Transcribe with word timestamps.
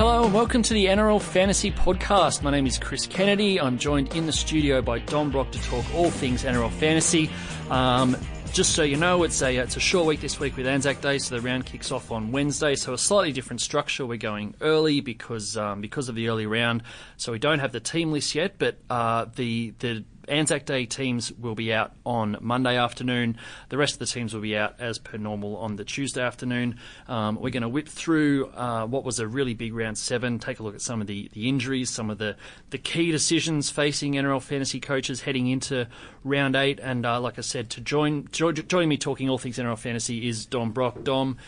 Hello 0.00 0.24
and 0.24 0.32
welcome 0.32 0.62
to 0.62 0.72
the 0.72 0.86
NRL 0.86 1.20
Fantasy 1.20 1.70
Podcast. 1.70 2.42
My 2.42 2.50
name 2.50 2.66
is 2.66 2.78
Chris 2.78 3.06
Kennedy. 3.06 3.60
I'm 3.60 3.76
joined 3.76 4.16
in 4.16 4.24
the 4.24 4.32
studio 4.32 4.80
by 4.80 5.00
Dom 5.00 5.30
Brock 5.30 5.52
to 5.52 5.62
talk 5.64 5.84
all 5.94 6.10
things 6.10 6.42
NRL 6.42 6.70
Fantasy. 6.70 7.28
Um, 7.68 8.16
just 8.50 8.74
so 8.74 8.82
you 8.82 8.96
know, 8.96 9.24
it's 9.24 9.42
a 9.42 9.54
it's 9.58 9.76
a 9.76 9.80
short 9.80 10.06
week 10.06 10.22
this 10.22 10.40
week 10.40 10.56
with 10.56 10.66
Anzac 10.66 11.02
Day, 11.02 11.18
so 11.18 11.34
the 11.34 11.42
round 11.42 11.66
kicks 11.66 11.92
off 11.92 12.10
on 12.10 12.32
Wednesday. 12.32 12.76
So 12.76 12.94
a 12.94 12.98
slightly 12.98 13.30
different 13.30 13.60
structure. 13.60 14.06
We're 14.06 14.16
going 14.16 14.54
early 14.62 15.02
because 15.02 15.58
um, 15.58 15.82
because 15.82 16.08
of 16.08 16.14
the 16.14 16.28
early 16.30 16.46
round. 16.46 16.82
So 17.18 17.30
we 17.32 17.38
don't 17.38 17.58
have 17.58 17.72
the 17.72 17.80
team 17.80 18.10
list 18.10 18.34
yet, 18.34 18.54
but 18.56 18.78
uh, 18.88 19.26
the 19.36 19.74
the 19.80 20.06
Anzac 20.30 20.64
Day 20.64 20.86
teams 20.86 21.32
will 21.32 21.54
be 21.54 21.72
out 21.72 21.92
on 22.06 22.36
Monday 22.40 22.76
afternoon. 22.76 23.36
The 23.68 23.76
rest 23.76 23.94
of 23.94 23.98
the 23.98 24.06
teams 24.06 24.32
will 24.32 24.40
be 24.40 24.56
out 24.56 24.76
as 24.78 24.98
per 24.98 25.18
normal 25.18 25.56
on 25.56 25.76
the 25.76 25.84
Tuesday 25.84 26.22
afternoon. 26.22 26.76
Um, 27.08 27.34
we're 27.34 27.50
going 27.50 27.62
to 27.62 27.68
whip 27.68 27.88
through 27.88 28.46
uh, 28.50 28.86
what 28.86 29.04
was 29.04 29.18
a 29.18 29.26
really 29.26 29.54
big 29.54 29.74
round 29.74 29.98
seven, 29.98 30.38
take 30.38 30.60
a 30.60 30.62
look 30.62 30.74
at 30.74 30.80
some 30.80 31.00
of 31.00 31.06
the, 31.06 31.28
the 31.32 31.48
injuries, 31.48 31.90
some 31.90 32.10
of 32.10 32.18
the, 32.18 32.36
the 32.70 32.78
key 32.78 33.10
decisions 33.10 33.70
facing 33.70 34.14
NRL 34.14 34.40
fantasy 34.40 34.80
coaches 34.80 35.22
heading 35.22 35.48
into 35.48 35.88
round 36.22 36.54
eight. 36.54 36.78
And 36.80 37.04
uh, 37.04 37.20
like 37.20 37.38
I 37.38 37.42
said, 37.42 37.68
to 37.70 37.80
join, 37.80 38.28
jo- 38.30 38.52
join 38.52 38.88
me 38.88 38.96
talking 38.96 39.28
all 39.28 39.38
things 39.38 39.58
NRL 39.58 39.78
fantasy 39.78 40.28
is 40.28 40.46
Dom 40.46 40.70
Brock. 40.70 41.02
Dom, 41.02 41.38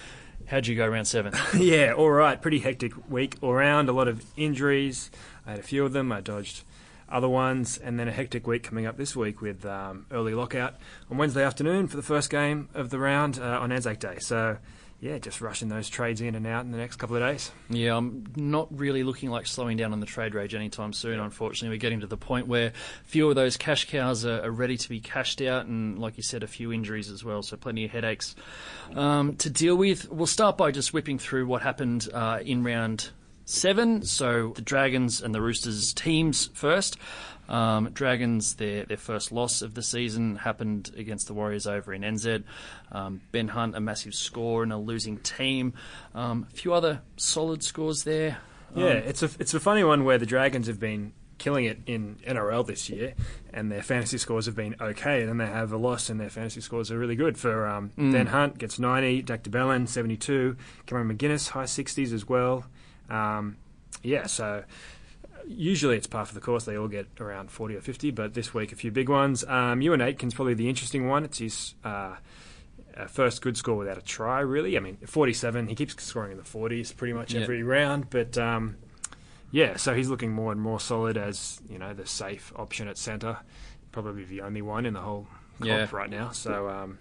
how'd 0.47 0.67
you 0.67 0.75
go 0.75 0.87
round 0.89 1.07
seven? 1.07 1.33
yeah, 1.57 1.93
all 1.93 2.11
right. 2.11 2.43
Pretty 2.43 2.59
hectic 2.59 2.93
week 3.09 3.37
all 3.41 3.55
round. 3.55 3.89
A 3.89 3.93
lot 3.93 4.09
of 4.09 4.25
injuries. 4.37 5.11
I 5.47 5.53
had 5.53 5.61
a 5.61 5.63
few 5.63 5.85
of 5.85 5.93
them. 5.93 6.11
I 6.11 6.21
dodged 6.21 6.65
other 7.13 7.29
ones, 7.29 7.79
and 7.79 7.99
then 7.99 8.09
a 8.09 8.13
hectic 8.13 8.47
week 8.47 8.63
coming 8.63 8.87
up 8.87 8.97
this 8.97 9.15
week 9.15 9.41
with 9.41 9.65
um, 9.67 10.07
early 10.11 10.35
lockout 10.35 10.75
on 11.11 11.19
Wednesday 11.19 11.45
afternoon 11.45 11.87
for 11.87 11.97
the 11.97 12.03
first 12.03 12.31
game 12.31 12.69
of 12.75 12.91
the 12.91 12.99
round 12.99 13.39
uh, 13.39 13.61
on 13.61 13.71
Anzac 13.71 14.01
Day. 14.01 14.17
So, 14.19 14.57
yeah, 15.01 15.19
just 15.19 15.41
rushing 15.41 15.69
those 15.69 15.89
trades 15.89 16.21
in 16.21 16.35
and 16.35 16.47
out 16.47 16.65
in 16.65 16.71
the 16.71 16.79
next 16.79 16.97
couple 16.97 17.17
of 17.17 17.23
days. 17.23 17.51
Yeah, 17.69 17.97
I'm 17.97 18.25
not 18.37 18.69
really 18.71 19.03
looking 19.03 19.31
like 19.31 19.47
slowing 19.47 19.77
down 19.77 19.93
on 19.93 20.01
the 20.01 20.07
trade 20.07 20.35
rage 20.35 20.55
anytime 20.55 20.93
soon, 20.93 21.19
unfortunately. 21.19 21.77
We're 21.77 21.81
getting 21.81 22.01
to 22.01 22.07
the 22.07 22.17
point 22.17 22.47
where 22.47 22.73
few 23.05 23.29
of 23.29 23.35
those 23.35 23.57
cash 23.57 23.91
cows 23.91 24.25
are, 24.25 24.43
are 24.43 24.51
ready 24.51 24.77
to 24.77 24.89
be 24.89 25.01
cashed 25.01 25.43
out, 25.43 25.67
and 25.67 25.99
like 25.99 26.17
you 26.17 26.23
said, 26.23 26.43
a 26.43 26.47
few 26.47 26.73
injuries 26.73 27.11
as 27.11 27.25
well, 27.25 27.43
so 27.43 27.57
plenty 27.57 27.85
of 27.85 27.91
headaches 27.91 28.35
um, 28.95 29.37
to 29.37 29.51
deal 29.51 29.77
with. 29.77 30.11
We'll 30.11 30.27
start 30.27 30.57
by 30.57 30.71
just 30.71 30.93
whipping 30.93 31.19
through 31.19 31.47
what 31.47 31.63
happened 31.63 32.09
uh, 32.15 32.39
in 32.45 32.63
round 32.63 33.11
seven. 33.45 34.03
So 34.03 34.53
the 34.55 34.63
Dragons 34.63 35.21
and 35.21 35.35
the 35.35 35.41
Roosters 35.41 35.93
teams 35.93 36.51
first. 36.55 36.97
Um, 37.49 37.91
Dragons, 37.93 38.55
their 38.55 38.85
their 38.85 38.97
first 38.97 39.33
loss 39.33 39.63
of 39.63 39.75
the 39.75 39.83
season 39.83 40.37
happened 40.37 40.91
against 40.97 41.27
the 41.27 41.35
Warriors 41.35 41.67
over 41.67 41.93
in 41.93 42.03
NZ. 42.03 42.45
Um, 42.93 43.21
ben 43.33 43.49
Hunt, 43.49 43.77
a 43.77 43.81
massive 43.81 44.15
score 44.15 44.63
and 44.63 44.73
a 44.73 44.79
losing 44.79 45.19
team. 45.19 45.75
Um, 46.15 46.47
a 46.51 46.57
few 46.57 46.73
other 46.73 47.03
solid 47.17 47.63
scores 47.63 48.05
there. 48.05 48.39
Yeah, 48.75 48.87
it's 48.93 49.23
a 49.23 49.29
it's 49.39 49.53
a 49.53 49.61
funny 49.61 49.85
one 49.85 50.05
where 50.05 50.17
the 50.19 50.25
Dragons 50.25 50.67
have 50.67 50.81
been 50.81 51.13
killing 51.37 51.65
it 51.65 51.81
in 51.87 52.17
NRL 52.27 52.65
this 52.67 52.89
year, 52.89 53.13
and 53.53 53.71
their 53.71 53.83
fantasy 53.83 54.17
scores 54.17 54.47
have 54.47 54.55
been 54.57 54.77
okay. 54.81 55.21
And 55.21 55.29
then 55.29 55.37
they 55.39 55.47
have 55.47 55.73
a 55.73 55.77
loss, 55.77 56.09
and 56.09 56.19
their 56.19 56.31
fantasy 56.31 56.63
scores 56.63 56.91
are 56.91 56.99
really 56.99 57.17
good. 57.17 57.37
For 57.37 57.67
um, 57.67 57.91
Mm. 57.99 58.13
Ben 58.13 58.27
Hunt 58.29 58.57
gets 58.57 58.79
ninety, 58.79 59.21
Jack 59.21 59.43
de 59.43 59.51
Belin 59.51 59.87
seventy 59.87 60.17
two, 60.17 60.57
Cameron 60.87 61.15
McInnes 61.15 61.49
high 61.51 61.67
sixties 61.67 62.15
as 62.15 62.27
well. 62.27 62.65
Um, 63.13 63.57
yeah, 64.03 64.27
so 64.27 64.65
usually 65.47 65.97
it's 65.97 66.07
par 66.07 66.25
for 66.25 66.35
the 66.35 66.41
course. 66.41 66.65
They 66.65 66.77
all 66.77 66.89
get 66.89 67.07
around 67.21 67.51
40 67.51 67.77
or 67.77 67.81
50, 67.81 68.11
but 68.13 68.35
this 68.35 68.55
week 68.55 68.73
a 68.73 68.77
few 68.77 68.91
big 68.91 69.09
ones. 69.09 69.45
Um, 69.45 69.81
Euan 69.81 70.01
Aitken's 70.03 70.35
probably 70.35 70.55
the 70.55 70.69
interesting 70.69 71.09
one. 71.09 71.25
It's 71.25 71.39
his 71.39 71.75
uh, 71.85 72.17
uh, 72.97 73.07
first 73.07 73.43
good 73.43 73.57
score 73.57 73.77
without 73.77 73.99
a 73.99 74.03
try, 74.03 74.41
really. 74.41 74.77
I 74.77 74.81
mean, 74.81 74.97
47, 75.07 75.69
he 75.69 75.75
keeps 75.75 76.01
scoring 76.03 76.33
in 76.33 76.39
the 76.39 76.45
40s 76.45 76.97
pretty 76.97 77.13
much 77.13 77.35
Yeah. 77.35 77.43
every 77.43 77.63
round, 77.63 78.09
but 78.11 78.37
um, 78.39 78.77
yeah, 79.51 79.77
so 79.77 79.95
he's 79.95 80.09
looking 80.09 80.33
more 80.33 80.53
and 80.53 80.61
more 80.61 80.81
solid 80.81 81.17
as, 81.17 81.61
you 81.69 81.79
know, 81.79 81.93
the 81.93 82.07
safe 82.07 82.53
option 82.57 82.89
at 82.89 82.97
centre. 82.97 83.39
Probably 83.93 84.25
the 84.25 84.41
only 84.41 84.63
one 84.63 84.87
in 84.87 84.95
the 84.95 85.01
whole 85.01 85.27
comp 85.59 85.69
Yeah. 85.69 85.89
right 85.93 86.09
now. 86.11 86.31
So, 86.31 86.69
um, 86.69 86.99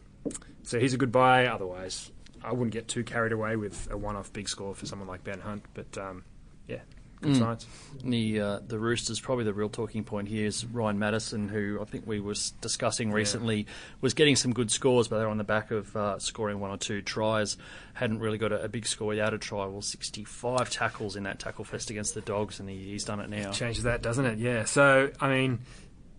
so 0.64 0.78
he's 0.80 0.94
a 0.94 0.98
good 0.98 1.12
buy. 1.12 1.46
Otherwise, 1.48 2.12
I 2.44 2.52
wouldn't 2.54 2.72
get 2.72 2.88
too 2.88 3.04
carried 3.04 3.32
away 3.32 3.56
with 3.56 3.88
a 3.92 3.98
one-off 3.98 4.32
big 4.34 4.50
score 4.50 4.74
for 4.76 4.86
someone 4.86 5.08
like 5.08 5.24
Ben 5.24 5.40
Hunt. 5.40 5.64
But 5.74 5.98
um, 5.98 6.24
yeah, 6.68 6.80
good 7.22 7.34
Mm. 7.34 7.38
signs. 7.40 7.68
The 8.04 8.40
uh, 8.42 8.60
the 8.66 8.80
Roosters 8.80 9.20
probably 9.20 9.44
the 9.44 9.54
real 9.54 9.70
talking 9.70 10.04
point 10.04 10.28
here 10.28 10.48
is 10.48 10.66
Ryan 10.66 10.98
Matterson, 10.98 11.50
who 11.50 11.78
I 11.80 11.86
think 11.86 12.08
we 12.08 12.20
was 12.20 12.52
discussing 12.62 13.12
recently 13.12 13.68
was 14.02 14.16
getting 14.16 14.36
some 14.36 14.54
good 14.54 14.72
scores, 14.72 15.08
but 15.08 15.20
they're 15.20 15.30
on 15.30 15.38
the 15.38 15.44
back 15.44 15.70
of 15.70 15.96
uh, 15.96 16.18
scoring 16.18 16.60
one 16.60 16.72
or 16.72 16.78
two 16.78 17.02
tries. 17.04 17.58
Hadn't 17.94 18.20
really 18.20 18.40
got 18.40 18.52
a, 18.52 18.64
a 18.64 18.70
big 18.70 18.88
score 18.88 19.10
without 19.10 19.34
a 19.36 19.38
try. 19.38 19.66
Well, 19.68 19.82
65 19.84 20.70
tackles 20.72 21.16
in 21.16 21.24
that 21.24 21.38
tackle 21.38 21.64
fest 21.64 21.92
against 21.92 22.16
the 22.16 22.22
Dogs, 22.22 22.60
and 22.60 22.68
he, 22.68 22.78
he's 22.78 23.04
done 23.06 23.20
it 23.20 23.30
now. 23.30 23.52
Changes 23.52 23.84
that, 23.84 24.02
doesn't 24.02 24.26
it? 24.26 24.40
Yeah. 24.40 24.66
So 24.66 25.12
I 25.20 25.30
mean, 25.30 25.60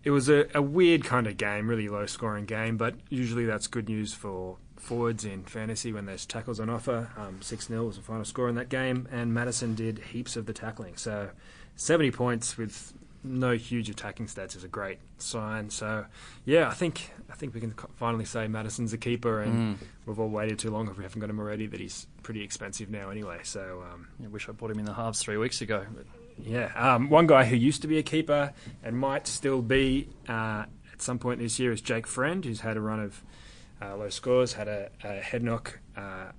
it 0.05 0.11
was 0.11 0.29
a, 0.29 0.47
a 0.55 0.61
weird 0.61 1.03
kind 1.03 1.27
of 1.27 1.35
game, 1.35 1.67
really 1.69 1.89
low 1.89 2.05
scoring 2.05 2.45
game, 2.45 2.77
but 2.77 2.95
usually 3.09 3.43
that's 3.45 3.67
good 3.67 3.89
news 3.89 4.13
for 4.13 4.57
forwards 4.83 5.25
in 5.25 5.43
fantasy 5.43 5.91
when 5.93 6.05
there's 6.05 6.25
tackles 6.25 6.59
on 6.59 6.69
offer. 6.69 7.09
Um, 7.17 7.41
Six 7.41 7.67
0 7.67 7.85
was 7.85 7.95
the 7.97 8.03
final 8.03 8.25
score 8.25 8.49
in 8.49 8.55
that 8.55 8.69
game, 8.69 9.07
and 9.11 9.33
Matterson 9.33 9.75
did 9.75 9.99
heaps 9.99 10.35
of 10.35 10.45
the 10.45 10.53
tackling. 10.53 10.97
So 10.97 11.29
seventy 11.75 12.11
points 12.11 12.57
with 12.57 12.93
no 13.23 13.53
huge 13.53 13.89
attacking 13.89 14.27
stats 14.27 14.55
is 14.55 14.65
a 14.65 14.67
great 14.67 14.99
sign. 15.17 15.69
So 15.69 16.05
yeah, 16.45 16.67
I 16.67 16.73
think 16.73 17.11
I 17.31 17.35
think 17.35 17.53
we 17.53 17.61
can 17.61 17.73
finally 17.95 18.25
say 18.25 18.47
Matterson's 18.47 18.93
a 18.93 18.97
keeper, 18.97 19.41
and 19.41 19.77
we've 20.05 20.19
all 20.19 20.29
waited 20.29 20.59
too 20.59 20.71
long 20.71 20.89
if 20.89 20.97
we 20.97 21.03
haven't 21.03 21.21
got 21.21 21.29
him 21.29 21.39
already. 21.39 21.65
That 21.67 21.79
he's 21.79 22.05
pretty 22.21 22.43
expensive 22.43 22.89
now 22.89 23.09
anyway. 23.09 23.39
So. 23.43 23.83
Um, 23.91 24.07
I 24.23 24.27
wish 24.27 24.47
I 24.49 24.51
bought 24.51 24.71
him 24.71 24.79
in 24.79 24.85
the 24.85 24.93
halves 24.93 25.21
three 25.21 25.37
weeks 25.37 25.61
ago. 25.61 25.85
But 25.95 26.05
yeah, 26.41 26.71
um, 26.75 27.09
one 27.09 27.27
guy 27.27 27.45
who 27.45 27.55
used 27.55 27.81
to 27.83 27.87
be 27.87 27.97
a 27.97 28.03
keeper 28.03 28.53
and 28.83 28.97
might 28.97 29.27
still 29.27 29.61
be 29.61 30.09
uh, 30.27 30.65
at 30.91 31.01
some 31.01 31.19
point 31.19 31.39
this 31.39 31.59
year 31.59 31.71
is 31.71 31.81
Jake 31.81 32.07
Friend, 32.07 32.43
who's 32.43 32.61
had 32.61 32.77
a 32.77 32.81
run 32.81 32.99
of 32.99 33.21
uh, 33.81 33.95
low 33.97 34.09
scores, 34.09 34.53
had 34.53 34.67
a, 34.67 34.89
a 35.03 35.13
head 35.21 35.43
knock 35.43 35.79
uh, 35.97 36.31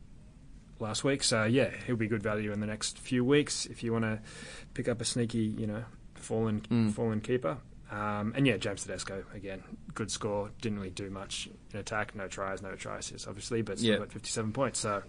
last 0.79 1.05
week. 1.05 1.23
So 1.23 1.45
yeah, 1.45 1.71
he'll 1.87 1.97
be 1.97 2.09
good 2.09 2.23
value 2.23 2.53
in 2.53 2.61
the 2.61 2.67
next 2.67 2.99
few 2.99 3.25
weeks 3.25 3.67
if 3.67 3.83
you 3.83 3.93
want 3.93 4.05
to 4.05 4.21
pick 4.75 4.89
up 4.89 5.01
a 5.01 5.05
sneaky, 5.05 5.39
you 5.59 5.67
know, 5.67 5.85
fallen 6.15 6.61
Mm. 6.71 6.93
fallen 6.93 7.21
keeper. 7.21 7.59
Um, 7.95 8.33
and 8.35 8.47
yeah, 8.47 8.57
James 8.57 8.83
Tedesco 8.83 9.25
again, 9.35 9.63
good 9.95 10.11
score. 10.11 10.51
Didn't 10.61 10.79
really 10.79 10.91
do 10.91 11.11
much 11.11 11.49
in 11.73 11.79
attack. 11.79 12.15
No 12.17 12.27
tries, 12.27 12.61
no 12.63 12.75
tries, 12.75 13.13
obviously, 13.29 13.63
but 13.63 13.79
still 13.79 13.93
Yeah. 13.93 13.99
got 13.99 14.11
57 14.13 14.53
points. 14.53 14.81
So 14.81 15.03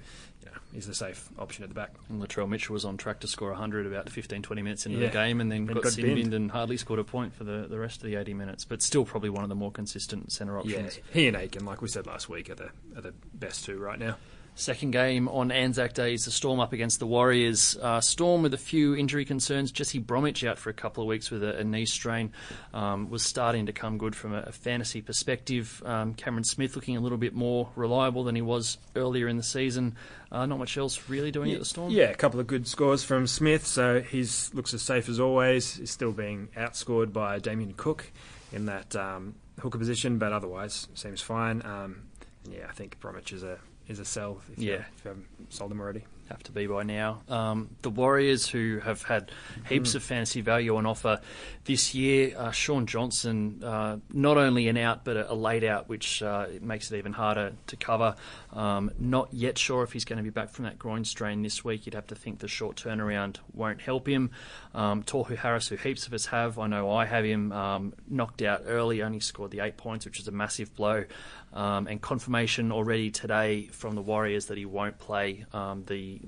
you 0.44 0.51
know, 0.51 0.57
he's 0.73 0.85
the 0.85 0.94
safe 0.94 1.28
option 1.40 1.63
at 1.63 1.69
the 1.69 1.74
back. 1.75 1.94
and 2.09 2.22
Latrell 2.22 2.47
Mitchell 2.47 2.74
was 2.74 2.85
on 2.85 2.97
track 2.97 3.22
to 3.22 3.28
score 3.28 3.50
100 3.50 3.88
about 3.88 4.09
15, 4.12 4.44
20 4.44 4.62
minutes 4.62 4.85
into 4.85 5.00
Yeah. 5.00 5.07
the 5.07 5.13
game, 5.13 5.41
and 5.41 5.51
then 5.51 5.59
And 5.59 5.74
got, 5.74 5.84
got 5.84 5.95
binned 5.95 6.34
and 6.35 6.51
hardly 6.51 6.78
scored 6.78 7.00
a 7.00 7.03
point 7.03 7.34
for 7.34 7.44
the, 7.44 7.66
the 7.68 7.79
rest 7.79 8.03
of 8.03 8.03
the 8.09 8.16
80 8.16 8.34
minutes. 8.35 8.66
But 8.66 8.81
still, 8.84 9.06
probably 9.06 9.29
one 9.31 9.44
of 9.44 9.50
the 9.50 9.56
more 9.56 9.72
consistent 9.72 10.31
centre 10.31 10.59
options. 10.59 10.97
Yeah, 10.97 11.03
he 11.13 11.28
and 11.28 11.35
Aitken, 11.38 11.66
like 11.66 11.81
we 11.81 11.88
said 11.88 12.06
last 12.06 12.29
week, 12.29 12.50
are 12.51 12.56
the 12.56 12.69
are 12.95 13.01
the 13.01 13.13
best 13.34 13.66
two 13.66 13.78
right 13.79 13.97
now. 13.97 14.18
Second 14.58 14.92
game 14.92 15.28
on 15.28 15.52
Anzac 15.52 15.94
Day 15.94 16.14
is 16.14 16.24
the 16.24 16.32
Storm 16.32 16.62
up 16.62 16.72
against 16.72 17.00
the 17.00 17.06
Warriors. 17.06 17.78
Uh, 17.82 18.00
Storm 18.00 18.42
with 18.42 18.54
a 18.54 18.58
few 18.58 18.96
injury 18.96 19.26
concerns. 19.26 19.70
Jesse 19.70 20.00
Bromwich 20.00 20.46
out 20.46 20.58
for 20.58 20.70
a 20.70 20.74
couple 20.74 21.04
of 21.04 21.08
weeks 21.08 21.30
with 21.30 21.44
a, 21.44 21.58
a 21.58 21.64
knee 21.66 21.86
strain. 21.86 22.32
Um, 22.74 23.10
was 23.10 23.22
starting 23.22 23.66
to 23.66 23.74
come 23.74 23.98
good 23.98 24.16
from 24.16 24.34
a, 24.34 24.44
a 24.44 24.52
fantasy 24.54 25.02
perspective. 25.02 25.84
Um, 25.86 26.14
Cameron 26.14 26.46
Smith 26.46 26.78
looking 26.78 26.96
a 26.96 27.02
little 27.02 27.18
bit 27.18 27.34
more 27.34 27.70
reliable 27.76 28.24
than 28.24 28.34
he 28.34 28.42
was 28.42 28.78
earlier 28.96 29.28
in 29.28 29.36
the 29.36 29.44
season. 29.44 29.98
Uh, 30.32 30.46
not 30.46 30.58
much 30.58 30.78
else 30.78 31.10
really 31.10 31.32
doing 31.32 31.52
at 31.52 31.60
the 31.60 31.66
Storm. 31.66 31.92
Yeah, 31.92 32.06
a 32.06 32.16
couple 32.16 32.40
of 32.40 32.48
good 32.48 32.66
scores 32.66 33.04
from 33.04 33.28
Smith, 33.28 33.68
so 33.68 34.00
he 34.00 34.26
looks 34.54 34.74
as 34.74 34.82
safe 34.82 35.10
as 35.10 35.20
always. 35.20 35.76
He's 35.76 35.92
still 35.92 36.14
being 36.14 36.48
outscored 36.56 37.12
by 37.12 37.40
Damien 37.40 37.74
Cook 37.74 38.10
in 38.54 38.68
that 38.68 38.96
um, 38.96 39.36
hooker 39.60 39.78
position, 39.78 40.18
but 40.18 40.32
otherwise 40.32 40.88
seems 40.94 41.20
fine. 41.20 41.62
Um, 41.66 42.04
yeah, 42.50 42.68
I 42.70 42.72
think 42.72 43.02
Bromwich 43.02 43.34
is 43.34 43.44
a 43.44 43.60
is 43.88 44.00
a 44.00 44.06
sell 44.06 44.41
if, 44.51 44.59
you, 44.59 44.72
Yeah. 44.72 44.75
if 44.97 45.03
you 45.06 45.09
haven't 45.09 45.28
sold 45.50 45.72
them 45.72 45.79
already. 45.79 46.03
Have 46.30 46.41
to 46.44 46.52
be 46.52 46.66
by 46.66 46.81
now. 46.81 47.22
Um, 47.30 47.69
the 47.83 47.92
Warriors, 47.92 48.48
who 48.48 48.80
have 48.80 49.04
had 49.04 49.30
heaps 49.69 49.94
of 49.94 50.01
fantasy 50.01 50.42
value 50.42 50.75
on 50.75 50.88
offer 50.88 51.22
this 51.66 51.94
year, 51.94 52.33
uh, 52.36 52.50
Shaun 52.50 52.88
Johnson, 52.88 53.63
uh, 53.63 53.98
not 54.12 54.38
only 54.38 54.68
an 54.68 54.75
out 54.75 55.06
but 55.06 55.18
a, 55.18 55.31
a 55.31 55.36
late 55.36 55.63
out, 55.63 55.88
which 55.88 56.24
uh, 56.24 56.48
it 56.51 56.63
makes 56.63 56.92
it 56.92 56.98
even 56.98 57.13
harder 57.13 57.54
to 57.68 57.75
cover. 57.75 58.16
Um, 58.54 58.89
not 58.98 59.36
yet 59.36 59.60
sure 59.60 59.83
if 59.83 59.92
he's 59.92 60.04
going 60.04 60.18
to 60.18 60.24
be 60.24 60.31
back 60.31 60.50
from 60.50 60.66
that 60.66 60.80
groin 60.80 61.06
strain 61.06 61.44
this 61.44 61.63
week. 61.63 61.86
You'd 61.86 61.94
have 61.94 62.07
to 62.07 62.16
think 62.16 62.39
the 62.39 62.48
short 62.48 62.75
turnaround 62.75 63.38
won't 63.54 63.81
help 63.81 64.07
him. 64.07 64.31
Um, 64.74 65.04
Tohu 65.04 65.38
Harris, 65.38 65.68
who 65.68 65.75
heaps 65.75 66.07
of 66.07 66.13
us 66.13 66.25
have, 66.27 66.57
I 66.57 66.66
know 66.66 66.89
I 66.89 67.06
have 67.06 67.24
him 67.24 67.51
um, 67.51 67.94
knocked 68.10 68.42
out 68.42 68.63
early, 68.66 69.04
only 69.04 69.19
scored 69.19 69.51
the 69.51 69.60
eight 69.60 69.77
points, 69.77 70.06
which 70.06 70.19
is 70.19 70.27
a 70.27 70.31
massive 70.31 70.75
blow. 70.75 71.06
Um, 71.54 71.88
and 71.88 72.01
confirmation 72.01 72.74
already 72.74 73.12
today 73.12 73.68
from 73.68 73.95
the 73.95 74.01
Warriors 74.01 74.48
that 74.48 74.57
he 74.57 74.66
won't 74.66 74.98
play. 74.98 75.45
Um, 75.54 75.83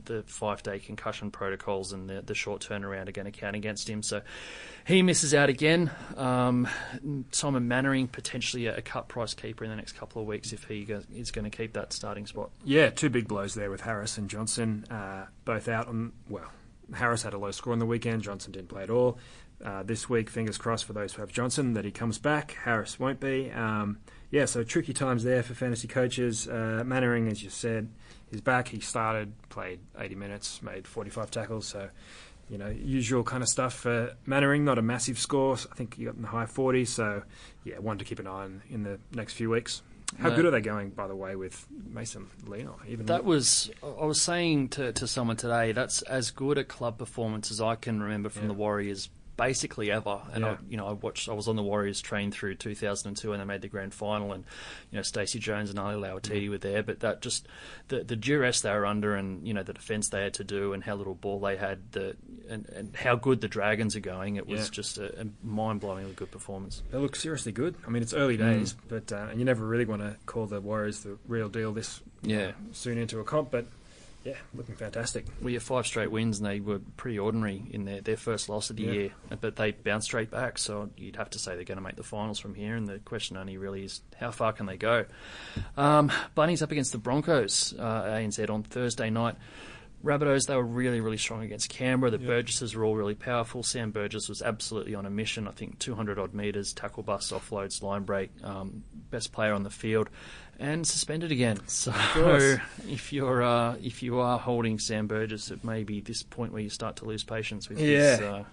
the 0.05 0.23
five 0.27 0.63
day 0.63 0.79
concussion 0.79 1.31
protocols 1.31 1.93
and 1.93 2.09
the, 2.09 2.21
the 2.21 2.35
short 2.35 2.61
turnaround 2.61 3.07
are 3.07 3.11
going 3.11 3.31
to 3.31 3.31
count 3.31 3.55
against 3.55 3.89
him. 3.89 4.03
So 4.03 4.21
he 4.85 5.01
misses 5.01 5.33
out 5.33 5.49
again. 5.49 5.91
Um, 6.15 6.67
Simon 7.31 7.67
Mannering 7.67 8.07
potentially 8.07 8.67
a, 8.67 8.77
a 8.77 8.81
cut 8.81 9.07
price 9.07 9.33
keeper 9.33 9.63
in 9.63 9.69
the 9.69 9.75
next 9.75 9.93
couple 9.93 10.21
of 10.21 10.27
weeks 10.27 10.53
if 10.53 10.65
he 10.65 10.87
is 11.13 11.31
going 11.31 11.49
to 11.49 11.55
keep 11.55 11.73
that 11.73 11.93
starting 11.93 12.25
spot. 12.25 12.51
Yeah, 12.63 12.89
two 12.89 13.09
big 13.09 13.27
blows 13.27 13.53
there 13.53 13.69
with 13.69 13.81
Harris 13.81 14.17
and 14.17 14.29
Johnson, 14.29 14.85
uh, 14.89 15.25
both 15.45 15.67
out 15.67 15.87
on 15.87 16.13
well, 16.29 16.51
Harris 16.93 17.23
had 17.23 17.33
a 17.33 17.37
low 17.37 17.51
score 17.51 17.73
on 17.73 17.79
the 17.79 17.85
weekend. 17.85 18.23
Johnson 18.23 18.51
didn't 18.51 18.69
play 18.69 18.83
at 18.83 18.89
all. 18.89 19.17
Uh, 19.63 19.81
this 19.81 20.07
week, 20.07 20.29
fingers 20.29 20.57
crossed 20.57 20.85
for 20.85 20.93
those 20.93 21.13
who 21.13 21.21
have 21.21 21.31
Johnson 21.31 21.73
that 21.73 21.83
he 21.83 21.91
comes 21.91 22.19
back. 22.19 22.55
Harris 22.63 22.99
won't 22.99 23.19
be. 23.19 23.51
Um, 23.51 23.97
yeah, 24.29 24.45
so 24.45 24.63
tricky 24.63 24.93
times 24.93 25.23
there 25.23 25.41
for 25.41 25.55
fantasy 25.55 25.87
coaches. 25.87 26.47
Uh, 26.47 26.83
Mannering, 26.85 27.27
as 27.27 27.41
you 27.43 27.49
said, 27.49 27.89
is 28.31 28.41
back. 28.41 28.67
He 28.69 28.79
started, 28.79 29.33
played 29.49 29.79
80 29.97 30.15
minutes, 30.15 30.61
made 30.61 30.87
45 30.87 31.31
tackles. 31.31 31.67
So, 31.67 31.89
you 32.49 32.57
know, 32.57 32.67
usual 32.69 33.23
kind 33.23 33.43
of 33.43 33.49
stuff 33.49 33.73
for 33.73 34.15
Mannering. 34.25 34.63
Not 34.65 34.77
a 34.77 34.81
massive 34.81 35.17
score. 35.19 35.53
I 35.53 35.75
think 35.75 35.95
he 35.95 36.05
got 36.05 36.15
in 36.15 36.21
the 36.21 36.27
high 36.27 36.45
40s. 36.45 36.87
So, 36.87 37.23
yeah, 37.63 37.79
one 37.79 37.97
to 37.97 38.05
keep 38.05 38.19
an 38.19 38.27
eye 38.27 38.43
on 38.43 38.61
in 38.69 38.83
the 38.83 38.99
next 39.13 39.33
few 39.33 39.49
weeks. 39.49 39.81
How 40.19 40.29
No. 40.29 40.37
good 40.37 40.45
are 40.45 40.51
they 40.51 40.61
going, 40.61 40.91
by 40.91 41.07
the 41.07 41.15
way, 41.15 41.35
with 41.35 41.67
Mason 41.89 42.27
Lino? 42.45 42.79
Even 42.87 43.07
That 43.07 43.25
was 43.25 43.69
I 43.83 44.05
was 44.05 44.21
saying 44.21 44.69
to, 44.69 44.93
to 44.93 45.05
someone 45.05 45.35
today. 45.35 45.73
That's 45.73 46.01
as 46.03 46.31
good 46.31 46.57
a 46.57 46.63
club 46.63 46.97
performance 46.97 47.51
as 47.51 47.59
I 47.59 47.75
can 47.75 48.01
remember 48.01 48.29
from 48.29 48.43
Yeah. 48.43 48.47
the 48.49 48.53
Warriors, 48.53 49.09
basically 49.37 49.91
ever. 49.91 50.19
And 50.33 50.43
I, 50.45 50.57
you 50.69 50.75
know, 50.77 50.87
I 50.87 50.91
watched. 50.93 51.29
I 51.29 51.33
was 51.33 51.47
on 51.47 51.55
the 51.55 51.63
Warriors 51.63 52.01
train 52.01 52.31
through 52.31 52.55
2002, 52.55 53.31
and 53.31 53.41
they 53.41 53.45
made 53.45 53.61
the 53.61 53.67
grand 53.67 53.93
final. 53.93 54.33
And 54.33 54.43
you 54.91 54.97
know, 54.97 55.03
Stacey 55.03 55.39
Jones 55.39 55.69
and 55.69 55.79
Ali 55.79 55.95
Lauitiiti 55.95 56.49
were 56.49 56.57
there. 56.57 56.83
But 56.83 56.99
that 57.01 57.21
just 57.21 57.47
the 57.87 58.03
the 58.03 58.15
duress 58.15 58.61
they 58.61 58.71
were 58.71 58.85
under, 58.85 59.15
and 59.15 59.47
you 59.47 59.53
know, 59.53 59.63
the 59.63 59.73
defense 59.73 60.09
they 60.09 60.23
had 60.23 60.33
to 60.35 60.43
do, 60.43 60.73
and 60.73 60.83
how 60.83 60.95
little 60.95 61.15
ball 61.15 61.39
they 61.39 61.55
had, 61.55 61.91
the 61.91 62.17
and, 62.49 62.67
and 62.69 62.95
how 62.95 63.15
good 63.15 63.41
the 63.41 63.47
Dragons 63.47 63.95
are 63.95 63.99
going. 64.01 64.35
It 64.37 64.47
was 64.47 64.65
Yeah. 64.65 64.71
just 64.71 64.97
a, 64.97 65.21
a 65.21 65.25
mind 65.43 65.81
blowingly 65.81 66.15
good 66.15 66.31
performance. 66.31 66.81
They 66.91 66.97
look 66.97 67.15
seriously 67.15 67.51
good. 67.51 67.75
I 67.85 67.89
mean, 67.89 68.01
it's 68.01 68.13
early 68.13 68.37
Mm. 68.37 68.59
days, 68.59 68.75
but 68.87 69.11
uh, 69.11 69.27
and 69.29 69.39
you 69.39 69.45
never 69.45 69.65
really 69.65 69.85
want 69.85 70.01
to 70.01 70.15
call 70.25 70.45
the 70.47 70.59
Warriors 70.61 71.01
the 71.01 71.17
real 71.27 71.49
deal 71.49 71.71
this 71.73 72.01
Yeah. 72.23 72.51
soon 72.71 72.97
into 72.97 73.19
a 73.19 73.23
comp. 73.23 73.51
But 73.51 73.67
yeah, 74.27 74.35
looking 74.53 74.75
fantastic. 74.75 75.25
We 75.41 75.53
had 75.53 75.63
five 75.63 75.87
straight 75.87 76.11
wins, 76.11 76.39
and 76.39 76.45
they 76.45 76.59
were 76.59 76.79
pretty 76.97 77.17
ordinary 77.17 77.63
in 77.71 77.85
their, 77.85 78.01
their 78.01 78.17
first 78.17 78.49
loss 78.49 78.69
of 78.69 78.75
the 78.75 78.83
Yeah. 78.83 78.91
year. 78.91 79.11
But 79.39 79.55
they 79.55 79.71
bounced 79.71 80.07
straight 80.07 80.29
back, 80.29 80.57
so 80.57 80.89
you'd 80.97 81.15
have 81.15 81.29
to 81.29 81.39
say 81.39 81.55
they're 81.55 81.63
going 81.63 81.77
to 81.77 81.83
make 81.83 81.95
the 81.95 82.03
finals 82.03 82.37
from 82.37 82.53
here. 82.53 82.75
And 82.75 82.85
the 82.87 82.99
question 82.99 83.37
only 83.37 83.57
really 83.57 83.85
is 83.85 84.01
how 84.19 84.31
far 84.31 84.51
can 84.51 84.65
they 84.65 84.75
go? 84.75 85.05
Um, 85.77 86.11
Bunnies 86.35 86.61
up 86.61 86.71
against 86.71 86.91
the 86.91 86.97
Broncos, 86.97 87.73
uh, 87.79 88.03
ANZ 88.03 88.49
on 88.49 88.63
Thursday 88.63 89.09
night. 89.09 89.35
Rabbitohs, 90.03 90.45
they 90.47 90.55
were 90.55 90.63
really, 90.63 91.01
really 91.01 91.17
strong 91.17 91.41
against 91.43 91.69
Canberra. 91.69 92.11
The 92.11 92.19
Burgesses 92.19 92.75
were 92.75 92.85
all 92.85 92.95
really 92.95 93.15
powerful. 93.15 93.63
Sam 93.63 93.91
Burgess 93.91 94.29
was 94.29 94.41
absolutely 94.41 94.93
on 94.95 95.05
a 95.05 95.09
mission. 95.09 95.47
I 95.47 95.51
think 95.51 95.79
200 95.79 96.19
odd 96.19 96.33
metres, 96.33 96.71
tackle 96.71 97.03
bust, 97.03 97.31
offloads, 97.31 97.81
line 97.81 98.03
break, 98.03 98.29
um, 98.43 98.83
best 99.09 99.31
player 99.31 99.53
on 99.53 99.63
the 99.63 99.69
field, 99.71 100.09
and 100.59 100.85
suspended 100.85 101.31
again. 101.31 101.59
So 101.67 102.57
if 102.87 103.11
you're 103.11 103.41
uh, 103.43 103.75
if 103.81 104.03
you 104.03 104.19
are 104.19 104.37
holding 104.37 104.77
Sam 104.79 105.07
Burgess, 105.07 105.49
it 105.51 105.63
may 105.63 105.83
be 105.83 105.99
this 105.99 106.21
point 106.23 106.53
where 106.53 106.61
you 106.61 106.69
start 106.69 106.97
to 106.97 107.05
lose 107.05 107.23
patience 107.23 107.67
with 107.69 107.79
his. 107.79 108.19
Yeah. 108.19 108.25
Uh, 108.25 108.43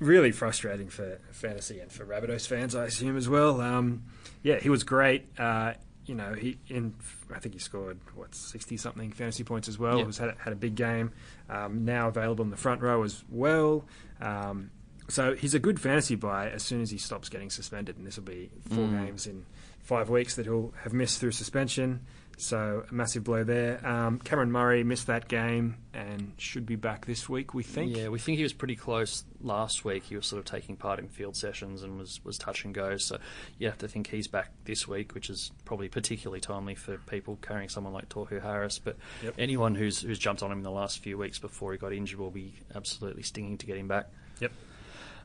Really 0.00 0.32
frustrating 0.32 0.88
for 0.88 1.20
fantasy 1.30 1.78
and 1.78 1.90
for 1.90 2.04
Rabbitohs 2.04 2.48
fans, 2.48 2.74
I 2.74 2.86
assume 2.86 3.16
as 3.16 3.28
well. 3.28 3.60
Um, 3.60 4.02
yeah, 4.42 4.58
he 4.58 4.68
was 4.68 4.82
great. 4.82 5.26
Uh, 5.38 5.74
you 6.06 6.14
know, 6.14 6.34
he 6.34 6.58
in 6.68 6.94
I 7.34 7.38
think 7.38 7.54
he 7.54 7.58
scored 7.58 7.98
what 8.14 8.34
sixty 8.34 8.76
something 8.76 9.10
fantasy 9.12 9.44
points 9.44 9.68
as 9.68 9.78
well. 9.78 9.98
Yeah. 9.98 10.04
Was 10.04 10.18
had 10.18 10.34
had 10.38 10.52
a 10.52 10.56
big 10.56 10.74
game. 10.74 11.12
Um, 11.48 11.84
now 11.84 12.08
available 12.08 12.44
in 12.44 12.50
the 12.50 12.56
front 12.56 12.80
row 12.82 13.02
as 13.02 13.24
well. 13.30 13.84
Um, 14.20 14.70
so 15.08 15.34
he's 15.34 15.54
a 15.54 15.58
good 15.58 15.78
fantasy 15.80 16.14
buy 16.14 16.48
as 16.50 16.62
soon 16.62 16.80
as 16.80 16.90
he 16.90 16.98
stops 16.98 17.28
getting 17.28 17.50
suspended, 17.50 17.96
and 17.98 18.06
this 18.06 18.16
will 18.16 18.24
be 18.24 18.50
four 18.70 18.86
Mm. 18.86 19.04
games 19.06 19.26
in 19.26 19.44
five 19.80 20.08
weeks 20.08 20.34
that 20.36 20.46
he'll 20.46 20.72
have 20.82 20.92
missed 20.94 21.20
through 21.20 21.32
suspension. 21.32 22.00
So 22.36 22.84
a 22.90 22.94
massive 22.94 23.24
blow 23.24 23.44
there. 23.44 23.84
Um, 23.86 24.18
Cameron 24.18 24.50
Murray 24.50 24.82
missed 24.84 25.06
that 25.06 25.28
game 25.28 25.76
and 25.92 26.32
should 26.36 26.66
be 26.66 26.76
back 26.76 27.06
this 27.06 27.28
week. 27.28 27.54
We 27.54 27.62
think. 27.62 27.96
Yeah, 27.96 28.08
we 28.08 28.18
think 28.18 28.38
he 28.38 28.42
was 28.42 28.52
pretty 28.52 28.76
close 28.76 29.24
last 29.40 29.84
week. 29.84 30.04
He 30.04 30.16
was 30.16 30.26
sort 30.26 30.40
of 30.40 30.44
taking 30.44 30.76
part 30.76 30.98
in 30.98 31.08
field 31.08 31.36
sessions 31.36 31.82
and 31.82 31.98
was, 31.98 32.20
was 32.24 32.36
touch 32.36 32.64
and 32.64 32.74
go. 32.74 32.96
So 32.96 33.18
you 33.58 33.68
have 33.68 33.78
to 33.78 33.88
think 33.88 34.08
he's 34.08 34.26
back 34.26 34.50
this 34.64 34.88
week, 34.88 35.14
which 35.14 35.30
is 35.30 35.52
probably 35.64 35.88
particularly 35.88 36.40
timely 36.40 36.74
for 36.74 36.96
people 36.98 37.38
carrying 37.40 37.68
someone 37.68 37.92
like 37.92 38.08
Tohu 38.08 38.42
Harris. 38.42 38.78
But 38.78 38.96
Yep. 39.22 39.34
anyone 39.38 39.74
who's 39.74 40.00
who's 40.02 40.18
jumped 40.18 40.42
on 40.42 40.50
him 40.50 40.58
in 40.58 40.64
the 40.64 40.70
last 40.70 40.98
few 40.98 41.16
weeks 41.16 41.38
before 41.38 41.72
he 41.72 41.78
got 41.78 41.92
injured 41.92 42.18
will 42.18 42.30
be 42.30 42.54
absolutely 42.74 43.22
stinging 43.22 43.58
to 43.58 43.66
get 43.66 43.76
him 43.76 43.88
back. 43.88 44.08
Yep. 44.40 44.52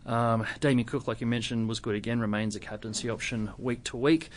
Um, 0.10 0.48
Damien 0.60 0.88
Cook, 0.88 1.08
like 1.08 1.22
you 1.22 1.28
mentioned, 1.28 1.70
was 1.70 1.80
good 1.80 1.94
again, 1.94 2.20
remains 2.20 2.56
a 2.56 2.60
captaincy 2.60 3.12
option 3.12 3.52
week 3.60 3.84
to 3.86 3.98
week. 3.98 4.32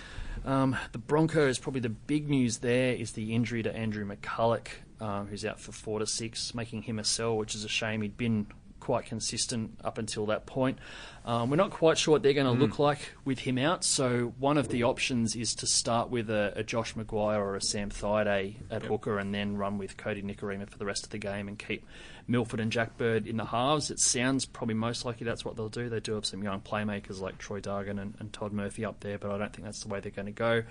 Um, 0.45 0.77
the 0.93 0.99
Broncos, 0.99 1.59
probably 1.59 1.81
the 1.81 1.89
big 1.89 2.29
news 2.29 2.59
there 2.59 2.93
is 2.93 3.13
the 3.13 3.35
injury 3.35 3.63
to 3.63 3.75
Andrew 3.75 4.07
McCullough, 4.07 4.69
um, 5.01 5.29
who's 5.29 5.47
out 5.47 5.59
for 5.59 5.73
four 5.73 5.99
to 6.01 6.07
six, 6.07 6.55
making 6.55 6.83
him 6.83 6.99
a 6.99 7.05
sell, 7.05 7.39
which 7.39 7.55
is 7.55 7.65
a 7.65 7.69
shame. 7.69 8.03
He'd 8.03 8.19
been 8.19 8.49
quite 8.83 9.07
consistent 9.07 9.79
up 9.85 9.97
until 9.97 10.27
that 10.27 10.45
point. 10.45 10.77
Um, 11.25 11.51
we're 11.51 11.57
not 11.57 11.71
quite 11.71 11.99
sure 11.99 12.11
what 12.11 12.25
they're 12.25 12.33
going 12.33 12.53
to 12.53 12.61
look 12.61 12.81
like 12.81 12.99
with 13.25 13.39
him 13.39 13.57
out, 13.57 13.85
so 13.85 14.35
one 14.41 14.59
of 14.59 14.69
the 14.71 14.83
options 14.83 15.37
is 15.37 15.55
to 15.57 15.69
start 15.69 16.11
with 16.11 16.29
a, 16.29 16.53
a 16.57 16.65
Josh 16.65 16.95
McGuire 16.95 17.39
or 17.39 17.55
a 17.55 17.61
Sam 17.61 17.91
Thaiday 17.91 18.57
at 18.73 18.83
hooker 18.83 19.19
and 19.21 19.33
then 19.33 19.57
run 19.57 19.79
with 19.79 19.97
Kodi 19.97 20.25
Nikorima 20.25 20.69
for 20.69 20.79
the 20.79 20.85
rest 20.85 21.05
of 21.05 21.11
the 21.11 21.19
game 21.19 21.47
and 21.47 21.57
keep 21.57 21.87
Milford 22.27 22.59
and 22.59 22.73
Jack 22.73 22.99
Bird 22.99 23.29
in 23.29 23.37
the 23.37 23.45
halves. 23.45 23.89
It 23.93 24.01
sounds 24.01 24.47
probably 24.47 24.75
most 24.75 25.05
likely 25.05 25.25
that's 25.25 25.45
what 25.45 25.55
they'll 25.55 25.69
do. 25.69 25.89
They 25.89 26.01
do 26.01 26.15
have 26.15 26.27
some 26.27 26.43
young 26.43 26.61
playmakers 26.61 27.21
like 27.21 27.39
Troy 27.39 27.61
Dargan 27.61 28.01
and, 28.03 28.15
and 28.19 28.33
Todd 28.33 28.53
Murphy 28.53 28.85
up 28.85 28.99
there, 28.99 29.17
but 29.17 29.31
I 29.31 29.39
don't 29.39 29.53
think 29.53 29.65
that's 29.65 29.85
the 29.85 29.89
way 29.89 30.01
they're 30.01 30.11
going 30.11 30.27
to 30.27 30.33
go. 30.33 30.65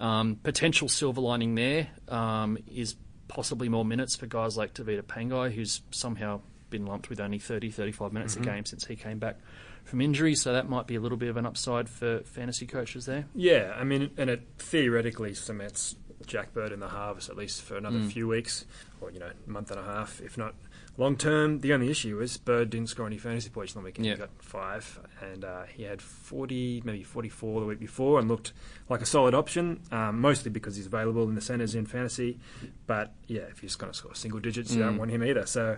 Um, 0.00 0.40
potential 0.42 0.88
silver 0.88 1.20
lining 1.20 1.54
there 1.54 1.86
um, 2.08 2.58
is 2.66 2.96
possibly 3.28 3.68
more 3.68 3.84
minutes 3.84 4.16
for 4.16 4.26
guys 4.26 4.56
like 4.56 4.74
Tevita 4.74 5.02
Pangai, 5.02 5.52
who's 5.52 5.82
somehow 5.92 6.40
been 6.78 6.86
lumped 6.86 7.08
with 7.08 7.20
only 7.20 7.38
30, 7.38 7.70
35 7.70 8.12
minutes 8.12 8.34
a 8.36 8.40
game 8.40 8.64
since 8.64 8.84
he 8.86 8.96
came 8.96 9.18
back 9.20 9.38
from 9.84 10.00
injury, 10.00 10.34
so 10.34 10.52
that 10.52 10.68
might 10.68 10.86
be 10.86 10.96
a 10.96 11.00
little 11.00 11.18
bit 11.18 11.28
of 11.28 11.36
an 11.36 11.46
upside 11.46 11.88
for 11.88 12.20
fantasy 12.24 12.66
coaches 12.66 13.06
there. 13.06 13.26
Yeah, 13.34 13.74
I 13.78 13.84
mean, 13.84 14.10
and 14.16 14.28
it 14.30 14.42
theoretically 14.58 15.34
cements 15.34 15.94
Jack 16.26 16.52
Bird 16.54 16.72
in 16.72 16.80
the 16.80 16.88
halves 16.88 17.28
at 17.28 17.36
least 17.36 17.62
for 17.62 17.76
another 17.76 18.00
few 18.00 18.26
weeks, 18.26 18.64
or 19.00 19.10
you 19.12 19.20
know, 19.20 19.30
month 19.46 19.70
and 19.70 19.78
a 19.78 19.84
half, 19.84 20.20
if 20.22 20.36
not 20.38 20.54
long 20.96 21.16
term. 21.16 21.60
The 21.60 21.74
only 21.74 21.90
issue 21.90 22.18
is 22.22 22.38
Bird 22.38 22.70
didn't 22.70 22.88
score 22.88 23.06
any 23.06 23.18
fantasy 23.18 23.50
points 23.50 23.76
on 23.76 23.82
the 23.82 23.84
weekend. 23.84 24.06
Yeah. 24.06 24.14
He 24.14 24.18
got 24.20 24.30
five, 24.40 25.00
and 25.20 25.44
uh, 25.44 25.64
he 25.64 25.82
had 25.82 26.00
forty, 26.00 26.80
maybe 26.82 27.02
forty-four 27.02 27.60
the 27.60 27.66
week 27.66 27.80
before, 27.80 28.18
and 28.18 28.26
looked 28.26 28.54
like 28.88 29.02
a 29.02 29.06
solid 29.06 29.34
option. 29.34 29.80
Um, 29.92 30.18
mostly 30.20 30.50
because 30.50 30.76
he's 30.76 30.86
available 30.86 31.28
in 31.28 31.34
the 31.34 31.42
centres 31.42 31.74
in 31.74 31.84
fantasy, 31.84 32.38
but 32.86 33.12
yeah, 33.26 33.42
if 33.50 33.58
he's 33.58 33.76
going 33.76 33.92
to 33.92 33.98
score 33.98 34.14
single 34.14 34.40
digits, 34.40 34.72
you 34.72 34.80
don't 34.80 34.94
Mm. 34.94 34.98
want 35.00 35.10
him 35.10 35.22
either. 35.22 35.44
So. 35.44 35.76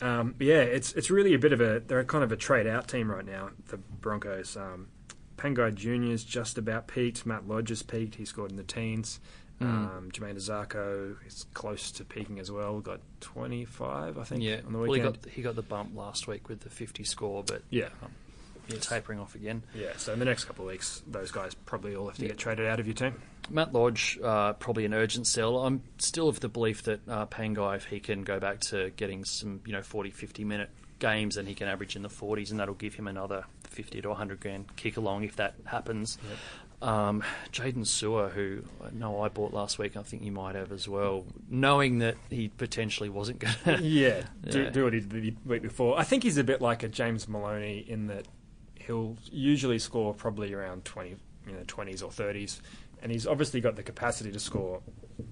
Um, 0.00 0.34
yeah, 0.38 0.60
it's 0.60 0.92
it's 0.92 1.10
really 1.10 1.34
a 1.34 1.38
bit 1.38 1.52
of 1.52 1.60
a 1.60 1.80
they're 1.80 2.04
kind 2.04 2.22
of 2.24 2.30
a 2.32 2.36
trade 2.36 2.66
out 2.66 2.88
team 2.88 3.10
right 3.10 3.24
now. 3.26 3.50
The 3.68 3.78
Broncos. 3.78 4.56
Um, 4.56 4.88
Pangai 5.36 5.72
Junior's 5.74 6.24
just 6.24 6.58
about 6.58 6.88
peaked. 6.88 7.24
Matt 7.24 7.46
Lodge 7.46 7.68
has 7.68 7.82
peaked. 7.82 8.16
He 8.16 8.24
scored 8.24 8.50
in 8.50 8.56
the 8.56 8.64
teens. 8.64 9.20
Mm. 9.60 9.66
Um, 9.66 10.10
Jamayne 10.12 10.36
Isaako 10.36 11.16
is 11.26 11.46
close 11.54 11.90
to 11.92 12.04
peaking 12.04 12.38
as 12.40 12.50
well. 12.50 12.80
Got 12.80 13.00
25, 13.20 14.18
I 14.18 14.24
think, 14.24 14.42
Yeah, 14.42 14.60
on 14.66 14.72
the 14.72 14.78
well, 14.78 14.84
he 14.86 15.00
weekend. 15.00 15.22
got 15.22 15.30
he 15.32 15.42
got 15.42 15.54
the 15.56 15.62
bump 15.62 15.96
last 15.96 16.26
week 16.28 16.48
with 16.48 16.60
the 16.60 16.70
50 16.70 17.02
score, 17.04 17.42
but 17.44 17.62
yeah, 17.70 17.88
um, 18.02 18.10
yeah, 18.68 18.78
tapering 18.78 19.18
off 19.20 19.34
again. 19.34 19.62
yeah. 19.74 19.92
So 19.96 20.12
in 20.12 20.18
the 20.18 20.24
next 20.24 20.44
couple 20.44 20.64
of 20.64 20.70
weeks, 20.70 21.02
those 21.06 21.30
guys 21.30 21.54
probably 21.54 21.94
all 21.96 22.06
have 22.08 22.16
to 22.16 22.22
Yeah. 22.22 22.28
get 22.28 22.38
traded 22.38 22.66
out 22.66 22.80
of 22.80 22.86
your 22.86 22.94
team. 22.94 23.14
Matt 23.50 23.72
Lodge, 23.72 24.18
uh, 24.22 24.52
probably 24.54 24.84
an 24.84 24.92
urgent 24.92 25.26
sell. 25.26 25.64
I'm 25.64 25.82
still 25.98 26.28
of 26.28 26.40
the 26.40 26.48
belief 26.48 26.82
that 26.82 27.00
uh, 27.08 27.26
Pangai, 27.26 27.76
if 27.76 27.86
he 27.86 27.98
can 28.00 28.22
go 28.22 28.38
back 28.38 28.60
to 28.60 28.90
getting 28.96 29.24
some, 29.24 29.60
you 29.64 29.72
know, 29.72 29.82
40, 29.82 30.10
50 30.10 30.44
minute 30.44 30.68
games, 30.98 31.36
and 31.36 31.48
he 31.48 31.54
can 31.54 31.66
average 31.68 31.96
in 31.96 32.02
the 32.02 32.08
40s, 32.10 32.50
and 32.50 32.60
that'll 32.60 32.74
give 32.74 32.94
him 32.94 33.06
another 33.08 33.44
50 33.64 34.02
to 34.02 34.08
100 34.08 34.40
grand 34.40 34.76
kick 34.76 34.96
along 34.98 35.24
if 35.24 35.36
that 35.36 35.54
happens. 35.64 36.18
Um, 36.80 37.24
Jaydn 37.52 37.78
Su'A, 37.86 38.30
who 38.30 38.62
I 38.84 38.90
know 38.92 39.22
I 39.22 39.28
bought 39.28 39.52
last 39.52 39.78
week, 39.78 39.96
I 39.96 40.02
think 40.02 40.22
you 40.22 40.30
might 40.30 40.54
have 40.54 40.70
as 40.70 40.88
well, 40.88 41.24
knowing 41.48 41.98
that 42.00 42.16
he 42.30 42.48
potentially 42.48 43.08
wasn't 43.08 43.40
going 43.40 43.54
to. 43.78 43.82
Yeah, 43.82 44.22
do, 44.48 44.62
Yeah. 44.62 44.70
do 44.70 44.84
what 44.84 44.92
he 44.92 45.00
did 45.00 45.10
the 45.10 45.34
week 45.46 45.62
before. 45.62 45.98
I 45.98 46.04
think 46.04 46.22
he's 46.22 46.36
a 46.38 46.44
bit 46.44 46.60
like 46.60 46.82
a 46.84 46.88
James 46.88 47.28
Maloney 47.28 47.78
in 47.88 48.06
that 48.08 48.26
he'll 48.88 49.16
usually 49.30 49.78
score 49.78 50.12
probably 50.12 50.52
around 50.52 50.84
20, 50.84 51.10
you 51.46 51.52
know, 51.52 51.60
20s 51.66 52.02
or 52.02 52.08
30s. 52.08 52.60
And 53.00 53.12
he's 53.12 53.28
obviously 53.28 53.60
got 53.60 53.76
the 53.76 53.84
capacity 53.84 54.32
to 54.32 54.40
score 54.40 54.82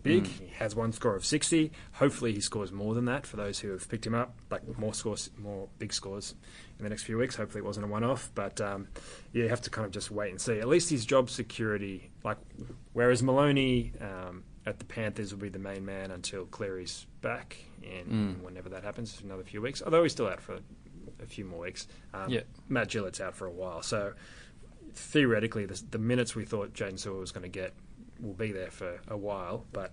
big. 0.05 0.23
Mm. 0.23 0.41
He 0.41 0.47
has 0.59 0.77
one 0.77 0.93
score 0.93 1.17
of 1.17 1.27
60. 1.27 1.73
Hopefully 1.95 2.33
he 2.33 2.41
scores 2.41 2.71
more 2.71 2.95
than 2.95 3.07
that 3.07 3.27
for 3.27 3.37
those 3.37 3.59
who 3.59 3.71
have 3.71 3.89
picked 3.89 4.07
him 4.07 4.15
up, 4.15 4.37
like 4.53 4.79
more 4.79 4.95
scores, 4.95 5.31
more 5.37 5.67
big 5.81 5.93
scores 5.93 6.37
in 6.79 6.85
the 6.85 6.89
next 6.91 7.03
few 7.03 7.19
weeks. 7.19 7.35
Hopefully 7.35 7.63
it 7.63 7.67
wasn't 7.67 7.85
a 7.85 7.89
one-off. 7.89 8.31
But 8.37 8.61
um, 8.61 8.87
you 9.33 9.49
have 9.49 9.63
to 9.63 9.71
kind 9.71 9.85
of 9.85 9.91
just 9.91 10.13
wait 10.13 10.31
and 10.31 10.41
see. 10.41 10.61
At 10.61 10.69
least 10.69 10.91
his 10.91 11.05
job 11.05 11.29
security, 11.29 12.13
like 12.23 12.39
whereas 12.93 13.21
Maloney 13.21 13.91
um, 14.01 14.45
at 14.65 14.79
the 14.79 14.85
Panthers 14.85 15.33
will 15.33 15.41
be 15.41 15.49
the 15.49 15.59
main 15.59 15.85
man 15.85 16.13
until 16.13 16.45
Cleary's 16.47 17.07
back 17.21 17.57
in 17.83 18.07
Mm. 18.39 18.43
whenever 18.43 18.69
that 18.69 18.85
happens, 18.85 19.21
another 19.25 19.43
few 19.45 19.61
weeks. 19.61 19.83
Although 19.83 20.05
he's 20.05 20.13
still 20.13 20.29
out 20.29 20.41
for 20.41 20.59
a 21.23 21.27
few 21.27 21.45
more 21.45 21.61
weeks. 21.61 21.87
Um, 22.15 22.31
Yeah. 22.31 22.41
Matt 22.69 22.89
Gillett's 22.89 23.21
out 23.21 23.35
for 23.35 23.47
a 23.47 23.51
while, 23.53 23.83
so 23.83 24.13
theoretically, 24.95 25.67
the, 25.67 25.81
the 25.91 25.99
minutes 25.99 26.35
we 26.35 26.45
thought 26.45 26.73
Jaydn 26.73 26.95
Su'A 26.95 27.19
was 27.21 27.33
going 27.33 27.43
to 27.43 27.49
get 27.49 27.75
will 28.21 28.33
be 28.35 28.53
there 28.53 28.71
for 28.71 29.01
a 29.09 29.17
while. 29.17 29.65
But 29.73 29.93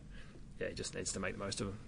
yeah, 0.60 0.70
he 0.70 0.74
just 0.74 0.96
needs 0.96 1.12
to 1.14 1.20
make 1.20 1.34
the 1.34 1.40
most 1.40 1.62
of 1.62 1.68
them. 1.68 1.80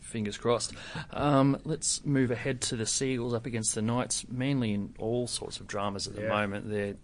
Fingers 0.00 0.36
crossed. 0.36 0.72
Um, 1.12 1.58
let's 1.64 2.04
move 2.04 2.30
ahead 2.30 2.60
to 2.62 2.76
the 2.76 2.84
Seagulls 2.86 3.32
up 3.34 3.46
against 3.46 3.74
the 3.74 3.82
Knights, 3.82 4.26
mainly 4.28 4.72
in 4.72 4.94
all 4.98 5.26
sorts 5.26 5.60
of 5.60 5.66
dramas 5.66 6.06
at 6.06 6.14
the 6.14 6.22
Yeah. 6.22 6.28
moment. 6.28 6.68
They're 6.68 6.96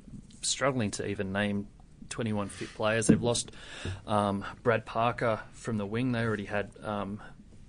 struggling 0.42 0.90
to 0.92 1.06
even 1.06 1.32
name 1.32 1.66
21 2.10 2.48
fit 2.48 2.68
players. 2.74 3.06
They've 3.06 3.22
lost 3.22 3.52
um, 4.06 4.44
Brad 4.62 4.84
Parker 4.84 5.40
from 5.52 5.76
the 5.78 5.86
wing. 5.86 6.12
They 6.12 6.22
already 6.24 6.44
had 6.44 6.70
um, 6.82 7.20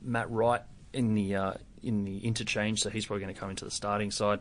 Matt 0.01 0.29
Wright 0.31 0.61
in 0.93 1.13
the 1.13 1.35
uh, 1.35 1.53
in 1.83 2.03
the 2.05 2.19
interchange, 2.19 2.81
so 2.81 2.89
he's 2.89 3.05
probably 3.05 3.23
going 3.23 3.33
to 3.33 3.39
come 3.39 3.49
into 3.49 3.65
the 3.65 3.71
starting 3.71 4.11
side 4.11 4.39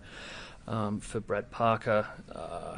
um, 0.66 1.00
for 1.00 1.20
Brad 1.20 1.50
Parker. 1.50 2.06
Uh, 2.34 2.76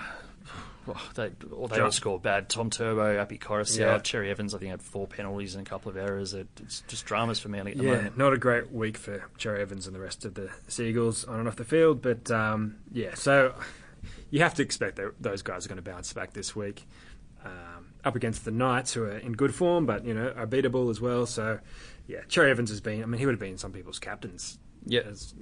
well, 0.87 1.01
they, 1.15 1.31
or 1.53 1.69
they 1.69 1.81
all 1.81 1.93
scored 1.93 2.23
bad. 2.23 2.49
Tom 2.49 2.69
Turbo, 2.69 3.17
Api 3.19 3.39
Koroisau, 3.39 3.79
Yeah. 3.79 3.99
Cherry 3.99 4.31
Evans, 4.31 4.53
I 4.55 4.59
think, 4.59 4.73
had 4.73 4.83
four 4.83 5.07
penalties 5.07 5.55
and 5.55 5.65
a 5.67 5.71
couple 5.71 5.91
of 5.91 5.97
errors. 5.97 6.35
It, 6.35 6.49
it's 6.61 6.81
just 6.89 7.07
dramas 7.07 7.39
for 7.39 7.49
Manly 7.49 7.73
at 7.73 7.79
the 7.79 7.85
Yeah, 7.85 7.97
moment. 7.97 8.19
not 8.19 8.33
a 8.33 8.39
great 8.39 8.73
week 8.73 8.97
for 8.99 9.25
Cherry 9.39 9.63
Evans 9.63 9.87
and 9.87 9.95
the 9.95 10.01
rest 10.01 10.25
of 10.25 10.35
the 10.35 10.51
Seagulls 10.69 11.25
on 11.25 11.39
and 11.39 11.47
off 11.49 11.55
the 11.57 11.65
field, 11.65 12.03
but 12.03 12.31
um, 12.33 12.77
yeah, 12.93 13.15
so 13.15 13.55
you 14.31 14.41
have 14.41 14.55
to 14.55 14.63
expect 14.63 14.97
that 14.97 15.13
those 15.21 15.43
guys 15.43 15.67
are 15.67 15.69
going 15.69 15.83
to 15.83 15.89
bounce 15.89 16.13
back 16.13 16.33
this 16.33 16.57
week. 16.57 16.85
Um, 17.45 17.87
up 18.05 18.17
against 18.17 18.45
the 18.45 18.51
Knights, 18.51 18.93
who 18.95 19.05
are 19.05 19.17
in 19.19 19.33
good 19.33 19.55
form, 19.55 19.87
but 19.87 20.05
you 20.05 20.15
know 20.15 20.33
are 20.37 20.47
beatable 20.47 20.91
as 20.91 21.01
well. 21.01 21.27
So, 21.27 21.59
yeah, 22.07 22.21
Cherry 22.29 22.51
Evans 22.51 22.71
has 22.71 22.81
been. 22.81 23.03
I 23.03 23.07
mean, 23.07 23.19
he 23.19 23.27
would 23.27 23.33
have 23.33 23.41
been 23.41 23.59
some 23.59 23.73
people's 23.73 23.99
captains. 23.99 24.59
Yeah. 24.85 25.03
as 25.03 25.33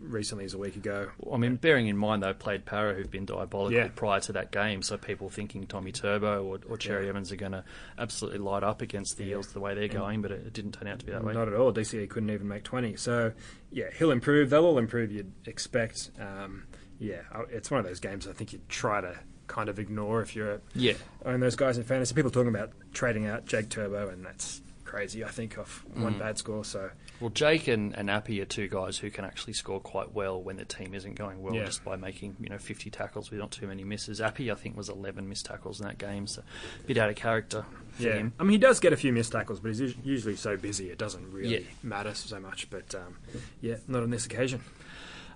recently 0.00 0.44
as 0.44 0.54
a 0.54 0.58
week 0.58 0.74
ago. 0.74 1.10
I 1.32 1.36
mean, 1.36 1.54
bearing 1.56 1.86
in 1.86 1.96
mind 1.96 2.22
they 2.22 2.32
played 2.32 2.64
Parra, 2.64 2.94
who've 2.94 3.10
been 3.10 3.26
diabolical 3.26 3.78
Yeah. 3.78 3.88
prior 3.94 4.18
to 4.20 4.32
that 4.32 4.50
game, 4.50 4.82
so 4.82 4.96
people 4.96 5.28
thinking 5.28 5.66
Tommy 5.68 5.92
Turbo 5.92 6.44
or, 6.44 6.58
or 6.68 6.76
Cherry 6.76 7.04
Yeah. 7.04 7.10
Evans 7.10 7.30
are 7.30 7.36
going 7.36 7.52
to 7.52 7.62
absolutely 7.96 8.38
light 8.40 8.62
up 8.64 8.80
against 8.82 9.16
the 9.18 9.24
Eels 9.24 9.52
the 9.52 9.60
way 9.60 9.74
they're 9.74 9.86
going, 9.86 10.20
but 10.22 10.32
it, 10.32 10.46
it 10.46 10.52
didn't 10.52 10.72
turn 10.72 10.88
out 10.88 10.98
to 11.00 11.06
be 11.06 11.12
that 11.12 11.22
way. 11.22 11.32
Not 11.34 11.46
at 11.48 11.54
all. 11.54 11.72
DCE 11.72 12.08
couldn't 12.08 12.30
even 12.30 12.48
make 12.48 12.64
20. 12.64 12.96
So, 12.96 13.32
yeah, 13.70 13.86
he'll 13.96 14.10
improve. 14.10 14.50
They'll 14.50 14.64
all 14.64 14.78
improve, 14.78 15.12
you'd 15.12 15.32
expect. 15.46 16.10
Um, 16.18 16.64
yeah, 16.98 17.20
it's 17.50 17.70
one 17.70 17.78
of 17.80 17.86
those 17.86 18.00
games 18.00 18.26
I 18.26 18.32
think 18.32 18.52
you'd 18.52 18.68
try 18.68 19.00
to 19.00 19.16
kind 19.46 19.68
of 19.68 19.78
ignore 19.78 20.22
if 20.22 20.34
you're 20.34 20.60
Yeah. 20.74 20.94
own 21.24 21.38
those 21.40 21.54
guys 21.56 21.78
in 21.78 21.84
fantasy. 21.84 22.14
People 22.16 22.30
talking 22.32 22.48
about 22.48 22.72
trading 22.92 23.26
out 23.26 23.44
Jake 23.46 23.68
Turbo, 23.68 24.08
and 24.08 24.24
that's 24.24 24.60
crazy, 24.88 25.22
I 25.22 25.28
think, 25.28 25.58
off 25.58 25.84
one 25.94 26.14
Mm. 26.14 26.18
bad 26.18 26.38
score. 26.38 26.64
So, 26.64 26.90
Well, 27.20 27.30
Jake 27.30 27.68
and, 27.68 27.94
and 27.96 28.08
Api 28.10 28.40
are 28.40 28.44
two 28.44 28.68
guys 28.68 28.98
who 28.98 29.10
can 29.10 29.24
actually 29.24 29.52
score 29.52 29.80
quite 29.80 30.12
well 30.14 30.40
when 30.42 30.56
the 30.56 30.64
team 30.64 30.94
isn't 30.94 31.14
going 31.14 31.40
well, 31.42 31.54
Yeah. 31.54 31.64
just 31.66 31.84
by 31.84 31.96
making 31.96 32.36
you 32.40 32.48
know 32.48 32.58
50 32.58 32.90
tackles 32.90 33.30
with 33.30 33.38
not 33.40 33.50
too 33.50 33.66
many 33.66 33.84
misses. 33.84 34.20
Api, 34.20 34.50
I 34.50 34.54
think, 34.54 34.76
was 34.76 34.88
11 34.88 35.28
missed 35.28 35.46
tackles 35.46 35.80
in 35.80 35.86
that 35.86 35.98
game, 35.98 36.26
so 36.26 36.42
a 36.82 36.86
bit 36.86 36.96
out 36.98 37.10
of 37.10 37.16
character 37.16 37.64
for 37.90 38.02
yeah. 38.02 38.14
him. 38.14 38.32
I 38.40 38.42
mean, 38.44 38.52
he 38.52 38.58
does 38.58 38.80
get 38.80 38.92
a 38.92 38.96
few 38.96 39.12
missed 39.12 39.32
tackles, 39.32 39.60
but 39.60 39.74
he's 39.74 39.94
usually 40.04 40.36
so 40.36 40.56
busy 40.56 40.90
it 40.90 40.98
doesn't 40.98 41.30
really 41.32 41.58
Yeah. 41.62 41.66
matter 41.82 42.14
so 42.14 42.40
much. 42.40 42.70
But, 42.70 42.94
um, 42.94 43.18
yeah, 43.60 43.76
not 43.86 44.02
on 44.02 44.10
this 44.10 44.26
occasion. 44.26 44.62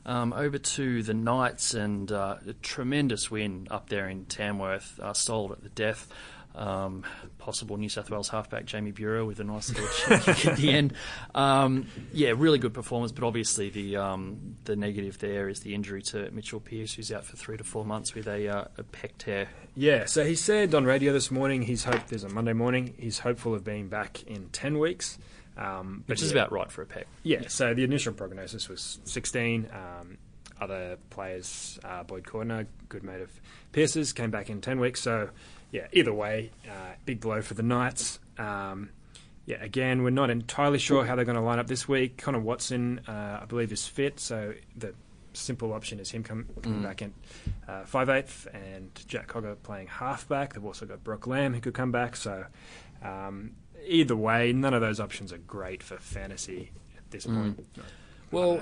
Um, 0.04 0.32
over 0.32 0.58
to 0.58 1.02
the 1.04 1.14
Knights 1.14 1.74
and 1.74 2.10
uh, 2.10 2.38
a 2.46 2.54
tremendous 2.54 3.30
win 3.30 3.68
up 3.70 3.88
there 3.88 4.08
in 4.08 4.24
Tamworth, 4.24 4.98
uh, 4.98 5.12
sold 5.12 5.52
at 5.52 5.62
the 5.62 5.68
death. 5.68 6.08
Um, 6.54 7.04
possible 7.38 7.78
New 7.78 7.88
South 7.88 8.10
Wales 8.10 8.28
halfback 8.28 8.66
Jamie 8.66 8.92
Buhrer 8.92 9.26
with 9.26 9.40
a 9.40 9.44
nice 9.44 9.70
little 9.70 9.88
kick 10.18 10.46
at 10.46 10.56
the 10.58 10.70
end. 10.70 10.92
Um, 11.34 11.86
yeah, 12.12 12.34
really 12.36 12.58
good 12.58 12.74
performance, 12.74 13.10
but 13.10 13.24
obviously 13.24 13.70
the 13.70 13.96
um, 13.96 14.56
the 14.64 14.76
negative 14.76 15.18
there 15.18 15.48
is 15.48 15.60
the 15.60 15.74
injury 15.74 16.02
to 16.02 16.30
Mitchell 16.30 16.60
Pearce, 16.60 16.94
who's 16.94 17.10
out 17.10 17.24
for 17.24 17.36
three 17.36 17.56
to 17.56 17.64
four 17.64 17.84
months 17.84 18.14
with 18.14 18.26
a, 18.26 18.48
uh, 18.48 18.64
a 18.76 18.82
pec 18.82 19.12
tear. 19.18 19.48
Yeah, 19.74 20.04
so 20.04 20.24
he 20.24 20.34
said 20.34 20.74
on 20.74 20.84
radio 20.84 21.12
this 21.12 21.30
morning 21.30 21.62
he's 21.62 21.84
hoped 21.84 22.08
there's 22.08 22.24
a 22.24 22.28
Monday 22.28 22.52
morning. 22.52 22.94
He's 22.98 23.20
hopeful 23.20 23.54
of 23.54 23.64
being 23.64 23.88
back 23.88 24.22
in 24.24 24.50
ten 24.50 24.78
weeks, 24.78 25.18
um, 25.56 26.04
Which 26.06 26.22
is 26.22 26.30
about 26.30 26.52
right 26.52 26.70
for 26.70 26.82
a 26.82 26.86
pec. 26.86 27.04
Yeah, 27.22 27.48
so 27.48 27.74
the 27.74 27.84
initial 27.84 28.12
prognosis 28.12 28.68
was 28.68 29.00
16. 29.04 29.68
Um, 29.72 30.18
other 30.60 30.96
players, 31.10 31.78
uh, 31.84 32.04
Boyd 32.04 32.24
Cordner, 32.24 32.66
good 32.88 33.02
mate 33.02 33.20
of 33.20 33.30
Pearce's, 33.72 34.12
came 34.12 34.30
back 34.30 34.48
in 34.48 34.60
10 34.60 34.78
weeks. 34.78 35.00
So, 35.00 35.30
yeah, 35.72 35.88
either 35.92 36.12
way, 36.12 36.52
uh, 36.68 36.92
big 37.04 37.20
blow 37.20 37.42
for 37.42 37.54
the 37.54 37.62
Knights. 37.64 38.20
Um, 38.38 38.90
yeah, 39.46 39.56
again, 39.60 40.04
we're 40.04 40.10
not 40.10 40.30
entirely 40.30 40.78
sure 40.78 41.04
how 41.04 41.16
they're 41.16 41.24
going 41.24 41.36
to 41.36 41.42
line 41.42 41.58
up 41.58 41.66
this 41.66 41.88
week. 41.88 42.16
Connor 42.18 42.38
Watson, 42.38 43.00
uh, 43.08 43.40
I 43.42 43.44
believe, 43.46 43.72
is 43.72 43.84
fit, 43.88 44.20
so 44.20 44.54
the 44.76 44.94
simple 45.32 45.72
option 45.72 45.98
is 45.98 46.10
him 46.12 46.22
come, 46.22 46.46
coming 46.62 46.80
Mm. 46.80 46.82
back 46.84 47.02
in 47.02 47.12
uh, 47.66 47.82
5'8", 47.84 48.46
and 48.54 48.90
Jack 49.08 49.26
Cogger 49.28 49.56
playing 49.64 49.88
halfback. 49.88 50.52
They've 50.54 50.64
also 50.64 50.86
got 50.86 51.02
Brock 51.02 51.26
Lamb 51.26 51.54
who 51.54 51.60
could 51.60 51.74
come 51.74 51.90
back. 51.90 52.14
So, 52.16 52.44
um, 53.02 53.52
either 53.84 54.14
way, 54.14 54.52
none 54.52 54.74
of 54.74 54.80
those 54.80 55.00
options 55.00 55.32
are 55.32 55.38
great 55.38 55.82
for 55.82 55.96
fantasy 55.96 56.70
at 56.96 57.10
this 57.10 57.26
point. 57.26 57.66
Well, 58.32 58.54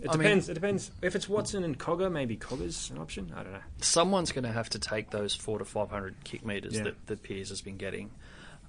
It 0.00 0.08
I 0.08 0.12
mean- 0.12 0.18
depends. 0.22 0.48
it 0.48 0.54
depends. 0.54 0.90
If 1.02 1.14
it's 1.14 1.28
Watson 1.28 1.62
and 1.64 1.78
Cogger, 1.78 2.10
maybe 2.10 2.36
Cogger's 2.36 2.90
an 2.90 2.98
option. 2.98 3.32
I 3.36 3.42
don't 3.44 3.52
know. 3.52 3.60
someone's 3.80 4.32
going 4.32 4.44
to 4.44 4.52
have 4.52 4.70
to 4.70 4.78
take 4.78 5.10
those 5.10 5.34
four 5.34 5.58
to 5.58 5.64
five 5.64 5.90
hundred 5.90 6.16
kick 6.24 6.44
meters 6.44 6.74
Yeah. 6.76 6.84
that, 6.84 7.06
that 7.06 7.22
Pearce 7.22 7.50
has 7.50 7.60
been 7.60 7.76
getting. 7.76 8.10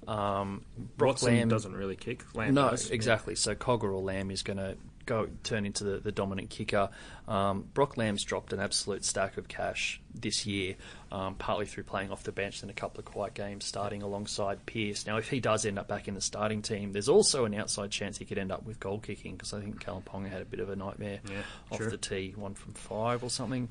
Um, 0.08 0.64
Brock 0.96 1.14
Watson 1.14 1.34
Lamb 1.34 1.48
doesn't 1.48 1.74
really 1.74 1.96
kick. 1.96 2.24
Lamb 2.34 2.54
no, 2.54 2.70
does. 2.70 2.90
exactly. 2.90 3.34
So 3.34 3.54
Cogger 3.54 3.84
or 3.92 4.00
Lamb 4.02 4.30
is 4.30 4.42
going 4.42 4.56
to 4.56 4.76
go 5.06 5.28
turn 5.42 5.66
into 5.66 5.84
the, 5.84 5.98
the 5.98 6.12
dominant 6.12 6.50
kicker. 6.50 6.88
Um, 7.28 7.66
Brock 7.74 7.96
Lamb's 7.96 8.22
dropped 8.24 8.52
an 8.52 8.60
absolute 8.60 9.04
stack 9.04 9.36
of 9.38 9.48
cash 9.48 10.00
this 10.14 10.46
year, 10.46 10.74
um, 11.12 11.34
partly 11.34 11.66
through 11.66 11.84
playing 11.84 12.10
off 12.10 12.22
the 12.24 12.32
bench 12.32 12.62
and 12.62 12.70
a 12.70 12.74
couple 12.74 12.98
of 12.98 13.04
quiet 13.04 13.34
games 13.34 13.64
starting 13.64 14.02
alongside 14.02 14.64
Pearce. 14.66 15.06
Now, 15.06 15.16
if 15.18 15.28
he 15.30 15.40
does 15.40 15.64
end 15.64 15.78
up 15.78 15.88
back 15.88 16.08
in 16.08 16.14
the 16.14 16.20
starting 16.20 16.62
team, 16.62 16.92
there's 16.92 17.08
also 17.08 17.44
an 17.44 17.54
outside 17.54 17.90
chance 17.90 18.18
he 18.18 18.24
could 18.24 18.38
end 18.38 18.52
up 18.52 18.64
with 18.64 18.80
goal 18.80 18.98
kicking 18.98 19.36
because 19.36 19.52
I 19.52 19.60
think 19.60 19.82
Kalyn 19.84 20.02
Ponga 20.04 20.28
had 20.30 20.42
a 20.42 20.44
bit 20.44 20.60
of 20.60 20.68
a 20.70 20.76
nightmare 20.76 21.20
Yeah, 21.28 21.42
off 21.70 21.78
true. 21.78 21.90
the 21.90 21.96
tee, 21.96 22.32
one 22.36 22.54
from 22.54 22.74
five 22.74 23.22
or 23.22 23.30
something. 23.30 23.68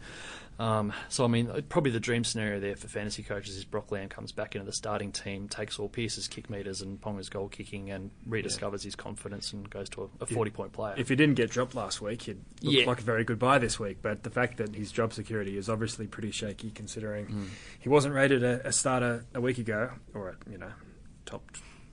Um, 0.58 0.92
so, 1.08 1.24
I 1.24 1.28
mean, 1.30 1.50
probably 1.70 1.92
the 1.92 2.02
dream 2.02 2.26
scenario 2.26 2.60
there 2.60 2.76
for 2.76 2.90
fantasy 2.90 3.24
coaches 3.24 3.56
is 3.56 3.64
Brock 3.64 3.94
Lamb 3.94 4.10
comes 4.10 4.34
back 4.34 4.56
into 4.56 4.66
the 4.66 4.74
starting 4.74 5.14
team, 5.14 5.48
takes 5.48 5.80
all 5.80 5.88
Pearce's 5.88 6.28
kick 6.28 6.50
meters 6.50 6.82
and 6.82 7.00
Ponga's 7.00 7.30
goal 7.30 7.48
kicking, 7.48 7.92
and 7.92 8.12
rediscovers 8.28 8.84
his 8.84 8.94
confidence 8.94 9.54
and 9.54 9.70
goes 9.70 9.88
to 9.92 10.10
a, 10.20 10.24
a 10.24 10.26
40 10.26 10.52
point 10.52 10.74
player. 10.74 10.96
If 10.98 11.08
he 11.08 11.16
didn't 11.16 11.36
get 11.36 11.50
dropped 11.50 11.76
last 11.76 12.02
week, 12.02 12.24
he'd 12.24 12.40
look 12.62 12.74
Yeah. 12.74 12.86
like 12.88 13.00
a 13.00 13.04
very 13.04 13.24
good 13.24 13.40
buy 13.40 13.58
this 13.58 13.80
week. 13.80 14.00
But 14.02 14.24
the 14.24 14.30
fact 14.30 14.58
that 14.58 14.76
his 14.76 14.92
job 14.92 15.14
security 15.14 15.58
is 15.58 15.70
obviously 15.70 16.08
pretty 16.08 16.29
shaky, 16.32 16.72
considering 16.72 17.26
Hmm. 17.28 17.46
he 17.80 17.90
wasn't 17.90 18.14
rated 18.16 18.44
a, 18.44 18.68
a 18.68 18.72
starter 18.72 19.26
a 19.34 19.42
week 19.42 19.58
ago, 19.58 19.92
or 20.14 20.30
a, 20.30 20.36
you 20.52 20.58
know, 20.58 20.72
top 21.26 21.44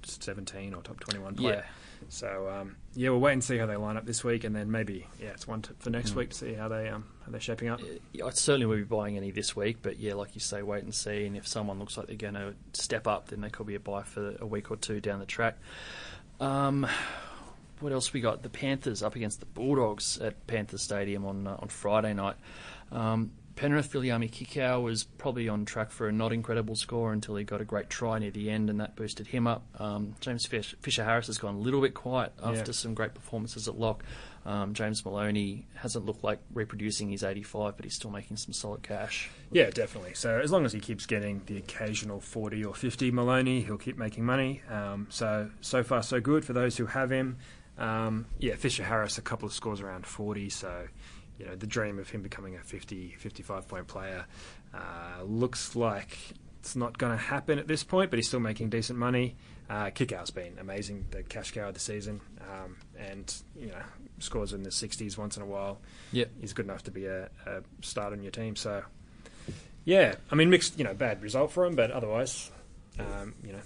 seventeen 0.02 0.74
or 0.74 0.82
top 0.82 1.00
twenty-one 1.00 1.34
player. 1.34 1.64
Yeah. 1.66 1.70
So 2.10 2.48
um, 2.48 2.76
yeah, 2.94 3.08
we'll 3.08 3.20
wait 3.20 3.32
and 3.32 3.42
see 3.42 3.56
how 3.58 3.66
they 3.66 3.74
line 3.76 3.96
up 3.96 4.04
this 4.06 4.22
week, 4.22 4.44
and 4.44 4.54
then 4.54 4.70
maybe 4.70 5.06
yeah, 5.20 5.30
it's 5.30 5.48
one 5.48 5.62
to, 5.62 5.72
for 5.78 5.90
next 5.90 6.10
Hmm. 6.10 6.18
week 6.18 6.30
to 6.30 6.36
see 6.36 6.52
how 6.54 6.68
they 6.68 6.88
um, 6.88 7.04
how 7.24 7.32
they're 7.32 7.40
shaping 7.40 7.68
up. 7.68 7.80
I 7.82 8.30
certainly 8.30 8.66
won't 8.66 8.80
be 8.88 8.96
buying 8.96 9.16
any 9.16 9.30
this 9.30 9.56
week, 9.56 9.78
but 9.82 9.98
yeah, 9.98 10.14
like 10.14 10.34
you 10.34 10.40
say, 10.40 10.62
wait 10.62 10.84
and 10.84 10.94
see. 10.94 11.24
And 11.26 11.36
if 11.36 11.48
someone 11.48 11.78
looks 11.78 11.96
like 11.96 12.06
they're 12.06 12.16
going 12.16 12.34
to 12.34 12.54
step 12.74 13.06
up, 13.06 13.28
then 13.28 13.40
they 13.40 13.48
could 13.50 13.66
be 13.66 13.74
a 13.74 13.80
buy 13.80 14.02
for 14.02 14.36
a 14.40 14.46
week 14.46 14.70
or 14.70 14.76
two 14.76 15.00
down 15.00 15.18
the 15.20 15.26
track. 15.26 15.56
Um, 16.38 16.86
what 17.80 17.92
else 17.92 18.12
we 18.12 18.20
got? 18.20 18.42
The 18.42 18.50
Panthers 18.50 19.02
up 19.02 19.16
against 19.16 19.40
the 19.40 19.46
Bulldogs 19.46 20.18
at 20.18 20.46
Panthers 20.46 20.82
Stadium 20.82 21.24
on 21.24 21.46
uh, 21.46 21.56
on 21.58 21.68
Friday 21.68 22.12
night. 22.14 22.36
Um, 22.92 23.32
Penrith 23.56 23.90
Viliami 23.90 24.30
Kikau 24.30 24.82
was 24.82 25.04
probably 25.04 25.48
on 25.48 25.64
track 25.64 25.90
for 25.90 26.08
a 26.08 26.12
not 26.12 26.30
incredible 26.32 26.76
score 26.76 27.12
until 27.12 27.36
he 27.36 27.44
got 27.44 27.60
a 27.62 27.64
great 27.64 27.88
try 27.88 28.18
near 28.18 28.30
the 28.30 28.50
end, 28.50 28.68
and 28.68 28.80
that 28.80 28.94
boosted 28.96 29.26
him 29.28 29.46
up. 29.46 29.64
Um, 29.80 30.14
James 30.20 30.44
Fisher 30.46 31.04
Harris 31.04 31.26
has 31.28 31.38
gone 31.38 31.54
a 31.54 31.58
little 31.58 31.80
bit 31.80 31.94
quiet 31.94 32.32
after 32.42 32.58
Yeah. 32.58 32.72
some 32.72 32.92
great 32.94 33.14
performances 33.14 33.66
at 33.66 33.78
lock. 33.78 34.04
Um, 34.44 34.74
James 34.74 35.04
Maloney 35.04 35.66
hasn't 35.74 36.04
looked 36.04 36.22
like 36.22 36.38
reproducing 36.52 37.08
his 37.10 37.24
85, 37.24 37.76
but 37.76 37.84
he's 37.84 37.94
still 37.94 38.10
making 38.10 38.36
some 38.36 38.52
solid 38.52 38.82
cash. 38.82 39.30
Yeah, 39.50 39.70
definitely. 39.70 40.12
So 40.14 40.38
as 40.38 40.52
long 40.52 40.64
as 40.66 40.72
he 40.72 40.78
keeps 40.78 41.06
getting 41.06 41.40
the 41.46 41.56
occasional 41.56 42.20
40 42.20 42.62
or 42.64 42.74
50 42.74 43.10
Maloney, 43.10 43.62
he'll 43.62 43.78
keep 43.78 43.96
making 43.96 44.24
money. 44.24 44.60
Um, 44.70 45.06
so, 45.08 45.50
so 45.62 45.82
far, 45.82 46.02
so 46.02 46.20
good 46.20 46.44
for 46.44 46.52
those 46.52 46.76
who 46.76 46.86
have 46.86 47.10
him. 47.10 47.38
Um, 47.78 48.26
yeah, 48.38 48.54
Fisher 48.54 48.84
Harris, 48.84 49.18
a 49.18 49.22
couple 49.22 49.46
of 49.46 49.52
scores 49.52 49.80
around 49.80 50.06
40. 50.06 50.48
So, 50.50 50.86
you 51.38 51.46
know, 51.46 51.54
the 51.54 51.66
dream 51.66 51.98
of 51.98 52.08
him 52.10 52.22
becoming 52.22 52.56
a 52.56 52.60
50, 52.60 53.16
55 53.18 53.68
point 53.68 53.86
player 53.86 54.24
uh, 54.74 55.22
looks 55.24 55.76
like 55.76 56.16
it's 56.60 56.74
not 56.76 56.98
going 56.98 57.12
to 57.12 57.22
happen 57.22 57.58
at 57.58 57.68
this 57.68 57.84
point, 57.84 58.10
but 58.10 58.18
he's 58.18 58.28
still 58.28 58.40
making 58.40 58.70
decent 58.70 58.98
money. 58.98 59.36
Uh, 59.68 59.86
Kikau's 59.86 60.30
been 60.30 60.58
amazing, 60.60 61.06
the 61.10 61.22
cash 61.22 61.50
cow 61.52 61.68
of 61.68 61.74
the 61.74 61.80
season. 61.80 62.20
Um, 62.40 62.76
and, 62.98 63.34
you 63.58 63.66
know, 63.66 63.82
scores 64.20 64.52
in 64.52 64.62
the 64.62 64.70
60s 64.70 65.18
once 65.18 65.36
in 65.36 65.42
a 65.42 65.46
while 65.46 65.78
Yep. 66.12 66.30
is 66.42 66.52
good 66.52 66.64
enough 66.66 66.82
to 66.84 66.90
be 66.90 67.06
a, 67.06 67.24
a 67.46 67.62
start 67.82 68.12
on 68.12 68.22
your 68.22 68.30
team. 68.32 68.56
So, 68.56 68.82
yeah, 69.84 70.14
I 70.30 70.34
mean, 70.34 70.50
mixed, 70.50 70.78
you 70.78 70.84
know, 70.84 70.94
bad 70.94 71.22
result 71.22 71.52
for 71.52 71.64
him, 71.64 71.74
but 71.76 71.90
otherwise, 71.90 72.50
um, 72.98 73.34
you 73.44 73.52
know, 73.52 73.60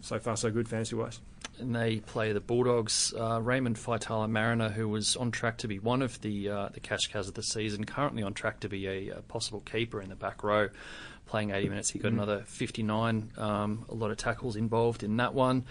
so 0.00 0.18
far 0.18 0.36
so 0.36 0.50
good 0.50 0.68
fantasy 0.68 0.94
wise. 0.96 1.20
and 1.58 1.74
they 1.74 2.00
play 2.00 2.32
the 2.32 2.40
Bulldogs. 2.40 3.14
Uh, 3.18 3.40
Raymond 3.42 3.76
Faitala 3.76 4.28
Mariner, 4.28 4.68
who 4.68 4.88
was 4.88 5.16
on 5.16 5.30
track 5.30 5.58
to 5.58 5.68
be 5.68 5.78
one 5.78 6.02
of 6.02 6.20
the 6.20 6.48
uh, 6.50 6.68
the 6.72 6.80
cash 6.80 7.08
cows 7.08 7.28
of 7.28 7.34
the 7.34 7.42
season, 7.42 7.84
currently 7.84 8.22
on 8.22 8.34
track 8.34 8.60
to 8.60 8.68
be 8.68 8.86
a, 8.86 9.10
a 9.10 9.22
possible 9.22 9.60
keeper 9.60 10.00
in 10.02 10.08
the 10.10 10.16
back 10.16 10.42
row, 10.44 10.68
playing 11.26 11.50
80 11.50 11.68
minutes. 11.70 11.90
He 11.90 11.98
got 11.98 12.10
Mhm. 12.12 12.14
another 12.16 12.42
59. 12.46 13.30
Um, 13.38 13.84
a 13.88 13.94
lot 13.94 14.10
of 14.10 14.16
tackles 14.16 14.54
involved 14.56 15.02
in 15.02 15.16
that 15.16 15.34
one. 15.34 15.64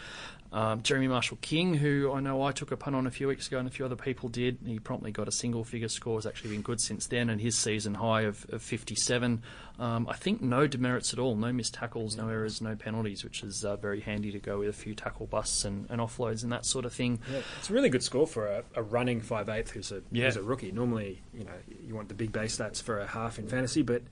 Um, 0.56 0.82
Jeremy 0.84 1.10
Marshall 1.10 1.38
King, 1.42 1.74
who 1.74 2.14
I 2.14 2.22
know 2.22 2.42
I 2.42 2.54
took 2.54 2.72
a 2.72 2.78
punt 2.78 2.96
on 2.96 3.06
a 3.06 3.12
few 3.12 3.28
weeks 3.28 3.48
ago 3.48 3.60
and 3.60 3.68
a 3.68 3.72
few 3.72 3.84
other 3.84 3.98
people 3.98 4.30
did, 4.30 4.58
he 4.66 4.80
promptly 4.80 5.12
got 5.12 5.28
a 5.28 5.32
single 5.32 5.66
figure 5.66 5.90
score. 5.90 6.16
Has 6.16 6.26
actually 6.26 6.52
been 6.52 6.62
good 6.62 6.80
since 6.80 7.08
then, 7.08 7.30
and 7.30 7.42
his 7.42 7.58
season 7.58 7.96
high 7.96 8.22
of, 8.22 8.46
of 8.50 8.62
57. 8.62 9.44
Um, 9.80 10.08
I 10.10 10.14
think 10.14 10.42
no 10.42 10.66
demerits 10.66 11.12
at 11.12 11.20
all, 11.20 11.36
no 11.36 11.52
missed 11.52 11.74
tackles, 11.74 12.16
no 12.16 12.30
errors, 12.30 12.62
no 12.62 12.74
penalties, 12.78 13.22
which 13.26 13.44
is 13.44 13.66
uh, 13.66 13.76
very 13.76 14.00
handy 14.00 14.32
to 14.32 14.40
go 14.40 14.60
with 14.60 14.70
a 14.70 14.74
few 14.74 14.96
tackle 14.96 15.26
busts 15.26 15.66
and, 15.66 15.88
and 15.90 16.00
offloads 16.00 16.44
and 16.44 16.54
that 16.54 16.66
sort 16.66 16.86
of 16.86 16.94
thing. 16.94 17.20
Yeah, 17.30 17.42
it's 17.60 17.70
a 17.70 17.74
really 17.74 17.90
good 17.90 18.04
score 18.04 18.26
for 18.26 18.48
a, 18.48 18.64
a 18.76 18.82
running 18.82 19.20
five 19.20 19.50
eighth 19.50 19.72
who's 19.72 19.92
a 19.92 20.04
Yeah. 20.14 20.28
who's 20.28 20.38
a 20.38 20.42
rookie. 20.42 20.72
Normally, 20.72 21.22
you 21.34 21.44
know, 21.44 21.52
you 21.86 21.94
want 21.96 22.08
the 22.08 22.16
big 22.16 22.32
base 22.32 22.58
stats 22.58 22.82
for 22.82 23.00
a 23.02 23.08
half 23.08 23.38
in 23.40 23.48
fantasy, 23.50 23.82
but 23.82 24.04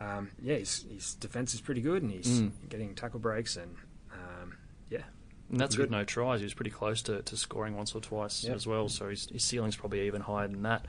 um, 0.00 0.30
yeah, 0.42 0.56
his, 0.56 0.86
his 0.90 1.14
defense 1.16 1.52
is 1.52 1.60
pretty 1.60 1.82
good, 1.82 2.02
and 2.02 2.10
he's 2.10 2.40
Mm. 2.40 2.52
getting 2.70 2.94
tackle 2.94 3.20
breaks, 3.20 3.56
and 3.58 3.76
um, 4.14 4.54
yeah, 4.88 5.02
And 5.50 5.58
that's 5.58 5.74
Good. 5.74 5.82
with 5.84 5.90
no 5.90 6.04
tries. 6.04 6.38
He 6.40 6.44
was 6.44 6.54
pretty 6.54 6.70
close 6.70 7.02
to, 7.02 7.22
to 7.22 7.36
scoring 7.36 7.76
once 7.76 7.92
or 7.94 8.00
twice 8.00 8.44
Yep. 8.44 8.54
as 8.54 8.66
well, 8.68 8.88
so 8.88 9.08
his, 9.08 9.28
his 9.32 9.42
ceiling's 9.42 9.74
probably 9.74 10.06
even 10.06 10.20
higher 10.20 10.46
than 10.46 10.62
that. 10.62 10.86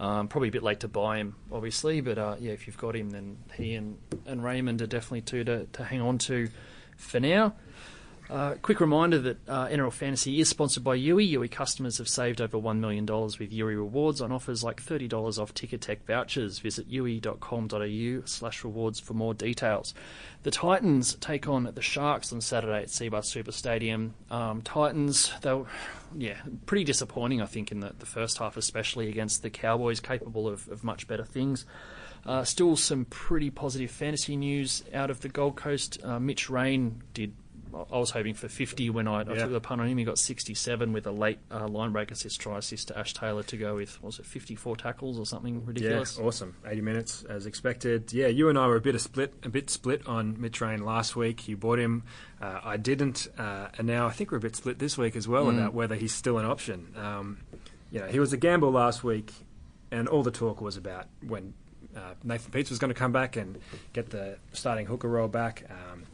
Um, 0.00 0.28
probably 0.28 0.48
a 0.48 0.52
bit 0.52 0.62
late 0.62 0.80
to 0.80 0.88
buy 0.88 1.18
him, 1.18 1.36
obviously, 1.52 2.00
but 2.00 2.16
uh, 2.16 2.36
yeah, 2.38 2.52
if 2.52 2.66
you've 2.66 2.78
got 2.78 2.96
him, 2.96 3.10
then 3.10 3.36
he 3.54 3.74
and, 3.74 3.98
and 4.24 4.42
Raymond 4.42 4.80
are 4.80 4.86
definitely 4.86 5.20
two 5.20 5.44
to, 5.44 5.66
to 5.66 5.84
hang 5.84 6.00
on 6.00 6.16
to 6.18 6.48
for 6.96 7.20
now. 7.20 7.54
Uh, 8.30 8.54
quick 8.60 8.78
reminder 8.80 9.18
that 9.18 9.48
uh, 9.48 9.66
NRL 9.68 9.92
Fantasy 9.92 10.38
is 10.38 10.48
sponsored 10.48 10.84
by 10.84 10.98
Youi. 10.98 11.30
Youi 11.32 11.50
customers 11.50 11.96
have 11.96 12.08
saved 12.08 12.42
over 12.42 12.58
$1 12.58 12.78
million 12.78 13.06
with 13.06 13.50
Youi 13.50 13.76
rewards 13.76 14.20
on 14.20 14.32
offers 14.32 14.62
like 14.62 14.82
$30 14.82 15.38
off 15.38 15.54
Ticketek 15.54 16.02
vouchers. 16.06 16.58
Visit 16.58 16.90
youi.com.au 16.90 18.26
slash 18.26 18.64
rewards 18.64 19.00
for 19.00 19.14
more 19.14 19.32
details. 19.32 19.94
The 20.42 20.50
Titans 20.50 21.14
take 21.14 21.48
on 21.48 21.70
the 21.74 21.80
Sharks 21.80 22.32
on 22.32 22.42
Saturday 22.42 22.82
at 22.82 22.88
Cbus 22.88 23.24
Super 23.24 23.52
Stadium. 23.52 24.14
Um, 24.30 24.60
Titans, 24.60 25.32
they'll, 25.40 25.66
yeah, 26.14 26.36
pretty 26.66 26.84
disappointing, 26.84 27.40
I 27.40 27.46
think, 27.46 27.72
in 27.72 27.80
the, 27.80 27.94
the 27.98 28.06
first 28.06 28.38
half, 28.38 28.58
especially 28.58 29.08
against 29.08 29.42
the 29.42 29.50
Cowboys, 29.50 30.00
capable 30.00 30.48
of, 30.48 30.68
of 30.68 30.84
much 30.84 31.08
better 31.08 31.24
things. 31.24 31.64
Uh, 32.26 32.44
still 32.44 32.76
some 32.76 33.06
pretty 33.06 33.48
positive 33.48 33.90
fantasy 33.90 34.36
news 34.36 34.84
out 34.92 35.08
of 35.10 35.20
the 35.20 35.30
Gold 35.30 35.56
Coast. 35.56 35.98
Uh, 36.04 36.18
Mitch 36.20 36.50
Rein 36.50 37.02
did. 37.14 37.32
I 37.74 37.98
was 37.98 38.10
hoping 38.10 38.34
for 38.34 38.48
50 38.48 38.90
when 38.90 39.06
I, 39.08 39.22
I 39.22 39.34
Yeah. 39.34 39.42
took 39.44 39.52
the 39.52 39.60
punt 39.60 39.80
on 39.80 39.86
him. 39.88 39.98
He 39.98 40.04
got 40.04 40.18
67 40.18 40.92
with 40.92 41.06
a 41.06 41.10
late 41.12 41.38
uh, 41.50 41.66
line 41.68 41.92
break 41.92 42.10
assist, 42.10 42.40
try 42.40 42.58
assist 42.58 42.88
to 42.88 42.98
Ash 42.98 43.12
Taylor 43.14 43.42
to 43.44 43.56
go 43.56 43.74
with, 43.76 44.02
was 44.02 44.18
it 44.18 44.26
54 44.26 44.76
tackles 44.76 45.18
or 45.18 45.26
something 45.26 45.64
ridiculous? 45.64 46.18
Yeah, 46.18 46.24
awesome. 46.26 46.56
80 46.66 46.80
minutes 46.80 47.24
as 47.24 47.46
expected. 47.46 48.12
Yeah, 48.12 48.28
you 48.28 48.48
and 48.48 48.58
I 48.58 48.66
were 48.66 48.76
a 48.76 48.80
bit 48.80 48.94
of 48.94 49.00
split, 49.00 49.34
a 49.42 49.48
bit 49.48 49.70
split 49.70 50.06
on 50.06 50.40
Mitch 50.40 50.60
Rein 50.60 50.84
last 50.84 51.16
week. 51.16 51.48
You 51.48 51.56
bought 51.56 51.78
him, 51.78 52.04
uh, 52.40 52.60
I 52.64 52.76
didn't, 52.76 53.28
uh, 53.38 53.68
and 53.78 53.86
now 53.86 54.06
I 54.06 54.10
think 54.12 54.30
we're 54.30 54.38
a 54.38 54.40
bit 54.40 54.56
split 54.56 54.78
this 54.78 54.96
week 54.98 55.16
as 55.16 55.26
well 55.28 55.46
Mm. 55.46 55.58
about 55.58 55.74
whether 55.74 55.94
he's 55.94 56.14
still 56.14 56.38
an 56.38 56.44
option. 56.46 56.92
Um, 56.96 57.38
you 57.90 58.00
know, 58.00 58.06
he 58.06 58.20
was 58.20 58.32
a 58.32 58.36
gamble 58.36 58.70
last 58.70 59.02
week, 59.04 59.32
and 59.90 60.08
all 60.08 60.22
the 60.22 60.30
talk 60.30 60.60
was 60.60 60.76
about 60.76 61.06
when 61.26 61.54
uh, 61.96 62.12
Nathan 62.22 62.52
Peats 62.52 62.68
was 62.70 62.78
going 62.78 62.90
to 62.90 62.94
come 62.94 63.12
back 63.12 63.34
and 63.36 63.58
get 63.92 64.10
the 64.10 64.36
starting 64.52 64.86
hooker 64.86 65.08
role 65.08 65.26
back. 65.26 65.64
Um, 65.70 66.04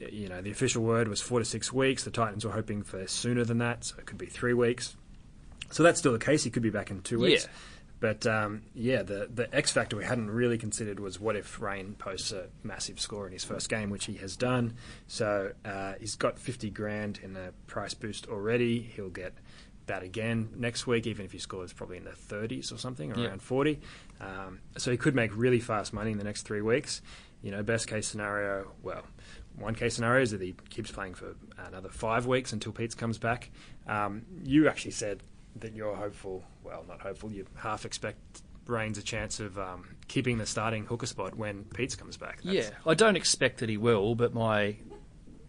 you 0.00 0.28
know, 0.28 0.40
the 0.40 0.50
official 0.50 0.82
word 0.82 1.08
was 1.08 1.20
four 1.20 1.38
to 1.38 1.44
six 1.44 1.72
weeks. 1.72 2.04
The 2.04 2.10
Titans 2.10 2.44
were 2.44 2.52
hoping 2.52 2.82
for 2.82 3.06
sooner 3.06 3.44
than 3.44 3.58
that, 3.58 3.84
so 3.84 3.96
it 3.98 4.06
could 4.06 4.18
be 4.18 4.26
three 4.26 4.54
weeks. 4.54 4.96
So 5.70 5.82
that's 5.82 5.98
still 5.98 6.12
the 6.12 6.18
case. 6.18 6.42
He 6.42 6.50
could 6.50 6.62
be 6.62 6.70
back 6.70 6.90
in 6.90 7.02
two 7.02 7.18
weeks. 7.20 7.44
Yeah. 7.44 7.50
But 8.00 8.26
um, 8.26 8.62
yeah, 8.74 9.02
the 9.02 9.28
the 9.32 9.54
X 9.54 9.72
factor 9.72 9.94
we 9.94 10.04
hadn't 10.04 10.30
really 10.30 10.56
considered 10.56 10.98
was 11.00 11.20
what 11.20 11.36
if 11.36 11.60
Rein 11.60 11.94
posts 11.98 12.32
a 12.32 12.46
massive 12.62 12.98
score 12.98 13.26
in 13.26 13.32
his 13.34 13.44
first 13.44 13.68
game, 13.68 13.90
which 13.90 14.06
he 14.06 14.14
has 14.14 14.36
done. 14.36 14.74
So 15.06 15.52
uh, 15.66 15.94
he's 16.00 16.14
got 16.16 16.38
fifty 16.38 16.70
grand 16.70 17.20
in 17.22 17.36
a 17.36 17.52
price 17.66 17.92
boost 17.92 18.26
already. 18.28 18.80
He'll 18.80 19.10
get 19.10 19.34
that 19.84 20.02
again 20.02 20.48
next 20.56 20.86
week, 20.86 21.06
even 21.06 21.26
if 21.26 21.32
he 21.32 21.38
scores 21.38 21.74
probably 21.74 21.98
in 21.98 22.04
the 22.04 22.12
thirties 22.12 22.72
or 22.72 22.78
something, 22.78 23.12
or 23.12 23.18
Yeah. 23.20 23.28
around 23.28 23.42
forty. 23.42 23.80
Um, 24.18 24.60
so 24.78 24.90
he 24.90 24.96
could 24.96 25.14
make 25.14 25.36
really 25.36 25.60
fast 25.60 25.92
money 25.92 26.10
in 26.10 26.16
the 26.16 26.24
next 26.24 26.42
three 26.44 26.62
weeks. 26.62 27.02
You 27.42 27.50
know, 27.50 27.62
best 27.62 27.86
case 27.86 28.06
scenario, 28.06 28.70
well, 28.82 29.02
one 29.58 29.74
case 29.74 29.94
scenario 29.94 30.22
is 30.22 30.30
that 30.30 30.40
he 30.40 30.54
keeps 30.70 30.90
playing 30.90 31.14
for 31.14 31.34
another 31.66 31.88
five 31.90 32.26
weeks 32.26 32.52
until 32.52 32.72
Peats 32.72 32.94
comes 32.94 33.18
back. 33.18 33.50
Um, 33.86 34.22
you 34.44 34.68
actually 34.68 34.92
said 34.92 35.22
that 35.56 35.74
you're 35.74 35.94
hopeful, 35.96 36.44
well, 36.64 36.84
not 36.88 37.00
hopeful, 37.00 37.30
you 37.30 37.46
half 37.56 37.84
expect 37.84 38.18
Rein's 38.66 38.98
a 38.98 39.02
chance 39.02 39.40
of 39.40 39.58
um, 39.58 39.96
keeping 40.08 40.38
the 40.38 40.46
starting 40.46 40.86
hooker 40.86 41.06
spot 41.06 41.34
when 41.36 41.64
Peats 41.64 41.96
comes 41.96 42.16
back. 42.16 42.40
That's- 42.42 42.70
Yeah, 42.70 42.76
I 42.86 42.94
don't 42.94 43.16
expect 43.16 43.58
that 43.58 43.68
he 43.68 43.76
will, 43.76 44.14
but 44.14 44.32
my, 44.32 44.76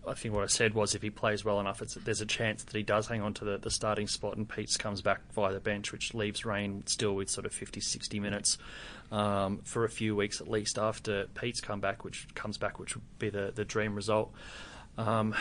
I 0.07 0.15
think 0.15 0.33
what 0.33 0.43
I 0.43 0.47
said 0.47 0.73
was 0.73 0.95
if 0.95 1.03
he 1.03 1.11
plays 1.11 1.45
well 1.45 1.59
enough, 1.59 1.79
there's 1.79 2.21
a 2.21 2.25
chance 2.25 2.63
that 2.63 2.75
he 2.75 2.81
does 2.81 3.07
hang 3.07 3.21
on 3.21 3.33
to 3.35 3.45
the, 3.45 3.57
the 3.57 3.69
starting 3.69 4.07
spot 4.07 4.35
and 4.35 4.49
Peats 4.49 4.75
comes 4.75 5.01
back 5.01 5.21
via 5.33 5.53
the 5.53 5.59
bench, 5.59 5.91
which 5.91 6.13
leaves 6.13 6.43
Rein 6.43 6.83
still 6.87 7.13
with 7.13 7.29
sort 7.29 7.45
of 7.45 7.53
50, 7.53 7.79
60 7.81 8.19
minutes 8.19 8.57
um, 9.11 9.59
for 9.63 9.85
a 9.85 9.89
few 9.89 10.15
weeks 10.15 10.41
at 10.41 10.47
least 10.47 10.79
after 10.79 11.27
Peats 11.35 11.61
come 11.61 11.79
back, 11.79 12.03
which 12.03 12.27
comes 12.33 12.57
back, 12.57 12.79
which 12.79 12.95
would 12.95 13.19
be 13.19 13.29
the, 13.29 13.51
the 13.53 13.63
dream 13.63 13.93
result. 13.93 14.31
Um, 14.97 15.35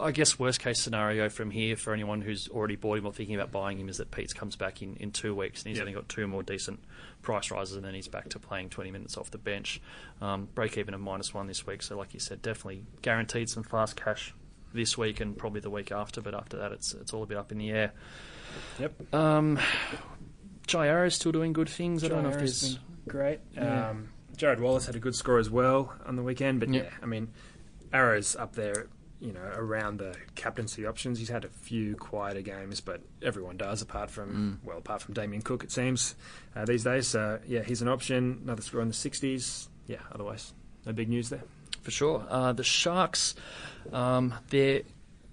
I 0.00 0.10
guess 0.10 0.38
worst 0.38 0.60
case 0.60 0.80
scenario 0.80 1.28
from 1.28 1.50
here 1.50 1.76
for 1.76 1.92
anyone 1.92 2.20
who's 2.22 2.48
already 2.48 2.76
bought 2.76 2.98
him 2.98 3.06
or 3.06 3.12
thinking 3.12 3.34
about 3.34 3.50
buying 3.52 3.78
him 3.78 3.88
is 3.88 3.98
that 3.98 4.10
Peats 4.10 4.32
comes 4.32 4.56
back 4.56 4.80
in, 4.82 4.96
in 4.96 5.10
two 5.10 5.34
weeks 5.34 5.62
and 5.62 5.68
he's 5.68 5.76
Yeah. 5.78 5.82
only 5.82 5.92
got 5.92 6.08
two 6.08 6.26
more 6.26 6.42
decent 6.42 6.80
price 7.20 7.50
rises 7.50 7.76
and 7.76 7.84
then 7.84 7.94
he's 7.94 8.08
back 8.08 8.28
to 8.30 8.38
playing 8.38 8.70
20 8.70 8.90
minutes 8.90 9.16
off 9.16 9.30
the 9.30 9.38
bench. 9.38 9.80
Um, 10.20 10.48
break 10.54 10.78
even 10.78 10.94
of 10.94 11.00
minus 11.00 11.34
one 11.34 11.46
this 11.46 11.66
week, 11.66 11.82
so 11.82 11.96
like 11.96 12.14
you 12.14 12.20
said, 12.20 12.40
definitely 12.42 12.84
guaranteed 13.02 13.48
some 13.50 13.62
fast 13.62 13.96
cash 13.96 14.34
this 14.74 14.96
week 14.96 15.20
and 15.20 15.36
probably 15.36 15.60
the 15.60 15.68
week 15.70 15.92
after, 15.92 16.20
but 16.22 16.34
after 16.34 16.56
that 16.56 16.72
it's 16.72 16.94
it's 16.94 17.12
all 17.12 17.22
a 17.22 17.26
bit 17.26 17.36
up 17.36 17.52
in 17.52 17.58
the 17.58 17.70
air. 17.70 17.92
Yep. 18.78 19.14
Um, 19.14 19.58
Jai 20.66 20.86
Arrow's 20.88 21.14
still 21.16 21.32
doing 21.32 21.52
good 21.52 21.68
things. 21.68 22.02
I 22.04 22.08
don't 22.08 22.22
know 22.22 22.30
if 22.30 22.36
Arrow's 22.36 22.60
there's. 22.62 22.78
great. 23.08 23.40
Yeah. 23.54 23.90
Um, 23.90 24.08
Jarrod 24.36 24.60
Wallace 24.60 24.86
had 24.86 24.96
a 24.96 24.98
good 25.00 25.14
score 25.14 25.38
as 25.38 25.50
well 25.50 25.92
on 26.06 26.16
the 26.16 26.22
weekend, 26.22 26.60
but 26.60 26.70
Yeah. 26.70 26.84
yeah, 26.84 26.90
I 27.02 27.06
mean, 27.06 27.28
Arrow's 27.92 28.34
up 28.36 28.54
there, 28.54 28.86
you 29.22 29.32
know, 29.32 29.52
around 29.54 29.98
the 29.98 30.14
captaincy 30.34 30.84
options. 30.84 31.18
He's 31.18 31.28
had 31.28 31.44
a 31.44 31.48
few 31.48 31.94
quieter 31.94 32.42
games, 32.42 32.80
but 32.80 33.00
everyone 33.22 33.56
does, 33.56 33.80
apart 33.80 34.10
from 34.10 34.58
Mm. 34.62 34.66
well, 34.66 34.78
apart 34.78 35.00
from 35.00 35.14
Damien 35.14 35.42
Cook, 35.42 35.62
it 35.64 35.70
seems 35.70 36.14
uh, 36.56 36.64
these 36.64 36.82
days. 36.84 37.06
So 37.08 37.38
yeah, 37.46 37.62
he's 37.62 37.80
an 37.82 37.88
option. 37.88 38.40
Another 38.42 38.62
score 38.62 38.80
in 38.82 38.88
the 38.88 38.94
sixties. 38.94 39.68
Yeah, 39.86 40.00
otherwise, 40.12 40.52
no 40.84 40.92
big 40.92 41.08
news 41.08 41.28
there. 41.28 41.44
For 41.82 41.90
sure. 41.90 42.26
Uh, 42.28 42.52
the 42.52 42.62
Sharks, 42.64 43.34
um, 43.92 44.34
their 44.50 44.82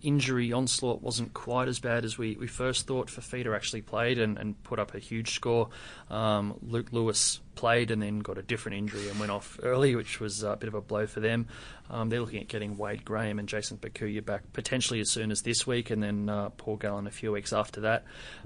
injury 0.02 0.54
onslaught 0.54 1.02
wasn't 1.02 1.34
quite 1.34 1.68
as 1.68 1.80
bad 1.80 2.06
as 2.06 2.18
we, 2.18 2.36
we 2.38 2.48
first 2.48 2.88
thought. 2.88 3.08
Fifita 3.08 3.54
actually 3.56 3.82
played 3.82 4.18
and, 4.18 4.38
and 4.38 4.62
put 4.64 4.80
up 4.80 4.94
a 4.96 5.00
huge 5.00 5.34
score. 5.36 5.70
Um, 6.10 6.58
Luke 6.62 6.88
Lewis 6.92 7.40
played 7.60 7.92
and 7.92 8.02
then 8.02 8.20
got 8.20 8.38
a 8.38 8.42
different 8.42 8.78
injury 8.78 9.10
and 9.10 9.20
went 9.20 9.32
off 9.32 9.60
early, 9.64 9.94
which 9.94 10.22
was 10.22 10.44
a 10.44 10.56
bit 10.56 10.70
of 10.70 10.76
a 10.76 10.82
blow 10.82 11.06
for 11.06 11.20
them. 11.20 11.46
Um, 11.90 12.08
they're 12.08 12.22
looking 12.22 12.40
at 12.40 12.48
getting 12.48 12.78
Wade 12.78 13.04
Graham 13.04 13.38
and 13.38 13.50
Jayson 13.50 13.78
Bukuya 13.78 14.24
back 14.24 14.44
potentially 14.54 15.00
as 15.02 15.10
soon 15.10 15.30
as 15.30 15.42
this 15.42 15.68
week, 15.68 15.90
and 15.90 16.02
then 16.02 16.30
uh, 16.30 16.50
Paul 16.52 16.78
Gallen 16.78 17.06
a 17.08 17.12
few 17.12 17.32
weeks 17.34 17.52
after 17.52 17.82
that, 17.82 18.06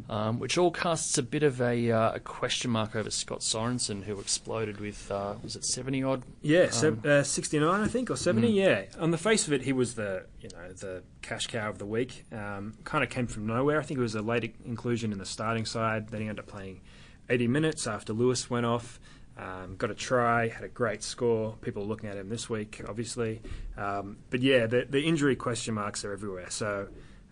um, 0.10 0.39
which 0.39 0.58
all 0.58 0.71
casts 0.71 1.17
a 1.17 1.23
bit 1.23 1.43
of 1.43 1.62
a, 1.62 1.91
uh, 1.91 2.13
a 2.13 2.19
question 2.19 2.71
mark 2.71 2.95
over 2.95 3.12
Scott 3.12 3.41
Sorensen, 3.41 4.04
who 4.04 4.19
exploded 4.19 4.80
with 4.80 5.12
uh, 5.12 5.36
was 5.43 5.56
it 5.56 5.65
seventy 5.65 6.02
odd 6.02 6.23
Yeah, 6.41 6.71
Um, 6.84 7.02
uh, 7.06 7.21
69, 7.21 7.82
I 7.82 7.88
think, 7.88 8.10
or 8.10 8.15
70. 8.15 8.47
Mm. 8.49 8.56
Yeah, 8.56 8.84
on 8.99 9.12
the 9.12 9.17
face 9.17 9.45
of 9.45 9.54
it, 9.54 9.62
he 9.62 9.73
was 9.73 9.95
the 9.95 10.26
you 10.41 10.49
know 10.49 10.71
the 10.73 11.04
cash 11.21 11.47
cow 11.47 11.69
of 11.69 11.78
the 11.78 11.86
week. 11.86 12.26
Um, 12.32 12.73
kind 12.86 13.04
of 13.04 13.10
came 13.10 13.28
from 13.28 13.45
nowhere. 13.45 13.80
I 13.80 13.84
think 13.84 13.99
it 13.99 14.02
was 14.04 14.15
a 14.15 14.21
late 14.21 14.56
inclusion 14.65 15.12
in 15.12 15.17
the 15.19 15.26
starting 15.26 15.65
side. 15.65 16.08
Then 16.10 16.21
he 16.21 16.28
ended 16.30 16.45
up 16.45 16.49
playing 16.49 16.82
80 17.30 17.48
minutes 17.48 17.88
after 17.88 18.14
Lewis 18.14 18.50
went 18.50 18.66
off. 18.66 19.00
Um, 19.36 19.76
got 19.78 19.90
a 19.90 19.96
try, 19.96 20.48
had 20.48 20.64
a 20.64 20.70
great 20.70 21.02
score. 21.02 21.56
People 21.62 21.84
are 21.84 21.88
looking 21.88 22.10
at 22.10 22.18
him 22.18 22.30
this 22.30 22.50
week, 22.50 22.82
obviously. 22.88 23.42
Um, 23.78 24.18
but 24.30 24.42
yeah, 24.42 24.68
the, 24.68 24.86
the 24.88 25.02
injury 25.02 25.36
question 25.36 25.74
marks 25.74 26.06
are 26.06 26.14
everywhere. 26.14 26.50
So 26.50 26.88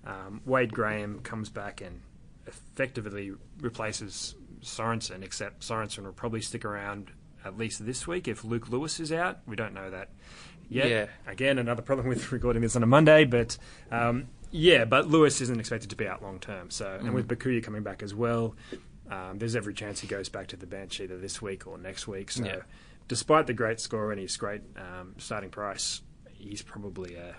um, 0.05 0.41
Wade 0.45 0.73
Graham 0.73 1.19
comes 1.19 1.49
back 1.49 1.81
and 1.81 2.01
effectively 2.47 3.33
replaces 3.59 4.35
Sorensen, 4.61 5.23
except 5.23 5.61
Sorensen 5.61 6.03
will 6.03 6.13
probably 6.13 6.41
stick 6.41 6.65
around 6.65 7.11
at 7.45 7.57
least 7.57 7.85
this 7.85 8.07
week 8.07 8.27
if 8.27 8.43
Luke 8.43 8.69
Lewis 8.69 8.99
is 8.99 9.11
out. 9.11 9.39
We 9.45 9.55
don't 9.55 9.73
know 9.73 9.89
that 9.91 10.09
yet. 10.69 10.89
Yeah. 10.89 11.05
Again, 11.27 11.59
another 11.59 11.81
problem 11.81 12.07
with 12.07 12.31
recording 12.31 12.61
this 12.61 12.75
on 12.75 12.83
a 12.83 12.87
Monday, 12.87 13.25
but 13.25 13.57
um, 13.91 14.27
yeah, 14.51 14.85
but 14.85 15.07
Lewis 15.07 15.41
isn't 15.41 15.59
expected 15.59 15.89
to 15.91 15.95
be 15.95 16.07
out 16.07 16.21
long 16.21 16.39
term. 16.39 16.69
So, 16.69 16.97
and 16.99 17.13
with 17.13 17.27
Bukuya 17.27 17.63
coming 17.63 17.83
back 17.83 18.03
as 18.03 18.13
well, 18.13 18.55
um, 19.11 19.37
there's 19.37 19.55
every 19.55 19.73
chance 19.73 19.99
he 19.99 20.07
goes 20.07 20.29
back 20.29 20.47
to 20.47 20.55
the 20.55 20.65
bench 20.65 20.99
either 20.99 21.17
this 21.17 21.41
week 21.41 21.67
or 21.67 21.77
next 21.77 22.07
week. 22.07 22.31
So, 22.31 22.45
Yeah. 22.45 22.61
despite 23.07 23.45
the 23.47 23.53
great 23.53 23.79
score 23.79 24.11
and 24.11 24.19
his 24.19 24.35
great 24.37 24.61
um, 24.77 25.15
starting 25.17 25.49
price, 25.51 26.01
he's 26.31 26.61
probably 26.61 27.15
a 27.15 27.35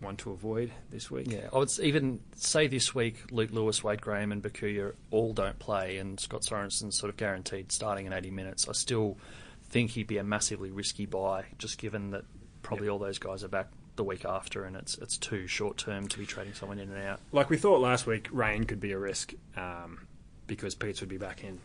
one 0.00 0.16
to 0.16 0.30
avoid 0.32 0.72
this 0.90 1.10
week. 1.10 1.30
Yeah, 1.30 1.48
I 1.52 1.58
would 1.58 1.70
even 1.80 2.20
say 2.34 2.66
this 2.68 2.94
week 2.94 3.30
Luke 3.30 3.50
Lewis, 3.52 3.84
Wade 3.84 4.00
Graham, 4.00 4.32
and 4.32 4.42
Bukuya 4.42 4.94
all 5.10 5.34
don't 5.34 5.58
play, 5.58 5.98
and 5.98 6.18
Scott 6.18 6.42
Sorensen's 6.42 6.98
sort 6.98 7.10
of 7.10 7.16
guaranteed 7.18 7.70
starting 7.70 8.06
in 8.06 8.12
80 8.14 8.30
minutes. 8.30 8.66
I 8.66 8.72
still 8.72 9.18
think 9.68 9.90
he'd 9.90 10.06
be 10.06 10.16
a 10.16 10.24
massively 10.24 10.70
risky 10.70 11.04
buy, 11.06 11.44
just 11.58 11.76
given 11.78 12.10
that 12.12 12.24
probably 12.62 12.88
all 12.88 12.98
those 12.98 13.18
guys 13.18 13.44
are 13.44 13.48
back 13.48 13.68
the 13.96 14.04
week 14.04 14.24
after, 14.24 14.64
and 14.64 14.74
it's 14.74 14.96
it's 14.98 15.18
too 15.18 15.46
short 15.46 15.76
term 15.76 16.08
to 16.08 16.18
be 16.18 16.24
trading 16.24 16.54
someone 16.54 16.78
in 16.78 16.90
and 16.90 17.02
out. 17.06 17.20
Like 17.30 17.50
we 17.50 17.58
thought 17.58 17.80
last 17.82 18.06
week, 18.06 18.26
Rein 18.32 18.64
could 18.64 18.80
be 18.80 18.92
a 18.92 18.98
risk 18.98 19.34
um, 19.56 20.06
because 20.50 20.74
Peats 20.74 21.00
would 21.00 21.08
be 21.08 21.16
back 21.16 21.44
in, 21.44 21.60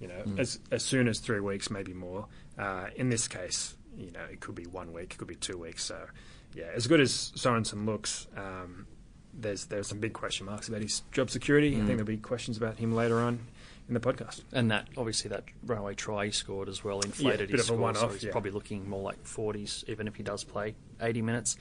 you 0.00 0.08
know, 0.08 0.22
Mm. 0.26 0.38
as 0.40 0.58
as 0.72 0.82
soon 0.82 1.06
as 1.08 1.20
three 1.20 1.40
weeks, 1.40 1.70
maybe 1.70 1.92
more. 1.92 2.26
Uh, 2.58 2.86
in 2.96 3.10
this 3.10 3.28
case, 3.28 3.76
you 3.96 4.10
know, 4.10 4.24
it 4.32 4.40
could 4.40 4.54
be 4.54 4.64
one 4.66 4.92
week, 4.92 5.12
it 5.12 5.18
could 5.18 5.28
be 5.28 5.34
two 5.36 5.58
weeks. 5.58 5.84
So, 5.84 6.06
yeah, 6.54 6.70
as 6.74 6.86
good 6.86 7.00
as 7.00 7.32
Sorensen 7.36 7.84
looks, 7.86 8.26
um, 8.36 8.86
there's 9.34 9.66
there's 9.66 9.86
some 9.88 10.00
big 10.00 10.14
question 10.14 10.46
marks 10.46 10.68
about 10.68 10.80
his 10.82 11.02
job 11.12 11.28
security. 11.30 11.68
I 11.68 11.72
Mm. 11.74 11.76
think 11.76 11.88
there'll 11.98 12.04
be 12.04 12.16
questions 12.16 12.56
about 12.56 12.78
him 12.78 12.92
later 12.92 13.20
on 13.20 13.46
in 13.88 13.94
the 13.94 14.00
podcast. 14.00 14.42
And 14.52 14.70
that 14.70 14.88
obviously 14.96 15.28
that 15.30 15.44
runaway 15.64 15.94
try 15.94 16.26
he 16.26 16.32
scored 16.32 16.68
as 16.68 16.82
well 16.82 17.00
inflated 17.00 17.48
bit 17.50 17.58
his 17.58 17.68
of 17.68 17.74
a 17.74 17.78
score, 17.78 17.94
so 17.94 18.08
he's 18.08 18.24
yeah. 18.24 18.32
probably 18.32 18.52
looking 18.52 18.88
more 18.88 19.02
like 19.02 19.22
40s, 19.24 19.84
even 19.88 20.08
if 20.08 20.14
he 20.16 20.22
does 20.22 20.44
play 20.44 20.74
80 21.00 21.22
minutes. 21.22 21.56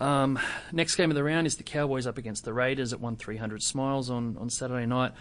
Um, 0.00 0.38
next 0.72 0.96
game 0.96 1.10
of 1.10 1.16
the 1.16 1.24
round 1.24 1.46
is 1.46 1.56
the 1.56 1.64
Cowboys 1.64 2.06
up 2.06 2.18
against 2.18 2.44
the 2.44 2.52
Raiders 2.52 2.92
at 2.92 3.00
1 3.00 3.16
300 3.16 3.62
Smiles 3.62 4.10
on, 4.10 4.36
on 4.38 4.50
Saturday 4.50 4.86
night. 4.86 5.12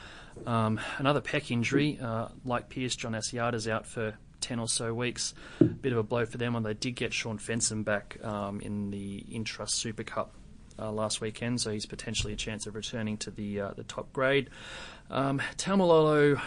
Um, 0.46 0.80
another 0.98 1.22
pec 1.22 1.50
injury, 1.50 2.00
uh, 2.02 2.28
like 2.46 2.70
Pearce, 2.70 2.96
John 2.96 3.14
Asiata's 3.14 3.68
out 3.68 3.86
for 3.86 4.14
10 4.42 4.60
or 4.60 4.68
so 4.68 4.94
weeks. 4.94 5.34
Bit 5.60 5.92
of 5.92 5.98
a 5.98 6.04
blow 6.04 6.26
for 6.26 6.38
them, 6.38 6.56
and 6.56 6.66
they 6.66 6.74
did 6.74 6.96
get 6.96 7.14
Shaun 7.14 7.40
Fensom 7.40 7.84
back 7.84 8.24
um, 8.24 8.60
in 8.62 8.92
the 8.92 9.26
Intrust 9.32 9.72
Super 9.72 10.04
Cup 10.04 10.36
uh, 10.80 10.92
last 10.92 11.22
weekend, 11.22 11.60
so 11.60 11.72
he's 11.72 11.86
potentially 11.86 12.34
a 12.34 12.36
chance 12.36 12.68
of 12.68 12.76
returning 12.76 13.18
to 13.18 13.32
the 13.32 13.62
uh, 13.62 13.72
the 13.76 13.84
top 13.84 14.14
grade. 14.14 14.50
Um, 15.10 15.42
Taumalolo 15.58 16.40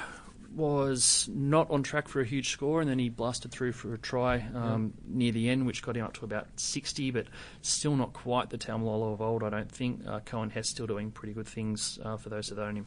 was 0.55 1.29
not 1.33 1.71
on 1.71 1.83
track 1.83 2.09
for 2.09 2.21
a 2.21 2.25
huge 2.25 2.51
score, 2.51 2.81
and 2.81 2.91
then 2.91 2.99
he 2.99 3.09
blasted 3.09 3.51
through 3.53 3.73
for 3.73 3.95
a 3.95 3.99
try 3.99 4.47
um, 4.55 4.93
near 5.07 5.33
the 5.33 5.49
end, 5.49 5.67
which 5.67 5.83
got 5.83 5.97
him 5.97 6.05
up 6.05 6.13
to 6.15 6.25
about 6.25 6.49
60, 6.57 7.11
but 7.13 7.27
still 7.63 7.95
not 7.97 8.13
quite 8.13 8.51
the 8.51 8.59
Taumalolo 8.59 9.13
of 9.13 9.21
old, 9.21 9.43
I 9.45 9.51
don't 9.51 9.71
think. 9.71 10.03
Uh, 10.07 10.21
Coen 10.21 10.51
Hess 10.51 10.69
still 10.69 10.87
doing 10.87 11.11
pretty 11.11 11.35
good 11.35 11.47
things 11.47 11.99
uh, 12.05 12.17
for 12.17 12.29
those 12.31 12.49
that 12.49 12.59
own 12.59 12.77
him. 12.77 12.87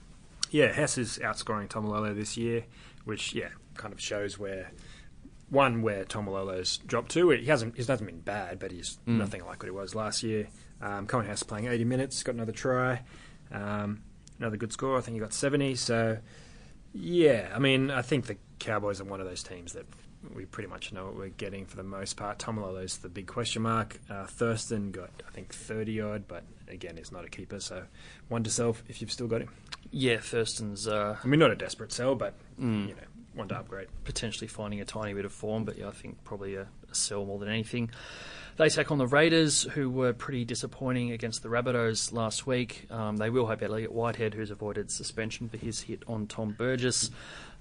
Yeah, 0.52 0.72
Hess 0.72 0.98
is 0.98 1.20
outscoring 1.24 1.68
Taumalolo 1.70 2.14
this 2.16 2.38
year, 2.38 2.66
which 3.06 3.34
yeah 3.34 3.50
kind 3.76 3.92
of 3.94 4.00
shows 4.00 4.38
where 4.38 4.72
one 5.50 5.82
where 5.82 6.04
Taumalolo's 6.06 6.78
dropped 6.80 7.12
to. 7.12 7.30
He 7.32 7.46
hasn't 7.46 7.76
he 7.76 7.84
hasn't 7.84 8.06
been 8.06 8.20
bad, 8.20 8.60
but 8.60 8.72
he's 8.72 8.98
Mm. 9.08 9.18
nothing 9.18 9.42
like 9.46 9.64
what 9.64 9.66
he 9.66 9.72
was 9.72 9.96
last 9.96 10.22
year. 10.22 10.48
Um, 10.82 11.08
Coen 11.08 11.26
Hess 11.26 11.44
playing 11.44 11.68
80 11.68 11.86
minutes, 11.86 12.22
got 12.24 12.36
another 12.36 12.52
try, 12.52 13.02
um, 13.52 14.02
another 14.38 14.58
good 14.58 14.74
score. 14.74 14.98
I 14.98 15.02
think 15.02 15.16
he 15.16 15.20
got 15.22 15.34
70. 15.34 15.76
So 15.76 16.18
yeah, 16.94 17.50
I 17.54 17.60
mean 17.60 17.92
I 17.92 18.02
think 18.02 18.26
the 18.28 18.38
Cowboys 18.60 19.02
are 19.02 19.06
one 19.06 19.20
of 19.20 19.28
those 19.28 19.44
teams 19.44 19.74
that 19.74 19.86
we 20.34 20.46
pretty 20.46 20.70
much 20.70 20.94
know 20.94 21.06
what 21.06 21.16
we're 21.18 21.28
getting 21.30 21.66
for 21.66 21.76
the 21.76 21.84
most 21.84 22.16
part. 22.16 22.40
Taumalolo's 22.40 22.98
the 23.00 23.10
big 23.10 23.28
question 23.28 23.62
mark. 23.64 24.00
Uh, 24.10 24.26
Thurston 24.26 24.92
got 24.92 25.10
I 25.28 25.32
think 25.32 25.54
30 25.54 26.00
odd, 26.02 26.28
but 26.28 26.44
again 26.70 26.98
is 26.98 27.12
not 27.12 27.26
a 27.26 27.30
keeper, 27.30 27.60
so 27.60 27.84
one 28.30 28.44
to 28.44 28.50
sell 28.50 28.76
if 28.88 29.02
you've 29.02 29.12
still 29.12 29.28
got 29.28 29.42
him. 29.42 29.50
Yeah, 29.92 30.18
Thurston's 30.18 30.88
uh, 30.88 31.18
I 31.24 31.28
mean, 31.28 31.40
not 31.40 31.52
a 31.52 31.56
desperate 31.56 31.92
sell, 31.92 32.16
but 32.16 32.34
Mm. 32.60 32.88
you 32.88 32.94
know, 32.94 33.02
one 33.34 33.48
to 33.48 33.56
upgrade. 33.58 33.88
potentially 34.04 34.48
finding 34.48 34.80
a 34.80 34.86
tiny 34.86 35.14
bit 35.16 35.26
of 35.26 35.32
form, 35.34 35.66
but 35.66 35.78
yeah, 35.78 35.88
I 35.88 35.92
think 35.92 36.24
probably 36.24 36.54
a, 36.56 36.68
a 36.92 36.96
sell 36.96 37.26
more 37.26 37.40
than 37.40 37.50
anything. 37.50 37.90
They 38.56 38.70
take 38.70 38.92
on 38.92 39.00
the 39.00 39.08
Raiders, 39.08 39.64
who 39.64 39.90
were 39.90 40.14
pretty 40.14 40.46
disappointing 40.46 41.12
against 41.12 41.42
the 41.42 41.50
Rabbitohs 41.50 42.14
last 42.14 42.46
week. 42.46 42.86
Um, 42.92 43.18
they 43.18 43.32
will 43.32 43.48
have 43.48 43.64
Elliott 43.64 43.92
Whitehead, 43.92 44.36
who's 44.36 44.52
avoided 44.52 44.92
suspension 44.92 45.50
for 45.50 45.58
his 45.58 45.82
hit 45.82 46.04
on 46.08 46.28
Tom 46.28 46.56
Burgess. 46.56 47.10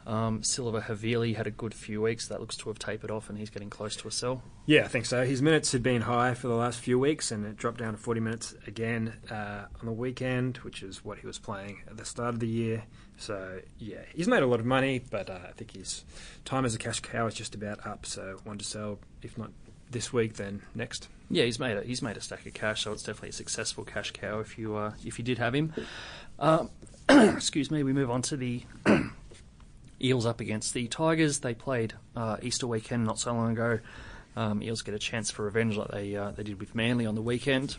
Um, 0.07 0.43
Siliva 0.43 0.83
Havili 0.83 1.37
had 1.37 1.47
a 1.47 1.51
good 1.51 1.73
few 1.75 2.03
weeks. 2.03 2.27
That 2.29 2.41
looks 2.41 2.57
to 2.59 2.69
have 2.69 2.79
tapered 2.79 3.11
off, 3.11 3.29
and 3.31 3.39
he's 3.39 3.51
getting 3.51 3.71
close 3.71 3.97
to 3.97 4.09
a 4.09 4.11
sell. 4.11 4.43
Yeah, 4.67 4.85
I 4.85 4.89
think 4.89 5.07
so. 5.07 5.25
His 5.25 5.41
minutes 5.41 5.73
had 5.73 5.83
been 5.83 6.03
high 6.03 6.35
for 6.35 6.49
the 6.49 6.55
last 6.55 6.81
few 6.81 6.99
weeks, 6.99 7.31
and 7.31 7.47
it 7.47 7.57
dropped 7.57 7.79
down 7.79 7.93
to 7.93 7.99
40 7.99 8.21
minutes 8.21 8.55
again 8.67 9.15
uh, 9.31 9.67
on 9.81 9.87
the 9.87 9.93
weekend, 9.93 10.59
which 10.59 10.83
is 10.83 11.05
what 11.05 11.19
he 11.19 11.27
was 11.27 11.39
playing 11.39 11.83
at 11.89 11.97
the 11.97 12.05
start 12.05 12.35
of 12.35 12.41
the 12.41 12.49
year. 12.49 12.85
So 13.17 13.61
yeah, 13.79 14.01
he's 14.15 14.27
made 14.27 14.43
a 14.43 14.47
lot 14.47 14.61
of 14.61 14.67
money, 14.67 14.99
but 14.99 15.31
uh, 15.31 15.39
I 15.49 15.53
think 15.53 15.73
his 15.73 16.05
time 16.45 16.65
as 16.65 16.75
a 16.75 16.79
cash 16.79 17.01
cow 17.01 17.27
is 17.27 17.35
just 17.35 17.55
about 17.55 17.87
up. 17.87 18.05
So 18.05 18.41
one 18.45 18.59
to 18.59 18.65
sell, 18.65 18.99
if 19.23 19.39
not 19.39 19.53
this 19.93 20.13
week, 20.13 20.35
then 20.35 20.63
next. 20.75 21.09
Yeah, 21.31 21.45
he's 21.45 21.59
made 21.59 21.77
a, 21.77 21.83
he's 21.83 22.03
made 22.03 22.17
a 22.17 22.21
stack 22.21 22.45
of 22.47 22.55
cash, 22.55 22.83
so 22.83 22.93
it's 22.93 23.03
definitely 23.03 23.31
a 23.31 23.33
successful 23.33 23.85
cash 23.85 24.11
cow 24.11 24.41
if 24.41 24.59
you 24.59 24.77
uh, 24.77 24.93
if 25.05 25.19
you 25.19 25.25
did 25.25 25.39
have 25.39 25.55
him. 25.55 25.73
Um, 26.39 26.71
excuse 27.09 27.71
me. 27.71 27.83
We 27.83 27.93
move 27.93 28.11
on 28.11 28.23
to 28.23 28.37
the 28.37 28.63
Eels 30.03 30.27
up 30.27 30.41
against 30.41 30.75
the 30.75 30.89
Tigers. 30.89 31.39
They 31.39 31.55
played 31.55 31.95
uh, 32.17 32.37
Easter 32.43 32.67
weekend 32.67 33.05
not 33.05 33.19
so 33.19 33.33
long 33.33 33.53
ago. 33.53 33.79
Um, 34.35 34.63
Eels 34.63 34.83
get 34.83 34.95
a 34.95 34.99
chance 34.99 35.31
for 35.31 35.45
revenge 35.45 35.77
like 35.77 35.89
they 35.89 36.17
uh, 36.17 36.33
they 36.33 36.43
did 36.43 36.59
with 36.59 36.75
Manly 36.75 37.07
on 37.07 37.15
the 37.15 37.23
weekend. 37.23 37.77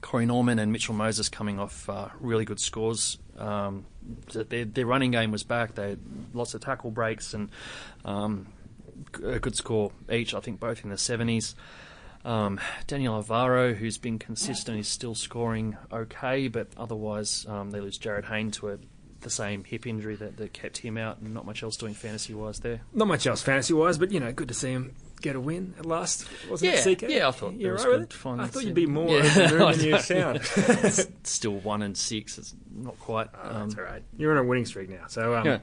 Corey 0.00 0.26
Norman 0.26 0.58
and 0.58 0.72
Mitchell 0.72 0.94
Moses 0.94 1.28
coming 1.28 1.58
off 1.58 1.88
uh, 1.88 2.08
really 2.20 2.44
good 2.44 2.60
scores. 2.60 3.18
Um, 3.38 3.86
their, 4.32 4.64
their 4.64 4.86
running 4.86 5.10
game 5.10 5.32
was 5.32 5.42
back. 5.42 5.74
They 5.74 5.90
had 5.90 6.00
lots 6.32 6.54
of 6.54 6.60
tackle 6.60 6.90
breaks 6.90 7.34
and 7.34 7.50
um, 8.04 8.46
a 9.24 9.38
good 9.38 9.54
score 9.56 9.92
each. 10.10 10.34
I 10.34 10.40
think 10.40 10.60
both 10.60 10.84
in 10.84 10.90
the 10.90 10.98
seventies. 10.98 11.54
Um, 12.24 12.58
Daniel 12.88 13.14
Alvaro, 13.14 13.72
who's 13.74 13.98
been 13.98 14.18
consistent, 14.18 14.80
is 14.80 14.88
still 14.88 15.14
scoring 15.14 15.76
okay, 15.92 16.48
but 16.48 16.68
otherwise 16.76 17.46
um, 17.48 17.70
they 17.70 17.80
lose 17.80 17.98
Jarryd 18.00 18.24
Hayne 18.24 18.50
to 18.52 18.70
a, 18.70 18.78
the 19.20 19.30
same 19.30 19.62
hip 19.62 19.86
injury 19.86 20.16
that, 20.16 20.36
that 20.38 20.52
kept 20.52 20.78
him 20.78 20.98
out, 20.98 21.18
and 21.20 21.32
not 21.32 21.46
much 21.46 21.62
else 21.62 21.76
doing 21.76 21.94
fantasy 21.94 22.34
wise 22.34 22.58
there. 22.58 22.80
Not 22.92 23.06
much 23.06 23.28
else 23.28 23.42
fantasy 23.42 23.74
wise, 23.74 23.96
but 23.96 24.10
you 24.10 24.18
know, 24.18 24.32
good 24.32 24.48
to 24.48 24.54
see 24.54 24.72
him 24.72 24.96
get 25.20 25.36
a 25.36 25.40
win 25.40 25.74
at 25.78 25.86
last. 25.86 26.26
Wasn't 26.50 26.68
Yeah, 26.72 26.80
it, 26.84 26.98
CK? 26.98 27.08
yeah, 27.08 27.28
I 27.28 27.30
thought 27.30 27.54
you 27.54 27.68
it 27.68 27.72
was 27.72 27.84
right 27.84 27.90
with 27.92 28.00
good 28.00 28.10
it? 28.10 28.12
fun. 28.12 28.40
I 28.40 28.46
thought 28.48 28.64
you'd 28.64 28.74
be 28.74 28.86
more 28.86 29.08
Yeah, 29.08 29.24
of 29.24 29.52
a 29.60 29.64
I 29.64 29.72
than 29.74 29.86
you 29.86 29.98
sound. 30.00 30.36
It's 30.56 31.06
still 31.30 31.54
one 31.60 31.82
and 31.82 31.96
six. 31.96 32.38
It's 32.38 32.56
not 32.74 32.98
quite. 32.98 33.28
Oh, 33.40 33.48
um, 33.50 33.68
that's 33.68 33.78
all 33.78 33.84
right. 33.84 34.02
You're 34.18 34.32
on 34.32 34.38
a 34.38 34.44
winning 34.44 34.66
streak 34.66 34.90
now. 34.90 35.06
So, 35.06 35.36
um, 35.36 35.46
Yeah. 35.46 35.58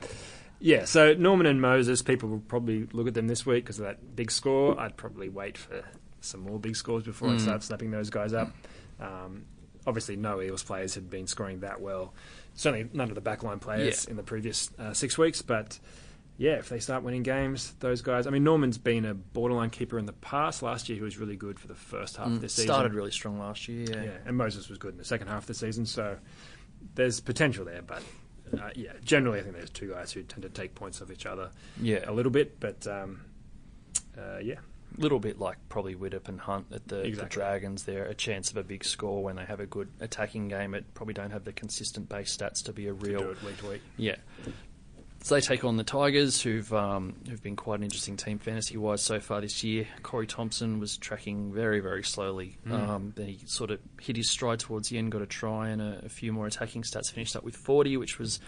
Yeah. 0.59 0.85
So 0.85 1.13
Norman 1.13 1.45
and 1.45 1.61
Moses, 1.61 2.01
people 2.01 2.29
will 2.29 2.39
probably 2.39 2.87
look 2.93 3.07
at 3.07 3.13
them 3.13 3.27
this 3.27 3.45
week 3.45 3.65
because 3.65 3.79
of 3.79 3.85
that 3.85 4.15
big 4.15 4.31
score. 4.31 4.79
I'd 4.79 4.97
probably 4.97 5.29
wait 5.29 5.57
for 5.57 5.83
some 6.21 6.41
more 6.41 6.59
big 6.59 6.75
scores 6.75 7.03
before 7.03 7.29
I 7.29 7.33
Mm. 7.33 7.39
start 7.41 7.63
snapping 7.63 7.91
those 7.91 8.09
guys 8.09 8.33
up. 8.33 8.51
Um, 8.99 9.45
obviously, 9.85 10.15
no 10.15 10.41
Eels 10.41 10.63
players 10.63 10.95
had 10.95 11.09
been 11.09 11.27
scoring 11.27 11.59
that 11.61 11.81
well. 11.81 12.13
Certainly, 12.55 12.89
none 12.93 13.09
of 13.09 13.15
the 13.15 13.21
backline 13.21 13.59
players 13.59 14.05
Yeah. 14.05 14.11
in 14.11 14.17
the 14.17 14.23
previous 14.23 14.69
uh, 14.79 14.93
six 14.93 15.17
weeks. 15.17 15.41
But 15.41 15.79
yeah, 16.37 16.53
if 16.53 16.69
they 16.69 16.79
start 16.79 17.03
winning 17.03 17.23
games, 17.23 17.73
those 17.79 18.01
guys. 18.01 18.25
I 18.25 18.29
mean, 18.29 18.43
Norman's 18.43 18.77
been 18.77 19.05
a 19.05 19.13
borderline 19.13 19.69
keeper 19.69 19.99
in 19.99 20.05
the 20.05 20.13
past. 20.13 20.63
Last 20.63 20.87
year, 20.87 20.95
he 20.97 21.03
was 21.03 21.17
really 21.17 21.35
good 21.35 21.59
for 21.59 21.67
the 21.67 21.75
first 21.75 22.17
half 22.17 22.27
of 22.27 22.33
mm, 22.33 22.41
the 22.41 22.49
season. 22.49 22.65
started 22.69 22.93
really 22.93 23.11
strong 23.11 23.37
last 23.37 23.67
year. 23.67 23.85
Yeah. 23.89 24.03
Yeah, 24.03 24.11
and 24.25 24.37
Moses 24.37 24.69
was 24.69 24.77
good 24.77 24.91
in 24.93 24.97
the 24.97 25.03
second 25.05 25.27
half 25.27 25.43
of 25.43 25.47
the 25.47 25.53
season, 25.53 25.85
so 25.85 26.17
there's 26.95 27.19
potential 27.19 27.65
there. 27.65 27.81
But 27.81 28.01
uh, 28.61 28.69
yeah, 28.75 28.93
generally, 29.03 29.39
I 29.39 29.43
think 29.43 29.55
there's 29.55 29.69
two 29.69 29.89
guys 29.91 30.11
who 30.11 30.23
tend 30.23 30.43
to 30.43 30.49
take 30.49 30.75
points 30.75 31.01
off 31.01 31.11
each 31.11 31.25
other 31.25 31.51
Yeah. 31.81 31.99
a 32.05 32.11
little 32.13 32.31
bit, 32.31 32.59
but 32.59 32.85
um, 32.87 33.21
uh, 34.17 34.37
yeah, 34.41 34.59
A 34.97 35.01
little 35.01 35.19
bit 35.19 35.39
like 35.39 35.57
probably 35.69 35.95
Widdop 35.95 36.27
and 36.29 36.39
Hunt 36.39 36.67
at 36.71 36.87
the, 36.87 36.97
the 37.09 37.25
Dragons. 37.25 37.83
They're 37.83 38.05
a 38.05 38.13
chance 38.13 38.51
of 38.51 38.57
a 38.57 38.63
big 38.63 38.83
score 38.83 39.23
when 39.23 39.35
they 39.35 39.45
have 39.45 39.59
a 39.59 39.65
good 39.65 39.89
attacking 39.99 40.47
game. 40.49 40.73
It 40.75 40.85
probably 40.93 41.13
don't 41.15 41.31
have 41.31 41.43
the 41.45 41.53
consistent 41.53 42.09
base 42.09 42.35
stats 42.35 42.63
to 42.65 42.73
be 42.73 42.87
a 42.87 42.93
real 42.93 43.19
do 43.21 43.29
it 43.31 43.43
week 43.43 43.57
to 43.59 43.69
week. 43.69 43.81
Yeah. 43.97 44.17
So 45.23 45.35
they 45.35 45.41
take 45.41 45.63
on 45.63 45.77
the 45.77 45.85
Tigers, 45.85 46.41
who've 46.41 46.71
um, 46.73 47.15
who've 47.29 47.41
been 47.41 47.55
quite 47.55 47.79
an 47.79 47.83
interesting 47.83 48.17
team 48.17 48.39
fantasy 48.39 48.75
wise 48.75 49.01
so 49.01 49.21
far 49.21 49.39
this 49.39 49.63
year. 49.63 49.87
Corey 50.01 50.27
Thompson 50.27 50.81
was 50.81 50.97
tracking 50.97 51.53
very 51.53 51.79
very 51.79 52.03
slowly. 52.03 52.57
Mm. 52.67 52.73
Um, 52.73 53.13
then 53.15 53.27
he 53.27 53.39
sort 53.45 53.71
of 53.71 53.79
hit 54.01 54.17
his 54.17 54.29
stride 54.29 54.59
towards 54.59 54.89
the 54.89 54.97
end, 54.97 55.13
got 55.13 55.21
a 55.21 55.25
try 55.25 55.69
and 55.69 55.81
a, 55.81 56.01
a 56.03 56.09
few 56.09 56.33
more 56.33 56.45
attacking 56.45 56.81
stats. 56.81 57.09
Finished 57.09 57.37
up 57.37 57.43
with 57.45 57.55
40, 57.55 57.95
which 57.95 58.19
was 58.19 58.41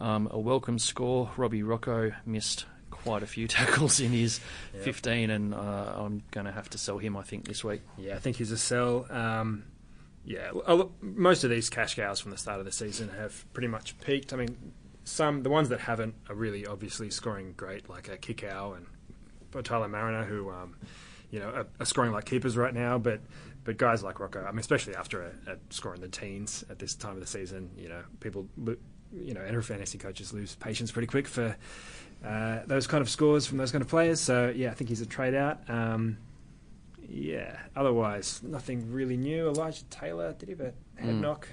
um, 0.00 0.26
a 0.30 0.38
welcome 0.38 0.78
score. 0.78 1.30
Robbie 1.36 1.62
Rocco 1.62 2.12
missed 2.24 2.64
quite 2.90 3.22
a 3.22 3.26
few 3.26 3.46
tackles 3.58 4.00
in 4.00 4.12
his 4.12 4.40
Yep. 4.72 4.84
15, 4.84 5.28
and 5.28 5.52
uh, 5.52 5.58
I'm 5.98 6.22
going 6.30 6.46
to 6.46 6.52
have 6.52 6.70
to 6.70 6.78
sell 6.78 6.96
him. 6.96 7.14
I 7.14 7.24
think 7.24 7.46
this 7.46 7.62
week. 7.62 7.82
Yeah, 7.98 8.14
I 8.14 8.18
think 8.20 8.36
he's 8.36 8.52
a 8.52 8.58
sell. 8.58 9.04
Um, 9.10 9.64
yeah, 10.24 10.50
most 11.02 11.44
of 11.44 11.50
these 11.50 11.68
cash 11.68 11.94
cows 11.96 12.20
from 12.20 12.30
the 12.30 12.38
start 12.38 12.58
of 12.58 12.64
the 12.64 12.72
season 12.72 13.10
have 13.18 13.44
pretty 13.52 13.68
much 13.68 14.00
peaked. 14.00 14.32
I 14.32 14.36
mean, 14.36 14.56
some 15.04 15.42
the 15.42 15.50
ones 15.50 15.68
that 15.70 15.80
haven't 15.80 16.14
are 16.28 16.34
really 16.34 16.66
obviously 16.66 17.10
scoring 17.10 17.54
great, 17.56 17.88
like 17.88 18.08
a 18.08 18.16
Kikau 18.16 18.76
and 18.76 19.64
Tyler 19.64 19.88
Mariner, 19.88 20.24
who 20.24 20.50
um, 20.50 20.76
you 21.30 21.40
know 21.40 21.48
are, 21.50 21.66
are 21.80 21.86
scoring 21.86 22.12
like 22.12 22.24
keepers 22.24 22.56
right 22.56 22.74
now. 22.74 22.98
But 22.98 23.20
but 23.64 23.76
guys 23.76 24.02
like 24.02 24.18
Rocco, 24.20 24.44
I 24.44 24.50
mean, 24.50 24.58
especially 24.60 24.94
after 24.96 25.22
a, 25.22 25.52
a 25.52 25.56
score 25.70 25.94
in 25.94 26.00
the 26.00 26.08
teens 26.08 26.64
at 26.70 26.78
this 26.78 26.94
time 26.94 27.14
of 27.14 27.20
the 27.20 27.26
season, 27.26 27.70
you 27.76 27.88
know, 27.88 28.02
people, 28.20 28.48
you 29.12 29.34
know, 29.34 29.40
and 29.40 29.64
fantasy 29.64 29.98
coaches 29.98 30.32
lose 30.32 30.56
patience 30.56 30.90
pretty 30.90 31.06
quick 31.06 31.28
for 31.28 31.54
uh, 32.24 32.60
those 32.66 32.86
kind 32.86 33.02
of 33.02 33.08
scores 33.08 33.46
from 33.46 33.58
those 33.58 33.70
kind 33.70 33.82
of 33.82 33.88
players. 33.88 34.20
So 34.20 34.52
yeah, 34.54 34.70
I 34.70 34.74
think 34.74 34.88
he's 34.88 35.00
a 35.00 35.06
trade 35.06 35.34
out. 35.34 35.60
Um, 35.68 36.18
yeah. 37.08 37.56
Otherwise, 37.76 38.42
nothing 38.42 38.90
really 38.90 39.16
new. 39.16 39.48
Elijah 39.48 39.84
Taylor 39.90 40.32
did 40.32 40.48
he 40.48 40.54
have 40.54 40.60
a 40.60 41.00
head 41.00 41.14
Mm. 41.14 41.20
knock? 41.20 41.48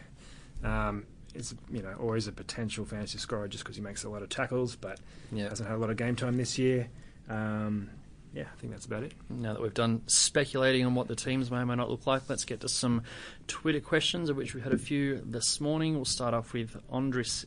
Um, 0.63 1.05
is 1.35 1.53
you 1.71 1.81
know 1.81 1.93
always 1.99 2.27
a 2.27 2.31
potential 2.31 2.85
fantasy 2.85 3.17
scorer 3.17 3.47
just 3.47 3.63
because 3.63 3.75
he 3.75 3.81
makes 3.81 4.03
a 4.03 4.09
lot 4.09 4.21
of 4.23 4.29
tackles, 4.29 4.75
but 4.75 4.99
Yeah. 5.31 5.49
hasn't 5.49 5.67
had 5.69 5.75
a 5.75 5.79
lot 5.79 5.89
of 5.89 5.97
game 5.97 6.15
time 6.15 6.37
this 6.37 6.57
year. 6.57 6.89
Um, 7.29 7.89
yeah, 8.33 8.43
I 8.53 8.59
think 8.59 8.71
that's 8.73 8.85
about 8.85 9.03
it. 9.03 9.13
Now 9.29 9.53
that 9.53 9.61
we've 9.61 9.73
done 9.73 10.01
speculating 10.07 10.85
on 10.85 10.93
what 10.95 11.07
the 11.07 11.15
teams 11.15 11.49
may 11.49 11.57
or 11.57 11.65
may 11.65 11.75
not 11.75 11.89
look 11.89 12.05
like, 12.05 12.23
let's 12.29 12.45
get 12.45 12.59
to 12.61 12.69
some 12.69 13.01
Twitter 13.47 13.79
questions, 13.79 14.29
of 14.29 14.37
which 14.37 14.53
we 14.53 14.61
had 14.61 14.71
a 14.73 14.77
few 14.77 15.21
this 15.25 15.59
morning. 15.59 15.95
We'll 15.95 16.05
start 16.05 16.33
off 16.35 16.53
with 16.53 16.77
Andres 16.91 17.45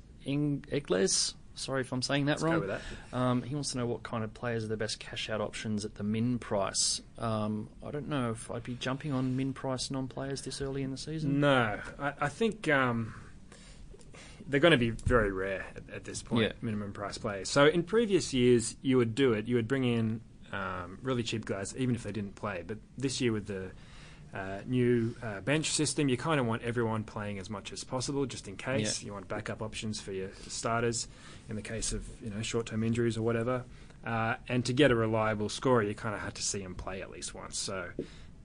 Egles. 0.70 1.34
Sorry 1.54 1.82
if 1.82 1.92
I'm 1.92 2.00
saying 2.00 2.24
that 2.26 2.32
Let's 2.32 2.42
wrong. 2.44 2.54
go 2.54 2.60
with 2.60 2.68
that. 2.70 3.16
Um, 3.16 3.42
he 3.42 3.54
wants 3.54 3.72
to 3.72 3.78
know 3.78 3.86
what 3.86 4.02
kind 4.02 4.24
of 4.24 4.32
players 4.32 4.64
are 4.64 4.68
the 4.68 4.76
best 4.76 4.98
cash 4.98 5.28
out 5.28 5.40
options 5.42 5.84
at 5.84 5.96
the 5.96 6.02
min 6.02 6.38
price. 6.38 7.02
Um, 7.18 7.68
I 7.86 7.90
don't 7.90 8.08
know 8.08 8.30
if 8.30 8.50
I'd 8.50 8.62
be 8.64 8.74
jumping 8.74 9.12
on 9.12 9.36
min 9.36 9.52
price 9.52 9.90
non 9.90 10.08
players 10.08 10.42
this 10.42 10.62
early 10.62 10.82
in 10.82 10.90
the 10.90 10.96
season. 10.96 11.40
No, 11.40 11.78
I, 11.98 12.12
I 12.22 12.28
think 12.28 12.68
um, 12.68 13.14
they're 14.52 14.60
going 14.60 14.72
to 14.72 14.78
be 14.78 14.90
very 14.90 15.32
rare 15.32 15.64
at, 15.74 15.82
at 15.96 16.04
this 16.04 16.22
point, 16.22 16.42
Yeah. 16.42 16.52
minimum 16.60 16.92
price 16.92 17.18
players. 17.18 17.48
So 17.48 17.66
in 17.66 17.82
previous 17.82 18.32
years, 18.32 18.76
you 18.82 18.98
would 18.98 19.14
do 19.14 19.32
it. 19.32 19.48
You 19.48 19.56
would 19.56 19.66
bring 19.66 19.82
in 19.84 20.20
um, 20.52 20.98
really 21.02 21.22
cheap 21.22 21.44
guys, 21.46 21.74
even 21.76 21.94
if 21.94 22.02
they 22.04 22.12
didn't 22.12 22.34
play. 22.36 22.62
But 22.66 22.78
this 22.98 23.20
year, 23.20 23.32
with 23.32 23.46
the 23.46 23.70
uh, 24.34 24.60
new 24.66 25.14
uh, 25.22 25.40
bench 25.40 25.70
system, 25.70 26.08
you 26.08 26.16
kind 26.16 26.38
of 26.38 26.46
want 26.46 26.62
everyone 26.62 27.02
playing 27.04 27.38
as 27.38 27.48
much 27.50 27.72
as 27.72 27.82
possible, 27.84 28.26
just 28.26 28.46
in 28.48 28.56
case. 28.56 29.02
Yeah. 29.02 29.06
You 29.06 29.12
want 29.14 29.26
backup 29.28 29.62
options 29.62 30.00
for 30.00 30.12
your 30.12 30.28
starters 30.48 31.08
in 31.48 31.56
the 31.56 31.62
case 31.62 31.92
of 31.92 32.06
you 32.22 32.30
know 32.30 32.42
short-term 32.42 32.82
injuries 32.84 33.16
or 33.16 33.22
whatever. 33.22 33.64
Uh, 34.04 34.34
and 34.48 34.64
to 34.66 34.72
get 34.72 34.90
a 34.90 34.94
reliable 34.94 35.48
scorer, 35.48 35.82
you 35.82 35.94
kind 35.94 36.14
of 36.14 36.20
had 36.20 36.34
to 36.34 36.42
see 36.42 36.60
him 36.60 36.74
play 36.74 37.00
at 37.02 37.10
least 37.10 37.34
once. 37.34 37.56
So, 37.56 37.88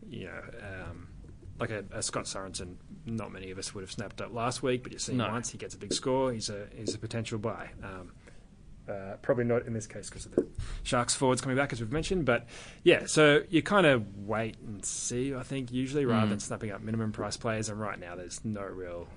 you 0.10 0.26
know, 0.26 0.42
um, 0.64 1.08
like 1.60 1.70
a, 1.72 1.84
a 1.92 2.02
Scott 2.04 2.26
Sorensen, 2.26 2.76
not 3.06 3.32
many 3.32 3.52
of 3.52 3.58
us 3.58 3.74
would 3.74 3.82
have 3.82 3.92
snapped 3.92 4.22
up 4.22 4.34
last 4.34 4.62
week, 4.64 4.84
but 4.84 4.92
you 4.94 5.00
see 5.00 5.12
him 5.14 5.18
No. 5.20 5.30
once, 5.30 5.50
he 5.50 5.58
gets 5.58 5.74
a 5.76 5.78
big 5.78 5.94
score. 5.94 6.32
He's 6.32 6.50
a 6.50 6.68
he's 6.76 6.94
a 6.94 7.00
potential 7.00 7.40
buy. 7.40 7.70
Um, 7.84 8.12
uh, 8.90 9.18
probably 9.22 9.44
not 9.44 9.66
in 9.66 9.74
this 9.74 9.86
case 9.86 10.10
because 10.10 10.26
of 10.26 10.32
the 10.36 10.48
Sharks 10.84 11.14
forwards 11.14 11.42
coming 11.42 11.58
back, 11.58 11.74
as 11.74 11.82
we've 11.82 11.92
mentioned. 11.92 12.24
But 12.26 12.46
yeah, 12.84 13.06
so 13.06 13.42
you 13.50 13.62
kind 13.62 13.86
of 13.86 14.18
wait 14.26 14.56
and 14.66 14.84
see. 14.86 15.36
I 15.36 15.44
think 15.44 15.74
usually 15.74 16.06
rather 16.06 16.28
Mm. 16.28 16.30
than 16.30 16.40
snapping 16.40 16.72
up 16.72 16.82
minimum 16.82 17.12
price 17.12 17.36
players. 17.36 17.68
And 17.68 17.82
right 17.82 18.00
now, 18.00 18.16
there's 18.16 18.46
no 18.46 18.62
real 18.64 19.08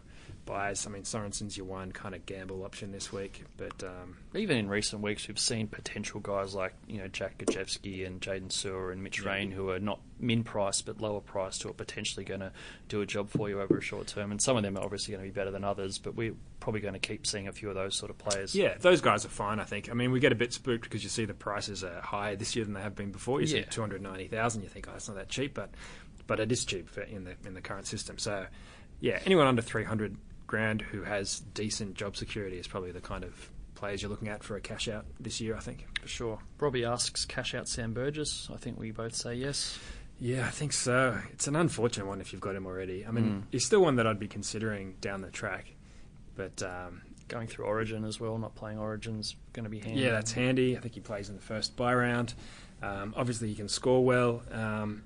buys. 0.47 0.87
I 0.87 0.91
mean, 0.91 1.03
Sorensen's 1.05 1.57
your 1.57 1.67
one 1.67 1.93
kind 1.93 2.15
of 2.15 2.27
gamble 2.27 2.65
option 2.65 2.93
this 2.93 3.13
week, 3.13 3.45
but 3.57 3.83
um, 3.85 4.17
Even 4.35 4.57
in 4.57 4.69
recent 4.69 5.03
weeks, 5.03 5.29
we've 5.29 5.39
seen 5.39 5.69
potential 5.69 6.21
guys 6.21 6.55
like 6.55 6.75
you 6.87 6.99
know 6.99 7.09
Jack 7.09 7.39
Gosiewski 7.39 8.07
and 8.07 8.21
Jaydn 8.21 8.49
Su'A 8.49 8.93
and 8.93 9.03
Mitch 9.03 9.25
Rein 9.25 9.51
who 9.51 9.71
are 9.71 9.79
not 9.79 10.01
min 10.19 10.45
price 10.45 10.83
but 10.83 11.01
lower 11.01 11.21
priced 11.21 11.63
who 11.63 11.71
are 11.71 11.75
potentially 11.75 12.25
going 12.25 12.41
to 12.41 12.53
do 12.89 13.01
a 13.01 13.07
job 13.07 13.31
for 13.31 13.49
you 13.49 13.61
over 13.61 13.79
a 13.79 13.81
short 13.83 14.07
term. 14.07 14.31
And 14.31 14.41
some 14.43 14.57
of 14.57 14.63
them 14.63 14.77
are 14.77 14.85
obviously 14.85 15.13
going 15.13 15.25
to 15.25 15.31
be 15.33 15.35
better 15.35 15.51
than 15.51 15.65
others, 15.65 15.99
but 15.99 16.15
we're 16.15 16.35
probably 16.61 16.81
going 16.81 16.95
to 16.95 17.01
keep 17.01 17.27
seeing 17.27 17.49
a 17.49 17.53
few 17.53 17.69
of 17.69 17.75
those 17.75 17.97
sort 17.97 18.11
of 18.11 18.19
players. 18.19 18.55
Yeah, 18.55 18.75
those 18.81 19.01
guys 19.01 19.25
are 19.25 19.29
fine. 19.31 19.61
I 19.61 19.65
think. 19.65 19.91
I 19.91 19.95
mean, 19.95 20.11
we 20.13 20.21
get 20.21 20.33
a 20.33 20.37
bit 20.37 20.53
spooked 20.53 20.85
because 20.85 21.03
you 21.03 21.09
see 21.11 21.25
the 21.25 21.35
prices 21.35 21.83
are 21.85 22.01
higher 22.01 22.37
this 22.37 22.55
year 22.57 22.65
than 22.65 22.75
they 22.75 22.83
have 22.83 22.95
been 22.97 23.13
before. 23.13 23.41
You 23.41 23.47
see 23.47 23.59
Yeah. 23.59 23.65
two 23.65 23.81
hundred 23.81 24.03
ninety 24.03 24.27
thousand, 24.29 24.63
you 24.63 24.69
think, 24.69 24.87
oh, 24.91 24.95
it's 24.97 25.09
not 25.09 25.17
that 25.17 25.29
cheap, 25.29 25.55
but 25.55 25.71
but 26.27 26.39
it 26.41 26.53
is 26.53 26.65
cheap 26.65 26.89
in 27.11 27.25
the 27.25 27.35
in 27.47 27.55
the 27.55 27.61
current 27.61 27.87
system. 27.87 28.19
So, 28.19 28.47
yeah, 29.01 29.19
anyone 29.25 29.47
under 29.47 29.63
three 29.63 29.85
hundred 29.85 30.17
grand 30.51 30.83
who 30.83 31.03
has 31.05 31.39
decent 31.55 31.95
job 31.95 32.17
security 32.17 32.59
is 32.59 32.67
probably 32.67 32.91
the 32.91 33.01
kind 33.01 33.23
of 33.23 33.51
players 33.77 34.03
you're 34.03 34.11
looking 34.11 34.29
at 34.29 34.43
for 34.43 34.57
a 34.57 34.61
cash 34.61 34.89
out 34.89 35.07
this 35.21 35.41
year. 35.41 35.55
I 35.57 35.61
think. 35.61 35.87
for 36.03 36.09
sure. 36.09 36.39
Robbie 36.59 36.85
asks, 36.85 37.25
cash 37.25 37.55
out 37.55 37.69
Sam 37.69 37.93
Burgess. 37.95 38.49
I 38.53 38.57
think 38.57 38.79
we 38.79 38.91
both 38.91 39.15
say 39.15 39.35
yes. 39.35 39.79
Yeah, 40.19 40.47
I 40.47 40.51
think 40.51 40.73
so. 40.73 41.19
It's 41.33 41.47
an 41.47 41.55
unfortunate 41.57 42.07
one 42.07 42.21
if 42.21 42.33
you've 42.33 42.43
got 42.43 42.55
him 42.57 42.67
already. 42.67 43.07
I 43.07 43.11
mean, 43.13 43.25
Mm. 43.25 43.43
he's 43.53 43.65
still 43.65 43.81
one 43.81 43.97
that 43.97 44.07
I'd 44.07 44.19
be 44.19 44.29
considering 44.29 44.97
down 45.01 45.23
the 45.23 45.31
track, 45.31 45.67
but. 46.37 46.63
Um, 46.63 47.03
Going 47.29 47.47
through 47.47 47.67
Origin 47.67 48.05
as 48.05 48.19
well, 48.19 48.37
not 48.39 48.57
playing 48.57 48.79
Origin's 48.81 49.37
going 49.53 49.63
to 49.63 49.71
be 49.71 49.79
handy. 49.79 50.01
Yeah, 50.01 50.11
that's 50.11 50.33
handy. 50.33 50.77
I 50.77 50.81
think 50.81 50.95
he 50.95 51.01
plays 51.01 51.29
in 51.29 51.37
the 51.37 51.41
first 51.41 51.77
buy 51.77 51.95
round. 51.95 52.35
Um, 52.83 53.15
obviously, 53.17 53.47
he 53.47 53.55
can 53.55 53.69
score 53.69 54.05
well. 54.05 54.43
Um, 54.51 55.05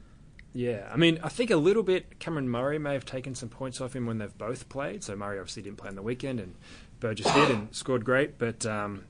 yeah, 0.54 0.88
I 0.92 0.96
mean, 0.96 1.18
I 1.22 1.28
think 1.28 1.50
a 1.50 1.56
little 1.56 1.82
bit. 1.82 2.18
Cameron 2.20 2.48
Murray 2.48 2.78
may 2.78 2.92
have 2.94 3.04
taken 3.04 3.34
some 3.34 3.48
points 3.48 3.80
off 3.80 3.94
him 3.94 4.06
when 4.06 4.18
they've 4.18 4.36
both 4.38 4.68
played. 4.68 5.02
So 5.04 5.14
Murray 5.16 5.38
obviously 5.38 5.62
didn't 5.62 5.78
play 5.78 5.88
on 5.88 5.96
the 5.96 6.02
weekend, 6.02 6.38
and 6.40 6.54
Burgess 7.00 7.26
did 7.32 7.50
and 7.50 7.74
scored 7.74 8.04
great. 8.04 8.38
But 8.38 8.64
um, 8.64 9.04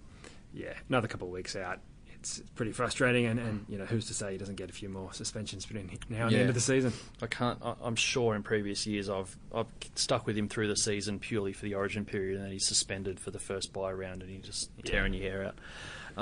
yeah, 0.53 0.73
another 0.89 1.07
couple 1.09 1.29
of 1.29 1.33
weeks 1.35 1.55
out. 1.55 1.79
It's 2.21 2.41
pretty 2.55 2.73
frustrating, 2.73 3.27
and, 3.27 3.39
and 3.39 3.67
you 3.69 3.77
know 3.77 3.85
who's 3.85 4.07
to 4.07 4.15
say 4.15 4.33
he 4.33 4.39
doesn't 4.39 4.55
get 4.55 4.71
a 4.71 4.73
few 4.73 4.89
more 4.89 5.13
suspensions 5.13 5.67
between 5.67 5.91
now 6.09 6.23
and 6.29 6.31
the 6.35 6.39
end 6.41 6.49
of 6.49 6.55
the 6.55 6.61
season? 6.63 6.95
I 7.21 7.27
can't. 7.27 7.59
I- 7.63 7.75
I'm 7.83 7.97
sure 7.97 8.35
in 8.35 8.43
previous 8.43 8.87
years 8.87 9.11
I've 9.11 9.37
I've 9.55 9.67
stuck 9.95 10.27
with 10.27 10.35
him 10.39 10.49
through 10.49 10.69
the 10.69 10.77
season 10.77 11.19
purely 11.19 11.53
for 11.53 11.67
the 11.67 11.75
Origin 11.75 12.07
period, 12.07 12.37
and 12.37 12.45
then 12.47 12.51
he's 12.53 12.67
suspended 12.67 13.21
for 13.21 13.31
the 13.31 13.39
first 13.39 13.75
buy 13.75 13.93
round, 13.93 14.23
and 14.23 14.31
he 14.31 14.39
just 14.39 14.71
tearing 14.87 15.13
your 15.13 15.23
hair 15.31 15.45
out. 15.45 15.55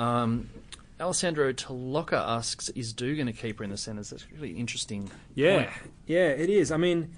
Um, 0.03 0.51
Alessandro 1.03 1.53
Taloka 1.53 2.15
asks, 2.15 2.69
"Is 2.71 2.93
Dugan 2.93 3.29
a 3.29 3.33
keeper 3.33 3.65
in 3.65 3.71
the 3.71 3.77
centres?" 3.77 4.11
That's 4.11 4.31
really 4.33 4.53
interesting. 4.53 5.11
Yeah, 5.35 5.65
point. 5.65 5.71
yeah, 6.07 6.29
it 6.29 6.49
is. 6.49 6.71
I 6.73 6.77
mean, 6.77 7.11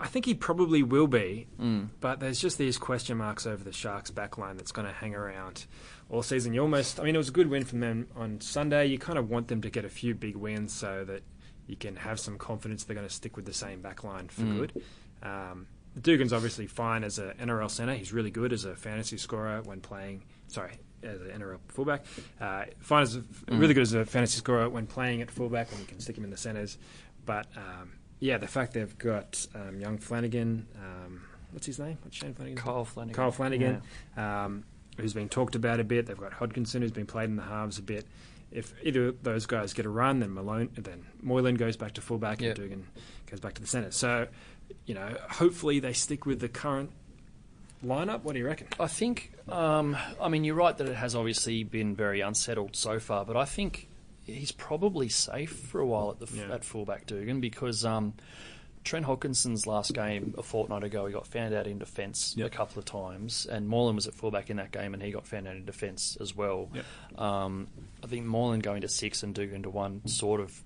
I 0.00 0.06
think 0.06 0.24
he 0.26 0.34
probably 0.34 0.82
will 0.82 1.06
be, 1.06 1.46
Mm. 1.58 1.88
but 2.00 2.20
there's 2.20 2.40
just 2.40 2.58
these 2.58 2.78
question 2.78 3.18
marks 3.18 3.46
over 3.46 3.62
the 3.64 3.72
Sharks' 3.72 4.10
backline 4.10 4.56
that's 4.56 4.72
going 4.72 4.86
to 4.86 4.92
hang 4.92 5.14
around 5.14 5.66
all 6.08 6.22
season. 6.22 6.54
You 6.54 6.62
almost, 6.62 6.98
I 7.00 7.04
mean, 7.04 7.14
it 7.14 7.18
was 7.18 7.28
a 7.28 7.32
good 7.32 7.48
win 7.48 7.64
from 7.64 7.80
them 7.80 8.08
on 8.16 8.40
Sunday. 8.40 8.86
You 8.86 8.98
kind 8.98 9.18
of 9.18 9.28
want 9.28 9.48
them 9.48 9.60
to 9.62 9.70
get 9.70 9.84
a 9.84 9.88
few 9.90 10.14
big 10.14 10.36
wins 10.36 10.72
so 10.72 11.04
that 11.04 11.22
you 11.66 11.76
can 11.76 11.96
have 11.96 12.18
some 12.18 12.38
confidence 12.38 12.84
they're 12.84 12.96
going 12.96 13.06
to 13.08 13.12
stick 13.14 13.36
with 13.36 13.44
the 13.44 13.52
same 13.52 13.82
backline 13.82 14.30
for 14.30 14.42
Mm. 14.42 14.56
good. 14.56 14.82
Um, 15.22 15.66
Dugan's 16.00 16.32
obviously 16.32 16.66
fine 16.66 17.04
as 17.04 17.18
an 17.18 17.32
NRL 17.38 17.68
centre. 17.68 17.94
He's 17.94 18.12
really 18.12 18.30
good 18.30 18.52
as 18.52 18.64
a 18.64 18.74
fantasy 18.76 19.18
scorer 19.18 19.60
when 19.62 19.80
playing. 19.80 20.24
Sorry, 20.46 20.78
as 21.02 21.20
an 21.20 21.28
NRL 21.40 21.58
fullback. 21.68 22.04
Uh, 22.40 22.64
fine 22.80 23.06
a, 23.06 23.54
really 23.54 23.74
good 23.74 23.82
as 23.82 23.92
a 23.94 24.04
fantasy 24.04 24.38
scorer 24.38 24.68
when 24.68 24.86
playing 24.86 25.22
at 25.22 25.30
fullback 25.30 25.70
when 25.70 25.80
you 25.80 25.86
can 25.86 26.00
stick 26.00 26.16
him 26.16 26.24
in 26.24 26.30
the 26.30 26.36
centres. 26.36 26.78
But 27.24 27.46
um, 27.56 27.92
yeah, 28.20 28.38
the 28.38 28.48
fact 28.48 28.72
they've 28.74 28.96
got 28.98 29.46
um, 29.54 29.80
young 29.80 29.98
Flanagan. 29.98 30.66
Um, 30.76 31.22
what's 31.52 31.66
his 31.66 31.78
name? 31.78 31.98
What's 32.02 32.16
Shane 32.16 32.34
Flanagan? 32.34 32.56
Kyle 32.56 32.84
Flanagan. 32.84 33.14
Kyle 33.14 33.30
Flanagan, 33.30 33.82
um, 34.16 34.64
who's 34.96 35.12
been 35.14 35.28
talked 35.28 35.54
about 35.54 35.80
a 35.80 35.84
bit. 35.84 36.06
They've 36.06 36.16
got 36.16 36.32
Hodkinson, 36.32 36.80
who's 36.80 36.92
been 36.92 37.06
played 37.06 37.28
in 37.30 37.36
the 37.36 37.42
halves 37.42 37.78
a 37.78 37.82
bit. 37.82 38.06
If 38.50 38.72
either 38.82 39.08
of 39.08 39.22
those 39.22 39.44
guys 39.44 39.74
get 39.74 39.84
a 39.84 39.90
run, 39.90 40.20
then 40.20 40.32
Malone, 40.32 40.70
then 40.74 41.04
Moylan 41.22 41.56
goes 41.56 41.76
back 41.76 41.92
to 41.94 42.00
fullback, 42.00 42.40
Yep. 42.40 42.56
and 42.56 42.64
Dugan 42.64 42.86
goes 43.30 43.40
back 43.40 43.52
to 43.54 43.60
the 43.60 43.66
centre. 43.66 43.90
So, 43.90 44.26
you 44.86 44.94
know, 44.94 45.14
hopefully 45.30 45.80
they 45.80 45.92
stick 45.92 46.24
with 46.24 46.40
the 46.40 46.48
current 46.48 46.90
lineup. 47.84 48.22
What 48.22 48.32
do 48.32 48.38
you 48.38 48.46
reckon? 48.46 48.66
I 48.80 48.86
think, 48.86 49.32
um, 49.48 49.96
I 50.20 50.28
mean, 50.28 50.44
you're 50.44 50.54
right 50.54 50.76
that 50.76 50.88
it 50.88 50.96
has 50.96 51.14
obviously 51.14 51.64
been 51.64 51.94
very 51.94 52.20
unsettled 52.20 52.76
so 52.76 52.98
far, 52.98 53.24
but 53.24 53.36
I 53.36 53.44
think 53.44 53.88
he's 54.24 54.52
probably 54.52 55.08
safe 55.08 55.50
for 55.52 55.80
a 55.80 55.86
while 55.86 56.10
at 56.10 56.18
the 56.18 56.36
Yeah. 56.36 56.54
at 56.54 56.64
fullback 56.64 57.06
Dugan 57.06 57.40
because 57.40 57.84
um, 57.84 58.12
Trent 58.84 59.06
Hodkinson's 59.06 59.66
last 59.66 59.92
game 59.94 60.34
a 60.38 60.42
fortnight 60.42 60.84
ago, 60.84 61.06
he 61.06 61.12
got 61.12 61.26
found 61.26 61.54
out 61.54 61.66
in 61.66 61.78
defence 61.78 62.36
a 62.38 62.48
couple 62.48 62.78
of 62.78 62.84
times, 62.84 63.46
and 63.46 63.68
Moylan 63.68 63.94
was 63.96 64.06
at 64.06 64.14
fullback 64.14 64.50
in 64.50 64.56
that 64.58 64.70
game, 64.72 64.94
and 64.94 65.02
he 65.02 65.10
got 65.10 65.26
found 65.26 65.46
out 65.48 65.56
in 65.56 65.64
defence 65.64 66.16
as 66.20 66.34
well. 66.36 66.68
Yep. 66.74 67.20
Um, 67.20 67.68
I 68.02 68.06
think 68.06 68.26
Moylan 68.26 68.60
going 68.60 68.82
to 68.82 68.88
six 68.88 69.22
and 69.22 69.34
Dugan 69.34 69.62
to 69.64 69.70
one 69.70 70.06
sort 70.06 70.40
of 70.40 70.62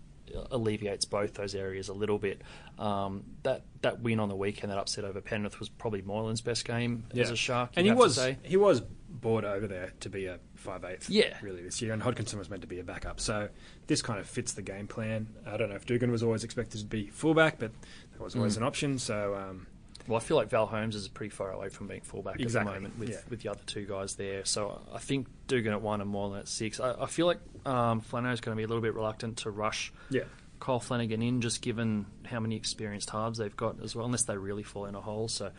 alleviates 0.51 1.05
both 1.05 1.35
those 1.35 1.55
areas 1.55 1.89
a 1.89 1.93
little 1.93 2.19
bit. 2.19 2.43
Um, 2.79 3.25
that 3.43 3.63
that 3.83 4.01
win 4.01 4.21
on 4.21 4.29
the 4.29 4.37
weekend, 4.37 4.71
that 4.73 4.79
upset 4.79 5.05
over 5.05 5.21
Penrith, 5.21 5.59
was 5.61 5.69
probably 5.69 6.03
Moylan's 6.03 6.41
best 6.41 6.65
game 6.65 7.05
as 7.17 7.31
a 7.31 7.37
Shark. 7.37 7.71
and 7.77 7.87
he 7.87 7.93
was 7.93 8.19
he 8.43 8.57
was 8.57 8.81
brought 9.09 9.45
over 9.45 9.67
there 9.67 9.93
to 10.01 10.09
be 10.09 10.27
a 10.27 10.39
five 10.55 10.85
eighth. 10.85 11.11
Yeah. 11.11 11.37
really 11.43 11.63
this 11.63 11.83
year, 11.83 11.93
and 11.93 12.03
Hodkinson 12.03 12.39
was 12.39 12.49
meant 12.49 12.63
to 12.63 12.69
be 12.69 12.81
a 12.81 12.85
backup. 12.85 13.21
So 13.21 13.49
this 13.87 14.01
kind 14.03 14.19
of 14.19 14.27
fits 14.27 14.53
the 14.53 14.63
game 14.63 14.87
plan. 14.87 15.29
I 15.47 15.57
don't 15.57 15.69
know 15.69 15.77
if 15.77 15.87
Dugan 15.87 16.11
was 16.11 16.23
always 16.23 16.45
expected 16.45 16.79
to 16.81 16.87
be 16.87 17.09
fullback, 17.09 17.59
but 17.59 17.73
that 18.13 18.23
was 18.23 18.35
always 18.37 18.55
Mm. 18.55 18.59
an 18.59 18.63
option. 18.63 18.99
So 18.99 19.35
um, 19.35 19.67
Well, 20.09 20.17
I 20.17 20.21
feel 20.21 20.37
like 20.37 20.49
Val 20.49 20.67
Holmes 20.67 20.95
is 20.95 21.09
pretty 21.09 21.31
far 21.31 21.53
away 21.53 21.69
from 21.69 21.87
being 21.87 22.01
fullback 22.01 22.41
Exactly, 22.41 22.73
at 22.73 22.75
the 22.75 22.81
moment 22.81 22.99
with, 22.99 23.11
yeah. 23.11 23.17
with 23.29 23.43
the 23.43 23.51
other 23.51 23.63
two 23.67 23.87
guys 23.87 24.15
there. 24.17 24.45
So 24.45 24.81
I 24.93 24.99
think 24.99 25.29
Dugan 25.47 25.73
at 25.73 25.83
one 25.83 26.01
and 26.01 26.11
Moylan 26.11 26.41
at 26.41 26.49
six. 26.49 26.81
I, 26.81 26.95
I 27.03 27.07
feel 27.07 27.27
like 27.27 27.39
um, 27.67 28.01
is 28.01 28.41
going 28.41 28.55
to 28.55 28.57
be 28.57 28.65
a 28.65 28.69
little 28.69 28.83
bit 28.83 28.95
reluctant 28.95 29.39
to 29.39 29.51
rush 29.51 29.93
yeah, 30.11 30.23
Kyle 30.63 30.79
Flanagan 30.79 31.23
in, 31.23 31.41
just 31.41 31.61
given 31.61 32.07
how 32.25 32.39
many 32.39 32.55
experienced 32.55 33.11
halves 33.11 33.39
they've 33.39 33.57
got 33.57 33.83
as 33.83 33.97
well, 33.97 34.07
unless 34.07 34.23
they 34.23 34.37
really 34.37 34.63
fall 34.63 34.87
in 34.87 34.95
a 34.95 35.01
hole. 35.01 35.27
So 35.27 35.51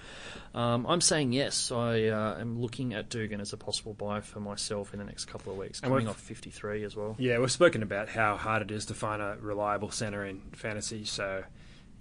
um, 0.56 0.86
I'm 0.88 1.01
saying 1.01 1.34
yes. 1.34 1.73
I 1.73 2.06
uh, 2.06 2.38
am 2.39 2.62
looking 2.62 2.93
at 2.93 3.10
Dugan 3.10 3.41
as 3.41 3.51
a 3.51 3.58
possible 3.58 3.93
buy 3.93 4.21
for 4.21 4.39
myself 4.39 4.93
in 4.93 4.99
the 4.99 5.06
next 5.06 5.25
couple 5.25 5.51
of 5.51 5.60
weeks, 5.60 5.82
And 5.82 5.91
coming 5.91 6.08
off 6.08 6.17
53 6.21 6.86
as 6.86 6.95
well. 6.95 7.17
Yeah, 7.19 7.39
we've 7.39 7.51
spoken 7.51 7.84
about 7.84 8.08
how 8.08 8.38
hard 8.38 8.62
it 8.62 8.71
is 8.71 8.86
to 8.86 8.93
find 8.93 9.21
a 9.21 9.36
reliable 9.41 9.91
centre 9.91 10.23
in 10.23 10.39
fantasy. 10.53 11.03
So, 11.03 11.43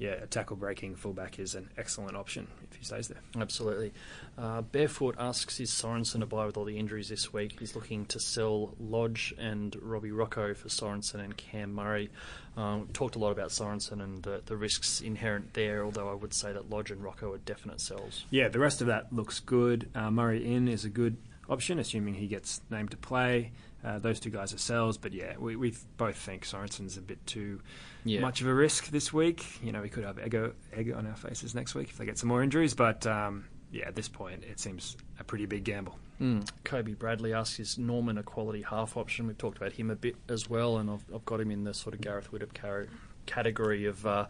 yeah, 0.03 0.15
a 0.15 0.27
tackle 0.27 0.57
breaking 0.57 0.97
fullback 0.97 1.39
is 1.39 1.55
an 1.55 1.71
excellent 1.79 2.17
option 2.17 2.49
if 2.69 2.77
he 2.77 2.85
stays 2.85 3.07
there. 3.07 3.21
Absolutely. 3.41 3.93
Uh, 4.37 4.61
Barefoot 4.61 5.15
asks, 5.17 5.61
is 5.61 5.71
Sorensen 5.71 6.23
a 6.23 6.27
buy 6.27 6.45
with 6.45 6.57
all 6.57 6.65
the 6.65 6.77
injuries 6.77 7.09
this 7.09 7.33
week? 7.33 7.55
He's 7.61 7.77
looking 7.77 8.07
to 8.07 8.19
sell 8.19 8.75
Lodge 8.81 9.33
and 9.39 9.77
Robbie 9.81 10.11
Rocco 10.11 10.55
for 10.55 10.69
Sorensen 10.69 11.21
and 11.21 11.37
Cam 11.37 11.73
Murray. 11.73 12.11
Um, 12.57 12.89
talked 12.93 13.15
a 13.15 13.21
lot 13.21 13.31
about 13.31 13.51
Sorensen 13.51 14.03
and 14.03 14.25
the, 14.25 14.43
the 14.45 14.57
risks 14.57 15.01
inherent 15.01 15.55
there, 15.55 15.85
although 15.85 16.11
I 16.11 16.15
would 16.15 16.35
say 16.35 16.53
that 16.53 16.69
Lodge 16.69 16.91
and 16.91 17.01
Rocco 17.01 17.33
are 17.35 17.39
definite 17.39 17.81
sells. 17.81 18.25
Yeah, 18.31 18.49
the 18.49 18.59
rest 18.59 18.81
of 18.81 18.89
that 18.89 19.13
looks 19.13 19.39
good. 19.39 19.89
Uh, 19.95 20.11
Murray 20.11 20.53
in 20.53 20.67
is 20.67 20.85
a 20.85 20.91
good 20.91 21.17
option, 21.49 21.79
assuming 21.79 22.15
he 22.15 22.27
gets 22.27 22.61
named 22.71 22.91
to 22.91 22.97
play. 22.97 23.53
Uh, 23.85 24.01
those 24.01 24.19
two 24.19 24.31
guys 24.31 24.53
are 24.53 24.59
sells, 24.59 24.99
but 24.99 25.13
yeah, 25.13 25.35
we, 25.39 25.55
we 25.55 25.75
both 25.97 26.17
think 26.17 26.45
Sorensen's 26.45 26.97
a 26.97 27.01
bit 27.01 27.25
too 27.25 27.61
Yeah. 28.05 28.21
much 28.21 28.41
of 28.41 28.47
a 28.49 28.55
risk 28.55 28.87
this 28.89 29.13
week. 29.13 29.45
You 29.63 29.73
know, 29.73 29.83
we 29.83 29.89
could 29.89 30.05
have 30.05 30.19
ego 30.25 30.53
egg 30.73 30.93
on 30.93 31.07
our 31.07 31.17
faces 31.17 31.55
next 31.55 31.75
week 31.75 31.89
if 31.91 31.99
they 31.99 32.05
get 32.05 32.19
some 32.19 32.29
more 32.29 32.43
injuries, 32.43 32.75
but 32.75 33.07
um, 33.07 33.45
yeah, 33.71 33.87
at 33.89 33.95
this 33.95 34.09
point, 34.09 34.45
it 34.45 34.59
seems 34.61 34.97
a 35.21 35.25
pretty 35.25 35.47
big 35.47 35.65
gamble. 35.65 35.99
Mm. 36.21 36.49
Kobe 36.65 36.93
Bradley 36.95 37.33
asks, 37.33 37.59
is 37.59 37.79
Norman 37.79 38.19
a 38.19 38.23
quality 38.23 38.63
half 38.63 38.97
option? 38.97 39.27
We've 39.27 39.39
talked 39.39 39.57
about 39.57 39.73
him 39.73 39.91
a 39.91 39.97
bit 39.97 40.17
as 40.29 40.49
well, 40.49 40.79
and 40.79 40.91
I've, 40.91 41.05
I've 41.15 41.25
got 41.25 41.41
him 41.41 41.51
in 41.51 41.65
the 41.65 41.75
sort 41.75 41.95
of 41.95 42.01
Gareth 42.01 42.31
Widdop 42.33 42.55
car- 42.55 42.87
category 43.27 43.87
of 43.87 44.07
uh, 44.07 44.27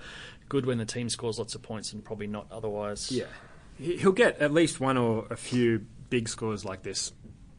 good 0.48 0.64
when 0.66 0.78
the 0.78 0.84
team 0.86 1.08
scores 1.08 1.38
lots 1.38 1.54
of 1.54 1.62
points 1.62 1.92
and 1.92 2.04
probably 2.04 2.26
not 2.26 2.46
otherwise. 2.50 3.10
Yeah, 3.10 3.24
He- 3.78 3.96
he'll 3.96 4.12
get 4.12 4.38
at 4.38 4.52
least 4.52 4.80
one 4.80 4.96
or 4.96 5.26
a 5.30 5.36
few 5.36 5.84
big 6.10 6.28
scores 6.28 6.64
like 6.64 6.82
this. 6.82 7.12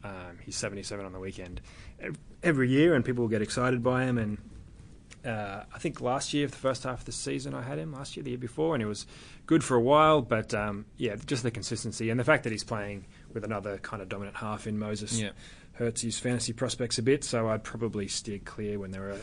Um, 0.04 0.38
he's 0.44 0.56
77 0.56 1.04
on 1.04 1.12
the 1.12 1.18
weekend 1.20 1.60
every 2.42 2.70
year, 2.70 2.94
and 2.94 3.04
people 3.04 3.22
will 3.22 3.28
get 3.30 3.42
excited 3.42 3.82
by 3.82 4.04
him. 4.04 4.18
And 4.18 4.38
uh, 5.24 5.64
I 5.74 5.78
think 5.78 6.00
last 6.00 6.34
year, 6.34 6.46
the 6.46 6.56
first 6.56 6.84
half 6.84 7.00
of 7.00 7.04
the 7.06 7.12
season, 7.12 7.54
I 7.54 7.62
had 7.62 7.78
him 7.78 7.92
last 7.92 8.16
year, 8.16 8.24
the 8.24 8.30
year 8.30 8.38
before, 8.38 8.74
and 8.74 8.82
he 8.82 8.86
was 8.86 9.06
good 9.46 9.64
for 9.64 9.74
a 9.76 9.80
while. 9.80 10.20
But 10.22 10.52
um, 10.54 10.84
yeah, 10.96 11.16
just 11.26 11.42
the 11.42 11.50
consistency 11.50 12.10
and 12.10 12.18
the 12.20 12.24
fact 12.24 12.44
that 12.44 12.52
he's 12.52 12.64
playing 12.64 13.06
with 13.32 13.44
another 13.44 13.78
kind 13.78 14.02
of 14.02 14.08
dominant 14.08 14.36
half 14.36 14.66
in 14.66 14.78
Moses 14.78 15.20
Yeah. 15.20 15.30
hurts 15.74 16.02
his 16.02 16.18
fantasy 16.18 16.52
prospects 16.52 16.98
a 16.98 17.02
bit. 17.02 17.24
So 17.24 17.48
I'd 17.48 17.64
probably 17.64 18.06
steer 18.08 18.38
clear 18.44 18.78
when 18.78 18.90
there 18.90 19.10
are 19.10 19.18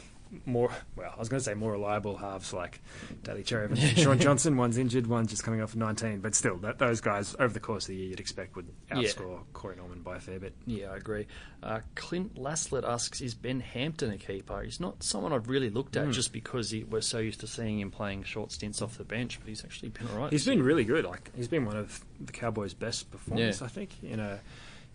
more. 0.45 0.71
Well, 0.95 1.11
I 1.15 1.19
was 1.19 1.29
going 1.29 1.39
to 1.39 1.43
say 1.43 1.53
more 1.53 1.71
reliable 1.73 2.15
halves 2.17 2.53
like 2.53 2.81
Daly 3.23 3.43
Cherry 3.43 3.65
and 3.65 3.77
Shaun 3.97 4.17
Johnson. 4.19 4.55
One's 4.57 4.77
injured, 4.77 5.07
one's 5.07 5.29
just 5.29 5.43
coming 5.43 5.61
off 5.61 5.75
19. 5.75 6.19
But 6.21 6.35
still, 6.35 6.57
that, 6.57 6.79
those 6.79 7.01
guys 7.01 7.35
over 7.39 7.53
the 7.53 7.59
course 7.59 7.83
of 7.85 7.89
the 7.89 7.95
year, 7.97 8.09
you'd 8.09 8.19
expect 8.19 8.55
would 8.55 8.67
Yeah. 8.89 8.97
outscore 8.97 9.39
Corey 9.53 9.75
Norman 9.75 10.01
by 10.01 10.17
a 10.17 10.19
fair 10.19 10.39
bit. 10.39 10.53
Yeah, 10.65 10.91
I 10.91 10.97
agree. 10.97 11.27
Uh, 11.61 11.81
Clint 11.95 12.35
Laslett 12.35 12.87
asks, 12.87 13.21
is 13.21 13.33
Ben 13.35 13.59
Hampton 13.59 14.11
a 14.11 14.17
keeper? 14.17 14.61
He's 14.63 14.79
not 14.79 15.03
someone 15.03 15.33
I've 15.33 15.47
really 15.49 15.69
looked 15.69 15.95
at 15.97 16.09
just 16.11 16.33
because 16.33 16.71
he, 16.71 16.83
we're 16.83 17.01
so 17.01 17.19
used 17.19 17.41
to 17.41 17.47
seeing 17.47 17.79
him 17.79 17.91
playing 17.91 18.23
short 18.23 18.51
stints 18.51 18.81
off 18.81 18.97
the 18.97 19.03
bench, 19.03 19.39
but 19.39 19.47
he's 19.49 19.63
actually 19.63 19.89
been 19.89 20.07
all 20.07 20.17
right. 20.17 20.31
He's 20.31 20.45
been 20.45 20.63
really 20.63 20.83
good. 20.85 21.05
Like 21.05 21.29
he's 21.35 21.47
been 21.47 21.65
one 21.65 21.77
of 21.77 22.03
the 22.19 22.31
Cowboys' 22.31 22.73
best 22.73 23.11
performers, 23.11 23.59
Yeah. 23.61 23.65
I 23.65 23.69
think. 23.69 23.89
You 24.01 24.17
know, 24.17 24.39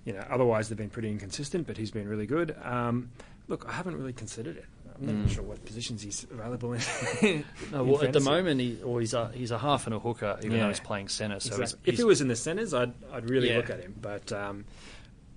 you 0.04 0.12
know. 0.14 0.24
Otherwise, 0.30 0.68
they've 0.68 0.78
been 0.78 0.90
pretty 0.90 1.10
inconsistent, 1.10 1.66
but 1.66 1.76
he's 1.76 1.90
been 1.90 2.08
really 2.08 2.26
good. 2.26 2.56
Um, 2.64 3.10
look, 3.48 3.64
I 3.68 3.72
haven't 3.72 3.96
really 3.96 4.12
considered 4.12 4.56
it. 4.56 4.64
I'm 4.98 5.06
not 5.06 5.12
even 5.12 5.28
sure 5.28 5.42
what 5.44 5.64
positions 5.64 6.02
he's 6.02 6.24
available 6.30 6.72
in. 6.72 6.80
No, 7.72 7.82
in 7.82 7.88
well, 7.88 8.02
at 8.02 8.12
the 8.12 8.20
moment, 8.20 8.60
he, 8.60 8.80
or 8.82 9.00
he's 9.00 9.12
a, 9.14 9.28
he's 9.32 9.50
a 9.50 9.58
half 9.58 9.86
and 9.86 9.94
a 9.94 9.98
hooker, 9.98 10.38
even 10.42 10.58
though 10.58 10.68
he's 10.68 10.80
playing 10.80 11.08
centre. 11.08 11.38
So 11.40 11.60
Exactly. 11.60 11.92
if 11.92 11.98
he 11.98 12.04
was 12.04 12.20
in 12.20 12.28
the 12.28 12.36
centres, 12.36 12.72
I'd 12.74 12.92
I'd 13.12 13.28
really 13.28 13.50
Yeah. 13.50 13.56
look 13.58 13.70
at 13.70 13.80
him. 13.80 13.94
But 14.00 14.32
um, 14.32 14.64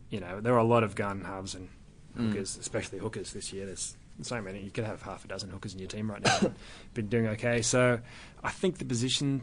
you 0.09 0.19
know, 0.19 0.39
there 0.41 0.53
are 0.53 0.59
a 0.59 0.63
lot 0.63 0.83
of 0.83 0.95
gun 0.95 1.21
halves 1.21 1.55
and 1.55 1.69
Mm. 2.17 2.27
hookers, 2.29 2.57
especially 2.57 2.97
hookers 2.97 3.33
this 3.33 3.53
year. 3.53 3.67
There's 3.67 3.95
so 4.23 4.41
many. 4.41 4.61
You 4.63 4.71
could 4.71 4.83
have 4.83 5.01
half 5.03 5.23
a 5.25 5.27
dozen 5.27 5.49
hookers 5.51 5.73
in 5.73 5.79
your 5.79 5.87
team 5.87 6.09
right 6.09 6.23
now. 6.23 6.51
been 6.95 7.07
doing 7.07 7.27
okay. 7.27 7.61
So 7.61 7.99
I 8.43 8.49
think 8.49 8.79
the 8.79 8.85
position 8.85 9.41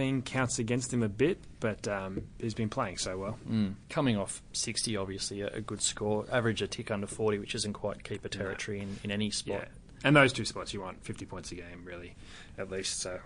thing 0.00 0.22
counts 0.22 0.58
against 0.58 0.94
him 0.94 1.02
a 1.02 1.10
bit, 1.10 1.38
but 1.60 1.86
um, 1.86 2.22
he's 2.38 2.54
been 2.54 2.70
playing 2.70 2.96
so 2.96 3.18
well. 3.18 3.38
Mm. 3.46 3.74
Coming 3.90 4.16
off 4.16 4.42
60, 4.54 4.96
obviously, 4.96 5.42
a, 5.42 5.48
a 5.48 5.60
good 5.60 5.82
score. 5.82 6.24
Average 6.32 6.62
a 6.62 6.66
tick 6.66 6.90
under 6.90 7.06
40, 7.06 7.38
which 7.38 7.54
isn't 7.54 7.74
quite 7.74 8.02
keeper 8.02 8.28
territory 8.28 8.80
in, 8.80 8.98
in 9.04 9.10
any 9.10 9.30
spot. 9.30 9.60
Yeah. 9.60 9.68
And 10.02 10.16
those 10.16 10.32
two 10.32 10.46
spots, 10.46 10.72
you 10.72 10.80
want 10.80 11.04
50 11.04 11.26
points 11.26 11.52
a 11.52 11.56
game, 11.56 11.84
really, 11.84 12.14
at 12.56 12.70
least. 12.70 13.00
So, 13.00 13.20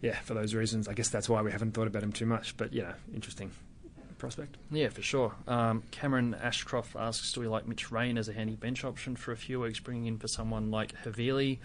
yeah, 0.00 0.18
for 0.20 0.32
those 0.32 0.54
reasons, 0.54 0.88
I 0.88 0.94
guess 0.94 1.10
that's 1.10 1.28
why 1.28 1.42
we 1.42 1.52
haven't 1.52 1.72
thought 1.72 1.86
about 1.86 2.02
him 2.02 2.12
too 2.12 2.24
much. 2.24 2.56
But, 2.56 2.72
you 2.72 2.80
know, 2.80 2.94
interesting 3.12 3.50
prospect. 4.16 4.56
Yeah, 4.70 4.88
for 4.88 5.02
sure. 5.02 5.34
Um, 5.46 5.82
Cameron 5.90 6.34
Ashcroft 6.42 6.96
asks, 6.96 7.30
do 7.32 7.42
we 7.42 7.48
like 7.48 7.68
Mitch 7.68 7.92
Rein 7.92 8.16
as 8.16 8.30
a 8.30 8.32
handy 8.32 8.56
bench 8.56 8.82
option 8.82 9.14
for 9.14 9.32
a 9.32 9.36
few 9.36 9.60
weeks, 9.60 9.78
bringing 9.78 10.06
in 10.06 10.16
for 10.16 10.26
someone 10.26 10.70
like 10.70 10.94
Havili? 11.04 11.58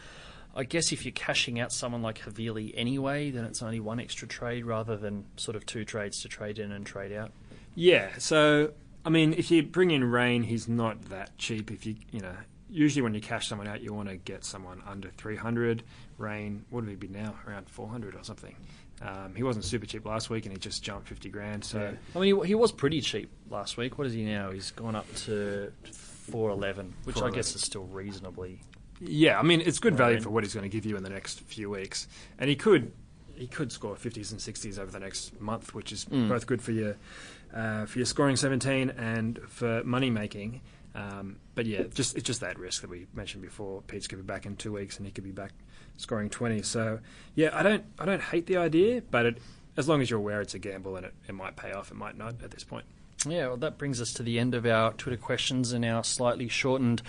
I 0.56 0.64
guess 0.64 0.92
if 0.92 1.04
you're 1.06 1.14
cashing 1.14 1.60
out 1.60 1.72
someone 1.72 2.02
like 2.02 2.20
Havili 2.20 2.74
anyway, 2.76 3.32
then 3.32 3.46
it's 3.46 3.62
only 3.64 3.80
one 3.80 4.00
extra 4.00 4.28
trade 4.28 4.66
rather 4.66 4.96
than 4.96 5.26
sort 5.36 5.56
of 5.56 5.66
two 5.66 5.84
trades 5.84 6.22
to 6.22 6.28
trade 6.28 6.60
in 6.60 6.72
and 6.72 6.86
trade 6.86 7.12
out. 7.12 7.32
Yeah, 7.76 8.10
so 8.20 8.72
I 9.06 9.10
mean, 9.10 9.34
if 9.34 9.50
you 9.50 9.64
bring 9.64 9.92
in 9.92 10.04
Rein, 10.04 10.44
he's 10.44 10.68
not 10.68 11.10
that 11.10 11.38
cheap. 11.38 11.72
If 11.72 11.86
you 11.86 11.96
you 12.12 12.20
know, 12.20 12.36
usually 12.70 13.02
when 13.02 13.14
you 13.14 13.22
cash 13.22 13.48
someone 13.48 13.68
out, 13.68 13.82
you 13.82 13.94
want 13.94 14.10
to 14.10 14.18
get 14.18 14.46
someone 14.46 14.82
under 14.86 15.10
three 15.10 15.36
hundred. 15.36 15.84
Rein, 16.18 16.66
what 16.70 16.84
would 16.84 16.90
he 16.90 16.96
be 16.96 17.08
now? 17.08 17.36
Around 17.48 17.70
four 17.70 17.88
hundred 17.88 18.16
or 18.16 18.24
something. 18.24 18.56
Um, 19.02 19.34
he 19.36 19.44
wasn't 19.44 19.66
super 19.66 19.86
cheap 19.86 20.06
last 20.06 20.30
week, 20.30 20.46
and 20.46 20.54
he 20.54 20.60
just 20.60 20.84
jumped 20.84 21.08
fifty 21.08 21.30
grand. 21.30 21.66
So 21.66 21.94
I 22.16 22.20
mean, 22.20 22.40
he, 22.42 22.48
he 22.50 22.56
was 22.56 22.72
pretty 22.72 23.02
cheap 23.02 23.32
last 23.50 23.76
week. 23.76 23.98
What 23.98 24.06
is 24.06 24.14
he 24.14 24.24
now? 24.24 24.52
He's 24.52 24.70
gone 24.72 24.96
up 24.96 25.12
to 25.26 25.74
411, 26.32 26.94
which 27.04 27.22
I 27.22 27.30
guess 27.32 27.56
is 27.56 27.62
still 27.62 27.84
reasonably. 27.84 28.62
Yeah, 29.06 29.40
I 29.40 29.44
mean, 29.44 29.62
it's 29.62 29.80
good 29.80 29.96
value 29.96 30.20
for 30.22 30.30
what 30.30 30.44
he's 30.44 30.54
going 30.54 30.70
to 30.70 30.76
give 30.76 30.86
you 30.86 30.96
in 30.98 31.04
the 31.04 31.10
next 31.10 31.42
few 31.42 31.70
weeks, 31.70 32.08
and 32.40 32.50
he 32.50 32.56
could 32.56 32.92
he 33.36 33.48
could 33.48 33.72
score 33.72 33.96
fifties 33.96 34.32
and 34.32 34.40
sixties 34.40 34.78
over 34.78 34.92
the 34.92 35.00
next 35.00 35.40
month, 35.42 35.74
which 35.74 35.92
is 35.92 36.06
Mm. 36.06 36.30
both 36.30 36.46
good 36.48 36.62
for 36.62 36.72
your 36.72 36.96
uh, 37.54 37.86
for 37.86 38.00
your 38.00 38.06
scoring 38.06 38.36
seventeen 38.36 38.90
and 38.92 39.40
for 39.48 39.84
money 39.84 40.10
making. 40.10 40.62
Um, 40.96 41.38
but 41.56 41.66
yeah, 41.66 41.84
just 41.94 42.16
it's 42.16 42.26
just 42.26 42.42
that 42.42 42.60
risk 42.60 42.82
that 42.82 42.90
we 42.90 43.08
mentioned 43.14 43.42
before. 43.42 43.82
Peats 43.82 44.08
could 44.08 44.20
be 44.20 44.24
back 44.24 44.46
in 44.46 44.56
two 44.56 44.72
weeks, 44.74 44.98
and 44.98 45.06
he 45.06 45.12
could 45.12 45.24
be 45.24 45.32
back 45.32 45.52
scoring 45.98 46.30
twenty. 46.30 46.62
So 46.62 47.00
yeah, 47.36 47.50
I 47.52 47.64
don't 47.64 47.84
I 48.00 48.06
don't 48.06 48.22
hate 48.22 48.46
the 48.46 48.58
idea, 48.58 49.02
but 49.10 49.26
it, 49.26 49.38
as 49.76 49.90
long 49.90 50.02
as 50.02 50.10
you're 50.10 50.20
aware 50.20 50.40
it's 50.42 50.54
a 50.54 50.60
gamble 50.60 50.96
and 50.96 51.08
it, 51.08 51.14
it 51.28 51.34
might 51.34 51.56
pay 51.56 51.72
off, 51.72 51.90
it 51.90 51.96
might 51.98 52.16
not 52.18 52.36
at 52.44 52.52
this 52.52 52.64
point. 52.64 52.86
Yeah, 53.26 53.48
well, 53.48 53.58
that 53.58 53.78
brings 53.78 54.02
us 54.02 54.12
to 54.14 54.24
the 54.24 54.38
end 54.38 54.54
of 54.54 54.66
our 54.66 54.92
Twitter 54.94 55.18
questions 55.18 55.72
and 55.72 55.84
our 55.86 56.04
slightly 56.04 56.48
shortened 56.50 57.02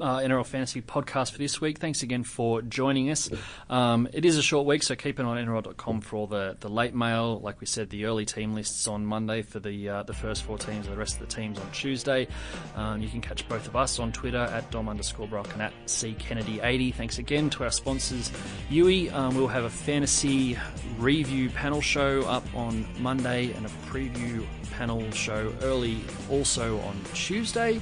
uh, 0.00 0.18
NRL 0.18 0.46
Fantasy 0.46 0.82
podcast 0.82 1.32
for 1.32 1.38
this 1.38 1.60
week. 1.60 1.78
Thanks 1.78 2.02
again 2.02 2.24
for 2.24 2.62
joining 2.62 3.10
us. 3.10 3.30
Um, 3.68 4.08
it 4.12 4.24
is 4.24 4.36
a 4.36 4.42
short 4.42 4.66
week, 4.66 4.82
so 4.82 4.94
keep 4.94 5.18
an 5.18 5.26
eye 5.26 5.40
on 5.40 5.46
NRL.com 5.46 6.00
for 6.00 6.16
all 6.16 6.26
the, 6.26 6.56
the 6.60 6.68
late 6.68 6.94
mail. 6.94 7.40
Like 7.40 7.60
we 7.60 7.66
said, 7.66 7.90
the 7.90 8.04
early 8.04 8.24
team 8.24 8.54
lists 8.54 8.86
on 8.86 9.04
Monday 9.06 9.42
for 9.42 9.60
the 9.60 9.88
uh, 9.88 10.02
the 10.02 10.14
first 10.14 10.42
four 10.44 10.58
teams 10.58 10.86
and 10.86 10.94
the 10.94 10.98
rest 10.98 11.20
of 11.20 11.28
the 11.28 11.34
teams 11.34 11.58
on 11.58 11.70
Tuesday. 11.72 12.28
Um, 12.74 13.00
you 13.00 13.08
can 13.08 13.20
catch 13.20 13.48
both 13.48 13.66
of 13.66 13.76
us 13.76 13.98
on 13.98 14.12
Twitter 14.12 14.38
at 14.38 14.70
Dom 14.70 14.88
underscore 14.88 15.28
Brock 15.28 15.52
and 15.52 15.62
at 15.62 15.72
C 15.86 16.14
Kennedy 16.14 16.60
80. 16.60 16.92
Thanks 16.92 17.18
again 17.18 17.50
to 17.50 17.64
our 17.64 17.70
sponsors, 17.70 18.30
Youi. 18.70 19.12
Um, 19.12 19.34
we'll 19.36 19.48
have 19.48 19.64
a 19.64 19.70
fantasy 19.70 20.58
review 20.98 21.50
panel 21.50 21.80
show 21.80 22.22
up 22.22 22.44
on 22.54 22.86
Monday 23.00 23.52
and 23.52 23.66
a 23.66 23.70
preview 23.86 24.46
panel 24.72 25.10
show 25.10 25.52
early 25.62 25.98
also 26.30 26.78
on 26.80 27.00
Tuesday. 27.14 27.80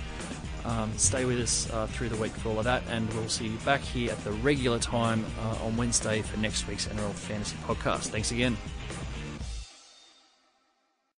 Um, 0.65 0.91
stay 0.97 1.25
with 1.25 1.39
us 1.41 1.71
uh, 1.71 1.87
through 1.89 2.09
the 2.09 2.17
week 2.17 2.33
for 2.33 2.49
all 2.49 2.59
of 2.59 2.65
that, 2.65 2.83
and 2.89 3.13
we'll 3.15 3.29
see 3.29 3.49
you 3.49 3.59
back 3.59 3.83
here 3.83 4.11
at 4.11 4.25
the 4.25 4.33
regular 4.33 4.79
time 4.79 5.25
uh, 5.43 5.65
on 5.65 5.77
Wednesday 5.77 6.23
for 6.23 6.39
next 6.39 6.67
week's 6.67 6.89
NRL 6.89 7.13
Fantasy 7.13 7.57
Podcast. 7.67 8.09
Thanks 8.09 8.31
again. 8.33 8.57